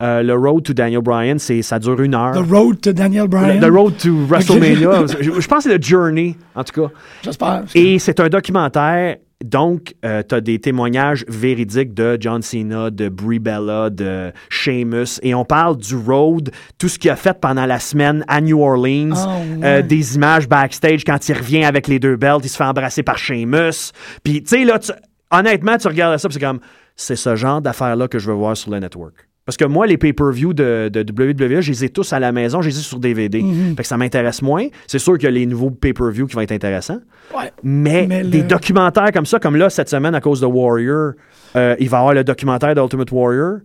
Euh, 0.00 0.22
le 0.22 0.34
Road 0.34 0.64
to 0.64 0.72
Daniel 0.72 1.00
Bryan, 1.02 1.38
c'est, 1.38 1.62
ça 1.62 1.78
dure 1.78 2.00
une 2.00 2.14
heure. 2.14 2.32
The 2.32 2.50
Road 2.50 2.80
to 2.80 2.92
Daniel 2.92 3.28
Bryan? 3.28 3.60
The 3.60 3.70
Road 3.70 3.96
to 3.98 4.26
WrestleMania. 4.28 5.06
je, 5.20 5.40
je 5.40 5.48
pense 5.48 5.64
que 5.64 5.70
c'est 5.70 5.76
le 5.76 5.82
Journey, 5.82 6.36
en 6.56 6.64
tout 6.64 6.82
cas. 6.82 6.92
J'espère. 7.22 7.64
Et 7.74 7.98
c'est 7.98 8.18
un 8.18 8.28
documentaire. 8.28 9.16
Donc, 9.44 9.94
tu 10.02 10.34
as 10.34 10.40
des 10.40 10.58
témoignages 10.58 11.24
véridiques 11.28 11.94
de 11.94 12.16
John 12.20 12.42
Cena, 12.42 12.90
de 12.90 13.08
Brie 13.08 13.38
Bella, 13.38 13.90
de 13.90 14.32
Sheamus. 14.48 15.18
Et 15.22 15.34
on 15.34 15.44
parle 15.44 15.76
du 15.76 15.96
road, 15.96 16.50
tout 16.78 16.88
ce 16.88 16.98
qu'il 16.98 17.10
a 17.10 17.16
fait 17.16 17.38
pendant 17.40 17.66
la 17.66 17.78
semaine 17.78 18.24
à 18.28 18.40
New 18.40 18.60
Orleans. 18.62 19.14
Ah. 19.16 19.38
Euh, 19.64 19.82
des 19.82 20.16
images 20.16 20.48
backstage 20.48 21.04
quand 21.04 21.28
il 21.28 21.34
revient 21.36 21.64
avec 21.64 21.88
les 21.88 21.98
deux 21.98 22.16
belts, 22.16 22.40
il 22.44 22.48
se 22.48 22.56
fait 22.56 22.64
embrasser 22.64 23.02
par 23.02 23.18
Sheamus. 23.18 23.92
Puis, 24.22 24.42
tu 24.42 24.48
sais, 24.48 24.64
là, 24.64 24.78
tu- 24.78 24.92
honnêtement, 25.30 25.76
tu 25.78 25.88
regardes 25.88 26.18
ça, 26.18 26.28
c'est 26.30 26.40
comme, 26.40 26.60
c'est 26.96 27.16
ce 27.16 27.36
genre 27.36 27.60
d'affaires-là 27.60 28.08
que 28.08 28.18
je 28.18 28.30
veux 28.30 28.36
voir 28.36 28.56
sur 28.56 28.70
le 28.70 28.78
network. 28.78 29.28
Parce 29.44 29.56
que 29.56 29.64
moi, 29.64 29.88
les 29.88 29.98
pay-per-view 29.98 30.52
de, 30.54 30.88
de 30.92 31.00
WWE, 31.00 31.60
je 31.62 31.70
les 31.72 31.84
ai 31.84 31.88
tous 31.88 32.12
à 32.12 32.20
la 32.20 32.30
maison, 32.30 32.62
je 32.62 32.68
les 32.68 32.78
ai 32.78 32.82
sur 32.82 33.00
DVD. 33.00 33.42
Mhm. 33.42 33.74
Fait 33.76 33.82
que 33.82 33.88
ça 33.88 33.96
m'intéresse 33.96 34.40
moins. 34.40 34.66
C'est 34.86 35.00
sûr 35.00 35.14
qu'il 35.14 35.24
y 35.24 35.26
a 35.26 35.30
les 35.32 35.46
nouveaux 35.46 35.70
pay-per-view 35.72 36.26
qui 36.28 36.34
vont 36.36 36.42
être 36.42 36.52
intéressants. 36.52 37.00
Ouais. 37.36 37.50
Mais, 37.64 38.06
Mais 38.08 38.22
des 38.22 38.42
le- 38.42 38.44
documentaires 38.48 39.10
comme 39.12 39.26
ça, 39.26 39.40
comme 39.40 39.56
là, 39.56 39.68
cette 39.68 39.88
semaine, 39.88 40.14
à 40.14 40.20
cause 40.20 40.40
de 40.40 40.46
Warrior, 40.46 41.14
euh, 41.56 41.74
il 41.80 41.88
va 41.88 41.96
y 41.96 42.00
avoir 42.00 42.14
le 42.14 42.22
documentaire 42.22 42.74
d'Ultimate 42.76 43.10
Warrior. 43.10 43.58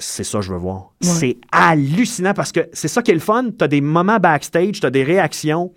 C'est 0.00 0.22
ça 0.22 0.38
que 0.38 0.44
je 0.44 0.52
veux 0.52 0.58
voir. 0.58 0.92
C'est 1.00 1.36
hallucinant 1.50 2.32
parce 2.32 2.52
que 2.52 2.68
c'est 2.72 2.86
ça 2.86 3.02
qui 3.02 3.10
est 3.10 3.14
le 3.14 3.20
fun. 3.20 3.46
Tu 3.58 3.64
as 3.64 3.68
des 3.68 3.80
moments 3.80 4.18
backstage, 4.20 4.78
tu 4.80 4.86
as 4.86 4.90
des 4.90 5.02
réactions. 5.02 5.72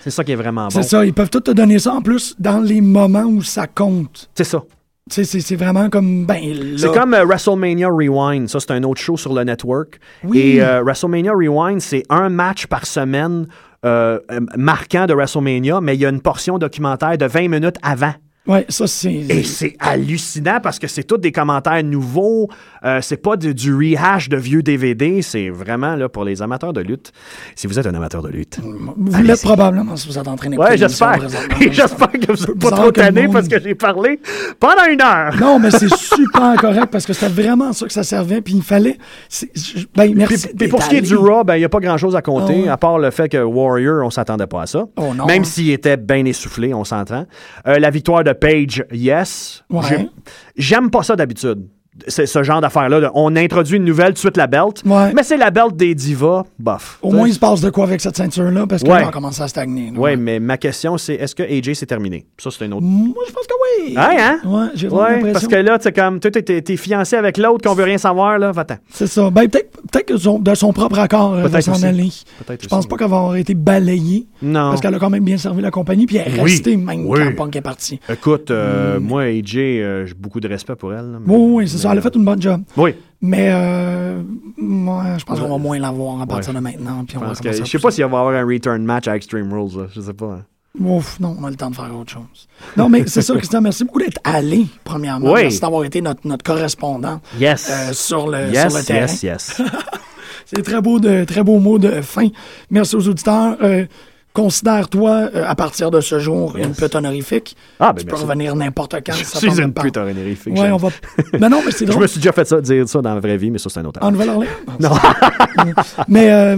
C'est 0.00 0.10
ça 0.10 0.24
qui 0.24 0.32
est 0.32 0.36
vraiment 0.36 0.64
bon. 0.64 0.70
C'est 0.70 0.82
ça, 0.82 1.04
ils 1.04 1.12
peuvent 1.12 1.28
tout 1.30 1.40
te 1.40 1.50
donner 1.50 1.78
ça 1.78 1.92
en 1.92 2.00
plus 2.00 2.34
dans 2.38 2.60
les 2.60 2.80
moments 2.80 3.24
où 3.24 3.42
ça 3.42 3.66
compte. 3.66 4.30
C'est 4.34 4.44
ça. 4.44 4.62
C'est 5.10 5.56
vraiment 5.56 5.90
comme, 5.90 6.24
ben, 6.24 6.40
C'est 6.78 6.92
comme 6.92 7.12
euh, 7.12 7.26
WrestleMania 7.26 7.88
Rewind. 7.88 8.48
Ça, 8.48 8.58
c'est 8.58 8.70
un 8.70 8.82
autre 8.84 9.02
show 9.02 9.18
sur 9.18 9.34
le 9.34 9.44
network. 9.44 9.98
Oui. 10.22 10.38
Et 10.38 10.62
euh, 10.62 10.82
WrestleMania 10.82 11.32
Rewind, 11.32 11.80
c'est 11.80 12.04
un 12.08 12.30
match 12.30 12.66
par 12.66 12.86
semaine 12.86 13.46
euh, 13.84 14.18
marquant 14.56 15.04
de 15.04 15.12
WrestleMania, 15.12 15.82
mais 15.82 15.94
il 15.94 16.00
y 16.00 16.06
a 16.06 16.08
une 16.08 16.22
portion 16.22 16.58
documentaire 16.58 17.18
de 17.18 17.26
20 17.26 17.48
minutes 17.48 17.76
avant. 17.82 18.14
Ouais, 18.46 18.66
ça, 18.68 18.86
c'est. 18.86 19.10
Et 19.12 19.42
c'est 19.42 19.74
hallucinant 19.78 20.60
parce 20.62 20.78
que 20.78 20.86
c'est 20.86 21.04
tous 21.04 21.16
des 21.16 21.32
commentaires 21.32 21.82
nouveaux. 21.82 22.50
Euh, 22.84 22.98
c'est 23.00 23.16
pas 23.16 23.36
du, 23.36 23.54
du 23.54 23.74
rehash 23.74 24.28
de 24.28 24.36
vieux 24.36 24.62
DVD. 24.62 25.22
C'est 25.22 25.48
vraiment 25.48 25.96
là 25.96 26.10
pour 26.10 26.24
les 26.24 26.42
amateurs 26.42 26.74
de 26.74 26.82
lutte. 26.82 27.12
Si 27.56 27.66
vous 27.66 27.78
êtes 27.78 27.86
un 27.86 27.94
amateur 27.94 28.20
de 28.20 28.28
lutte. 28.28 28.60
Vous 28.62 29.22
l'êtes 29.22 29.40
probablement 29.40 29.96
si 29.96 30.08
vous 30.08 30.18
êtes 30.18 30.28
en 30.28 30.36
train. 30.36 30.52
Ouais, 30.52 30.76
j'espère. 30.76 31.26
j'espère 31.70 32.12
que 32.12 32.32
vous 32.32 32.46
n'êtes 32.46 32.58
pas 32.58 32.70
trop 32.70 32.92
tanné 32.92 33.28
parce 33.28 33.48
que 33.48 33.58
j'ai 33.62 33.74
parlé 33.74 34.20
pendant 34.60 34.84
une 34.90 35.00
heure. 35.00 35.34
Non, 35.40 35.58
mais 35.58 35.70
c'est 35.70 35.94
super 35.96 36.56
correct 36.58 36.88
parce 36.92 37.06
que 37.06 37.14
c'était 37.14 37.42
vraiment 37.42 37.72
ça 37.72 37.86
que 37.86 37.92
ça 37.92 38.02
servait. 38.02 38.42
Puis 38.42 38.56
il 38.56 38.62
fallait. 38.62 38.98
Ben, 39.96 40.12
merci. 40.14 40.48
puis 40.48 40.68
pour 40.68 40.82
ce 40.82 40.90
qui 40.90 40.96
est 40.96 41.00
du. 41.00 41.16
Raw, 41.16 41.44
ben, 41.44 41.56
il 41.56 41.60
n'y 41.60 41.64
a 41.64 41.70
pas 41.70 41.80
grand-chose 41.80 42.14
à 42.14 42.20
compter, 42.20 42.64
Ah 42.68 42.74
à 42.74 42.76
part 42.76 42.98
le 42.98 43.10
fait 43.10 43.30
que 43.30 43.42
Warrior, 43.42 44.04
on 44.04 44.10
s'attendait 44.10 44.46
pas 44.46 44.62
à 44.62 44.66
ça. 44.66 44.84
Oh 44.96 45.14
non. 45.14 45.24
Même 45.24 45.44
s'il 45.44 45.70
était 45.70 45.96
bien 45.96 46.26
essoufflé, 46.26 46.74
on 46.74 46.84
s'entend. 46.84 47.24
Euh, 47.66 47.78
la 47.78 47.88
victoire 47.88 48.22
de 48.22 48.33
Page, 48.34 48.84
yes. 48.92 49.64
Ouais. 49.70 50.08
J'aime 50.56 50.90
pas 50.90 51.02
ça 51.02 51.16
d'habitude. 51.16 51.68
C'est 52.08 52.26
ce 52.26 52.42
genre 52.42 52.60
d'affaire-là. 52.60 53.10
on 53.14 53.36
introduit 53.36 53.76
une 53.76 53.84
nouvelle, 53.84 54.08
tout 54.08 54.14
de 54.14 54.18
suite 54.18 54.36
la 54.36 54.48
belt. 54.48 54.82
Ouais. 54.84 55.12
Mais 55.14 55.22
c'est 55.22 55.36
la 55.36 55.50
belt 55.50 55.76
des 55.76 55.94
divas, 55.94 56.42
bof. 56.58 56.98
Au 57.02 57.12
moins, 57.12 57.28
il 57.28 57.34
se 57.34 57.38
passe 57.38 57.60
de 57.60 57.70
quoi 57.70 57.84
avec 57.84 58.00
cette 58.00 58.16
ceinture-là 58.16 58.66
parce 58.66 58.82
que 58.82 58.88
Ouais. 58.90 59.00
là, 59.02 59.08
on 59.08 59.10
commence 59.12 59.40
à 59.40 59.46
stagner. 59.46 59.92
Oui, 59.96 60.16
mais 60.16 60.40
ma 60.40 60.56
question, 60.56 60.98
c'est 60.98 61.14
est-ce 61.14 61.34
que 61.36 61.42
AJ 61.44 61.74
c'est 61.74 61.86
terminé? 61.86 62.26
Ça, 62.38 62.50
c'est 62.50 62.64
une 62.66 62.72
autre. 62.74 62.82
Moi, 62.84 63.14
je 63.28 63.32
pense 63.32 63.46
que 63.46 63.52
oui. 63.86 63.94
Hein? 63.96 64.38
Ouais, 64.44 64.66
j'ai 64.74 64.88
Ouais, 64.88 65.32
parce 65.32 65.46
que 65.46 65.54
là, 65.56 65.78
tu 65.78 65.92
comme, 65.92 66.18
toi, 66.20 66.30
t'es- 66.30 66.76
fiancé 66.76 67.14
avec 67.16 67.38
l'autre 67.38 67.68
qu'on 67.68 67.74
veut 67.76 67.84
rien 67.84 67.98
savoir, 67.98 68.38
là, 68.38 68.50
va-t'en. 68.50 68.76
C'est 68.90 69.06
ça. 69.06 69.30
Ben, 69.30 69.48
peut-être 69.48 69.70
peut 69.92 70.00
que 70.06 70.16
son- 70.16 70.40
de 70.40 70.54
son 70.56 70.72
propre 70.72 70.98
accord, 70.98 71.36
elle 71.36 71.44
va 71.44 71.48
Peut-être 71.48 71.64
s'en 71.76 71.82
aller. 71.84 72.08
Je 72.60 72.66
pense 72.68 72.80
aussi, 72.80 72.88
pas 72.88 72.96
qu'elle 72.96 73.08
va 73.08 73.16
avoir 73.18 73.36
été 73.36 73.54
balayée. 73.54 74.26
Non. 74.42 74.70
Parce 74.70 74.80
qu'elle 74.80 74.94
a 74.94 74.98
quand 74.98 75.10
même 75.10 75.24
bien 75.24 75.38
servi 75.38 75.62
la 75.62 75.70
compagnie, 75.70 76.06
puis 76.06 76.16
elle 76.16 76.34
est 76.34 76.40
Oui. 76.42 76.50
restée 76.50 76.76
même 76.76 77.06
Oui. 77.06 77.20
quand 77.36 77.44
Punk 77.44 77.56
est 77.56 77.60
parti. 77.60 78.00
Écoute, 78.12 78.50
euh, 78.50 78.98
moi, 79.00 79.22
AJ, 79.22 79.56
euh, 79.58 80.06
j'ai 80.06 80.14
beaucoup 80.14 80.40
de 80.40 80.48
respect 80.48 80.74
pour 80.74 80.92
elle. 80.92 81.12
là, 81.12 81.18
mais- 81.24 81.34
Oui, 81.34 81.52
oui, 81.54 81.68
c'est 81.68 81.78
ça. 81.78 81.83
Elle 81.92 81.98
a 81.98 82.00
fait 82.02 82.14
une 82.14 82.24
bonne 82.24 82.40
job. 82.42 82.62
Oui. 82.76 82.94
Mais 83.20 83.48
euh, 83.52 84.22
moi, 84.58 85.04
je 85.18 85.24
pense 85.24 85.40
qu'on 85.40 85.48
va 85.48 85.58
moins 85.58 85.78
la 85.78 85.90
voir 85.90 86.20
à 86.20 86.26
partir 86.26 86.50
Ouais. 86.50 86.56
de 86.56 86.62
maintenant. 86.62 87.04
Puis 87.06 87.16
on 87.16 87.20
Je 87.20 87.24
va 87.26 87.34
que- 87.34 87.64
sais 87.66 87.78
pas 87.78 87.90
s'il 87.90 88.04
va 88.04 88.10
y 88.10 88.20
avoir 88.20 88.28
un 88.34 88.44
return 88.46 88.82
match 88.84 89.08
à 89.08 89.16
Extreme 89.16 89.52
Rules. 89.52 89.78
là. 89.78 89.86
Je 89.94 90.00
sais 90.00 90.12
pas. 90.12 90.40
Ouf, 90.80 91.20
non, 91.20 91.36
on 91.40 91.44
a 91.44 91.50
le 91.50 91.56
temps 91.56 91.70
de 91.70 91.76
faire 91.76 91.90
autre 91.96 92.10
chose. 92.12 92.48
Non, 92.76 92.88
mais 92.88 93.06
c'est 93.06 93.22
ça, 93.22 93.34
Christian. 93.36 93.60
Merci 93.60 93.84
beaucoup 93.84 94.00
d'être 94.00 94.18
allé, 94.24 94.66
premièrement. 94.82 95.32
Oui. 95.32 95.42
Merci 95.42 95.60
d'avoir 95.60 95.84
été 95.84 96.00
notre, 96.02 96.26
notre 96.26 96.42
correspondant 96.44 97.20
Yes. 97.38 97.70
euh, 97.70 97.92
sur, 97.92 98.26
le, 98.28 98.50
yes, 98.52 98.68
sur 98.70 98.78
le 98.80 98.84
terrain. 98.84 99.00
yes, 99.06 99.22
yes. 99.22 99.62
C'est 100.46 100.62
très 100.62 100.82
beau, 100.82 100.98
de, 101.00 101.24
très 101.24 101.42
beau 101.42 101.58
mot 101.60 101.78
de 101.78 102.00
fin. 102.02 102.28
Merci 102.70 102.96
aux 102.96 103.08
auditeurs. 103.08 103.56
Euh, 103.62 103.86
Considère-toi, 104.34 105.30
euh, 105.32 105.44
à 105.46 105.54
partir 105.54 105.92
de 105.92 106.00
ce 106.00 106.18
jour, 106.18 106.56
une 106.56 106.74
pute 106.74 106.94
honorifique. 106.96 107.56
Ah, 107.78 107.92
ben 107.92 108.00
tu 108.00 108.06
peux 108.06 108.16
revenir 108.16 108.56
n'importe 108.56 108.96
quand. 109.06 109.12
Je 109.14 109.22
ça 109.22 109.38
suis 109.38 109.60
une 109.60 109.72
pute 109.72 109.96
honorifique. 109.96 110.54
Ouais, 110.58 110.72
on 110.72 110.76
va. 110.76 110.88
Mais 111.38 111.48
non, 111.48 111.62
mais 111.64 111.70
c'est 111.70 111.86
Je 111.86 111.90
drôle. 111.92 112.02
me 112.02 112.06
suis 112.08 112.18
déjà 112.18 112.32
fait 112.32 112.44
ça, 112.44 112.60
dire 112.60 112.88
ça 112.88 113.00
dans 113.00 113.14
la 113.14 113.20
vraie 113.20 113.36
vie, 113.36 113.52
mais 113.52 113.58
ça, 113.58 113.70
c'est 113.70 113.78
un 113.78 113.84
autre 113.84 114.00
En. 114.02 114.10
Nouvelle-Orléans? 114.10 114.50
Non. 114.80 114.90
mais 116.08 116.32
euh, 116.32 116.56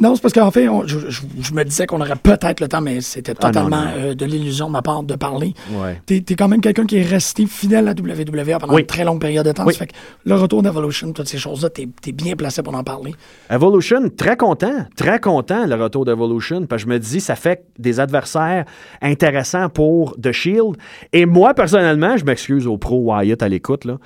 non, 0.00 0.14
c'est 0.14 0.22
parce 0.22 0.34
qu'en 0.34 0.50
fait, 0.50 0.68
on- 0.68 0.86
je, 0.86 0.98
je- 1.10 1.22
je 1.40 1.52
me 1.54 1.64
disais 1.64 1.86
qu'on 1.86 2.00
aurait 2.00 2.14
peut-être 2.16 2.60
le 2.60 2.68
temps, 2.68 2.80
mais 2.80 3.00
c'était 3.00 3.32
Ah, 3.40 3.46
non, 3.46 3.52
totalement 3.52 3.82
non. 3.84 3.90
euh, 3.96 4.14
de 4.14 4.24
l'illusion 4.24 4.66
de 4.68 4.72
ma 4.72 4.82
part 4.82 5.02
de 5.02 5.14
parler. 5.16 5.54
Ouais. 5.72 6.00
T'es 6.06 6.24
es 6.28 6.34
quand 6.36 6.48
même 6.48 6.60
quelqu'un 6.60 6.86
qui 6.86 6.96
est 6.98 7.02
resté 7.02 7.46
fidèle 7.46 7.88
à 7.88 7.92
WWE 7.94 8.58
pendant 8.60 8.74
Oui. 8.74 8.82
une 8.82 8.86
très 8.86 9.04
longue 9.04 9.20
période 9.20 9.44
de 9.46 9.52
temps. 9.52 9.64
Oui. 9.66 9.72
Ça 9.74 9.80
fait 9.80 9.86
que 9.88 9.94
le 10.24 10.34
retour 10.36 10.62
d'Evolution, 10.62 11.12
toutes 11.12 11.28
ces 11.28 11.38
choses-là, 11.38 11.70
t'es 11.70 11.88
es 12.06 12.12
bien 12.12 12.36
placé 12.36 12.62
pour 12.62 12.74
en 12.74 12.84
parler. 12.84 13.14
Evolution, 13.50 14.08
très 14.16 14.36
content, 14.36 14.86
très 14.96 15.18
content 15.20 15.66
le 15.66 15.74
retour 15.74 16.04
d'Evolution, 16.04 16.66
parce 16.66 16.82
que 16.84 16.88
je 16.88 16.94
me 16.94 16.98
dis, 16.98 17.20
ça 17.20 17.34
fait 17.36 17.64
des 17.78 18.00
adversaires 18.00 18.64
intéressants 19.02 19.68
pour 19.68 20.16
The 20.20 20.32
Shield. 20.32 20.76
Et 21.12 21.26
moi, 21.26 21.54
personnellement, 21.54 22.16
je 22.16 22.24
m'excuse 22.24 22.66
aux 22.66 22.78
pros 22.78 22.98
Wyatt 23.00 23.42
à 23.42 23.48
l'écoute, 23.48 23.84
là. 23.84 23.98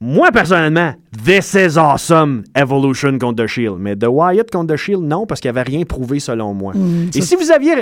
Moi, 0.00 0.30
personnellement, 0.30 0.92
this 1.24 1.54
is 1.54 1.78
awesome, 1.78 2.44
Evolution 2.54 3.18
contre 3.18 3.44
The 3.44 3.46
Shield. 3.46 3.78
Mais 3.78 3.96
The 3.96 4.06
Wyatt 4.08 4.50
contre 4.50 4.74
The 4.74 4.76
Shield, 4.76 5.02
non, 5.02 5.26
parce 5.26 5.40
qu'il 5.40 5.50
n'y 5.50 5.58
avait 5.58 5.68
rien 5.70 5.84
prouvé 5.84 6.20
selon 6.20 6.52
moi. 6.52 6.74
Et 7.14 7.22
si 7.22 7.34
vous 7.34 7.50
aviez, 7.50 7.72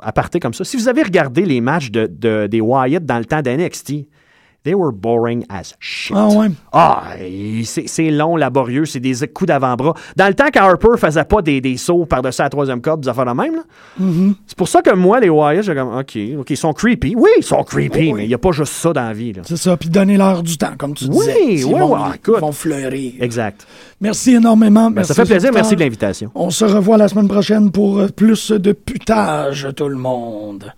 à 0.00 0.12
partir 0.12 0.40
comme 0.40 0.52
ça, 0.52 0.64
si 0.64 0.76
vous 0.76 0.88
avez 0.88 1.02
regardé 1.02 1.46
les 1.46 1.60
matchs 1.62 1.90
de, 1.90 2.06
de- 2.06 2.46
des 2.48 2.60
Wyatt 2.60 3.04
dans 3.06 3.18
le 3.18 3.24
temps 3.24 3.40
d'NXT, 3.40 4.06
they 4.64 4.74
were 4.74 4.92
boring 4.92 5.44
as 5.48 5.74
shit. 5.80 6.16
Ah 6.16 6.28
ouais? 6.28 6.48
Ah, 6.72 7.02
c'est 7.64 8.10
long, 8.10 8.36
laborieux, 8.36 8.84
c'est 8.84 9.00
des 9.00 9.14
coups 9.28 9.48
d'avant-bras. 9.48 9.94
Dans 10.16 10.28
le 10.28 10.34
temps 10.34 10.50
qu'Harper 10.52 10.96
faisait 10.98 11.24
pas 11.24 11.42
des, 11.42 11.60
des 11.60 11.76
sauts 11.76 12.06
par-dessus 12.06 12.42
la 12.42 12.48
troisième 12.50 12.80
corde, 12.80 13.00
des 13.00 13.08
affaires 13.08 13.26
de 13.26 13.32
même, 13.32 13.54
là. 13.56 13.62
Mm-hmm. 14.00 14.34
c'est 14.46 14.56
pour 14.56 14.68
ça 14.68 14.82
que 14.82 14.94
moi, 14.94 15.20
les 15.20 15.28
Wyatt, 15.30 15.64
j'ai 15.64 15.74
comme, 15.74 15.96
OK, 15.98 16.18
OK, 16.38 16.50
ils 16.50 16.56
sont 16.56 16.72
creepy. 16.72 17.14
Oui, 17.16 17.30
ils 17.38 17.44
sont 17.44 17.62
creepy, 17.64 17.98
Oui. 17.98 18.12
mais 18.14 18.24
il 18.24 18.28
n'y 18.28 18.34
a 18.34 18.38
pas 18.38 18.52
juste 18.52 18.72
ça 18.72 18.92
dans 18.92 19.02
la 19.02 19.12
vie, 19.12 19.32
là. 19.32 19.42
C'est 19.44 19.56
ça. 19.56 19.76
Puis 19.76 19.88
donner 19.88 20.16
leur 20.16 20.42
du 20.42 20.56
temps, 20.56 20.74
comme 20.78 20.94
tu 20.94 21.04
Oui, 21.06 21.18
disais. 21.18 21.34
oui, 21.46 21.54
Ils 21.58 21.64
vont, 21.66 21.94
oui, 21.94 22.00
ils 22.26 22.40
vont 22.40 22.52
fleurir. 22.52 23.12
Exact. 23.20 23.66
Merci 24.00 24.34
énormément. 24.34 24.86
Ben, 24.90 24.96
Merci 24.96 25.14
ça 25.14 25.24
fait 25.24 25.30
plaisir, 25.30 25.50
merci 25.52 25.74
de 25.76 25.80
l'invitation. 25.80 26.30
On 26.34 26.50
se 26.50 26.64
revoit 26.64 26.96
la 26.98 27.08
semaine 27.08 27.28
prochaine 27.28 27.70
pour 27.70 27.98
euh, 27.98 28.08
plus 28.08 28.50
de 28.50 28.72
putage, 28.72 29.68
tout 29.76 29.88
le 29.88 29.96
monde. 29.96 30.72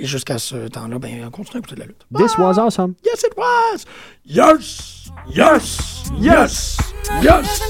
Et 0.00 0.06
jusqu'à 0.06 0.38
ce 0.38 0.68
temps-là, 0.68 0.98
ben, 0.98 1.24
on 1.26 1.30
continue 1.30 1.56
à 1.56 1.58
écouter 1.58 1.74
de 1.74 1.80
la 1.80 1.86
lutte. 1.86 2.06
This 2.16 2.38
was 2.38 2.54
ah! 2.58 2.66
awesome. 2.66 2.94
Yes, 3.04 3.24
it 3.24 3.36
was. 3.36 3.84
Yes, 4.24 5.10
yes, 5.34 6.10
yes, 6.20 6.78
yes. 7.20 7.60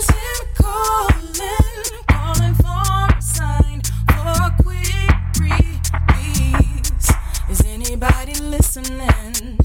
listening? 8.41 9.59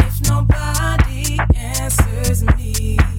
If 0.00 0.28
nobody 0.28 1.38
answers 1.54 2.44
me. 2.56 3.17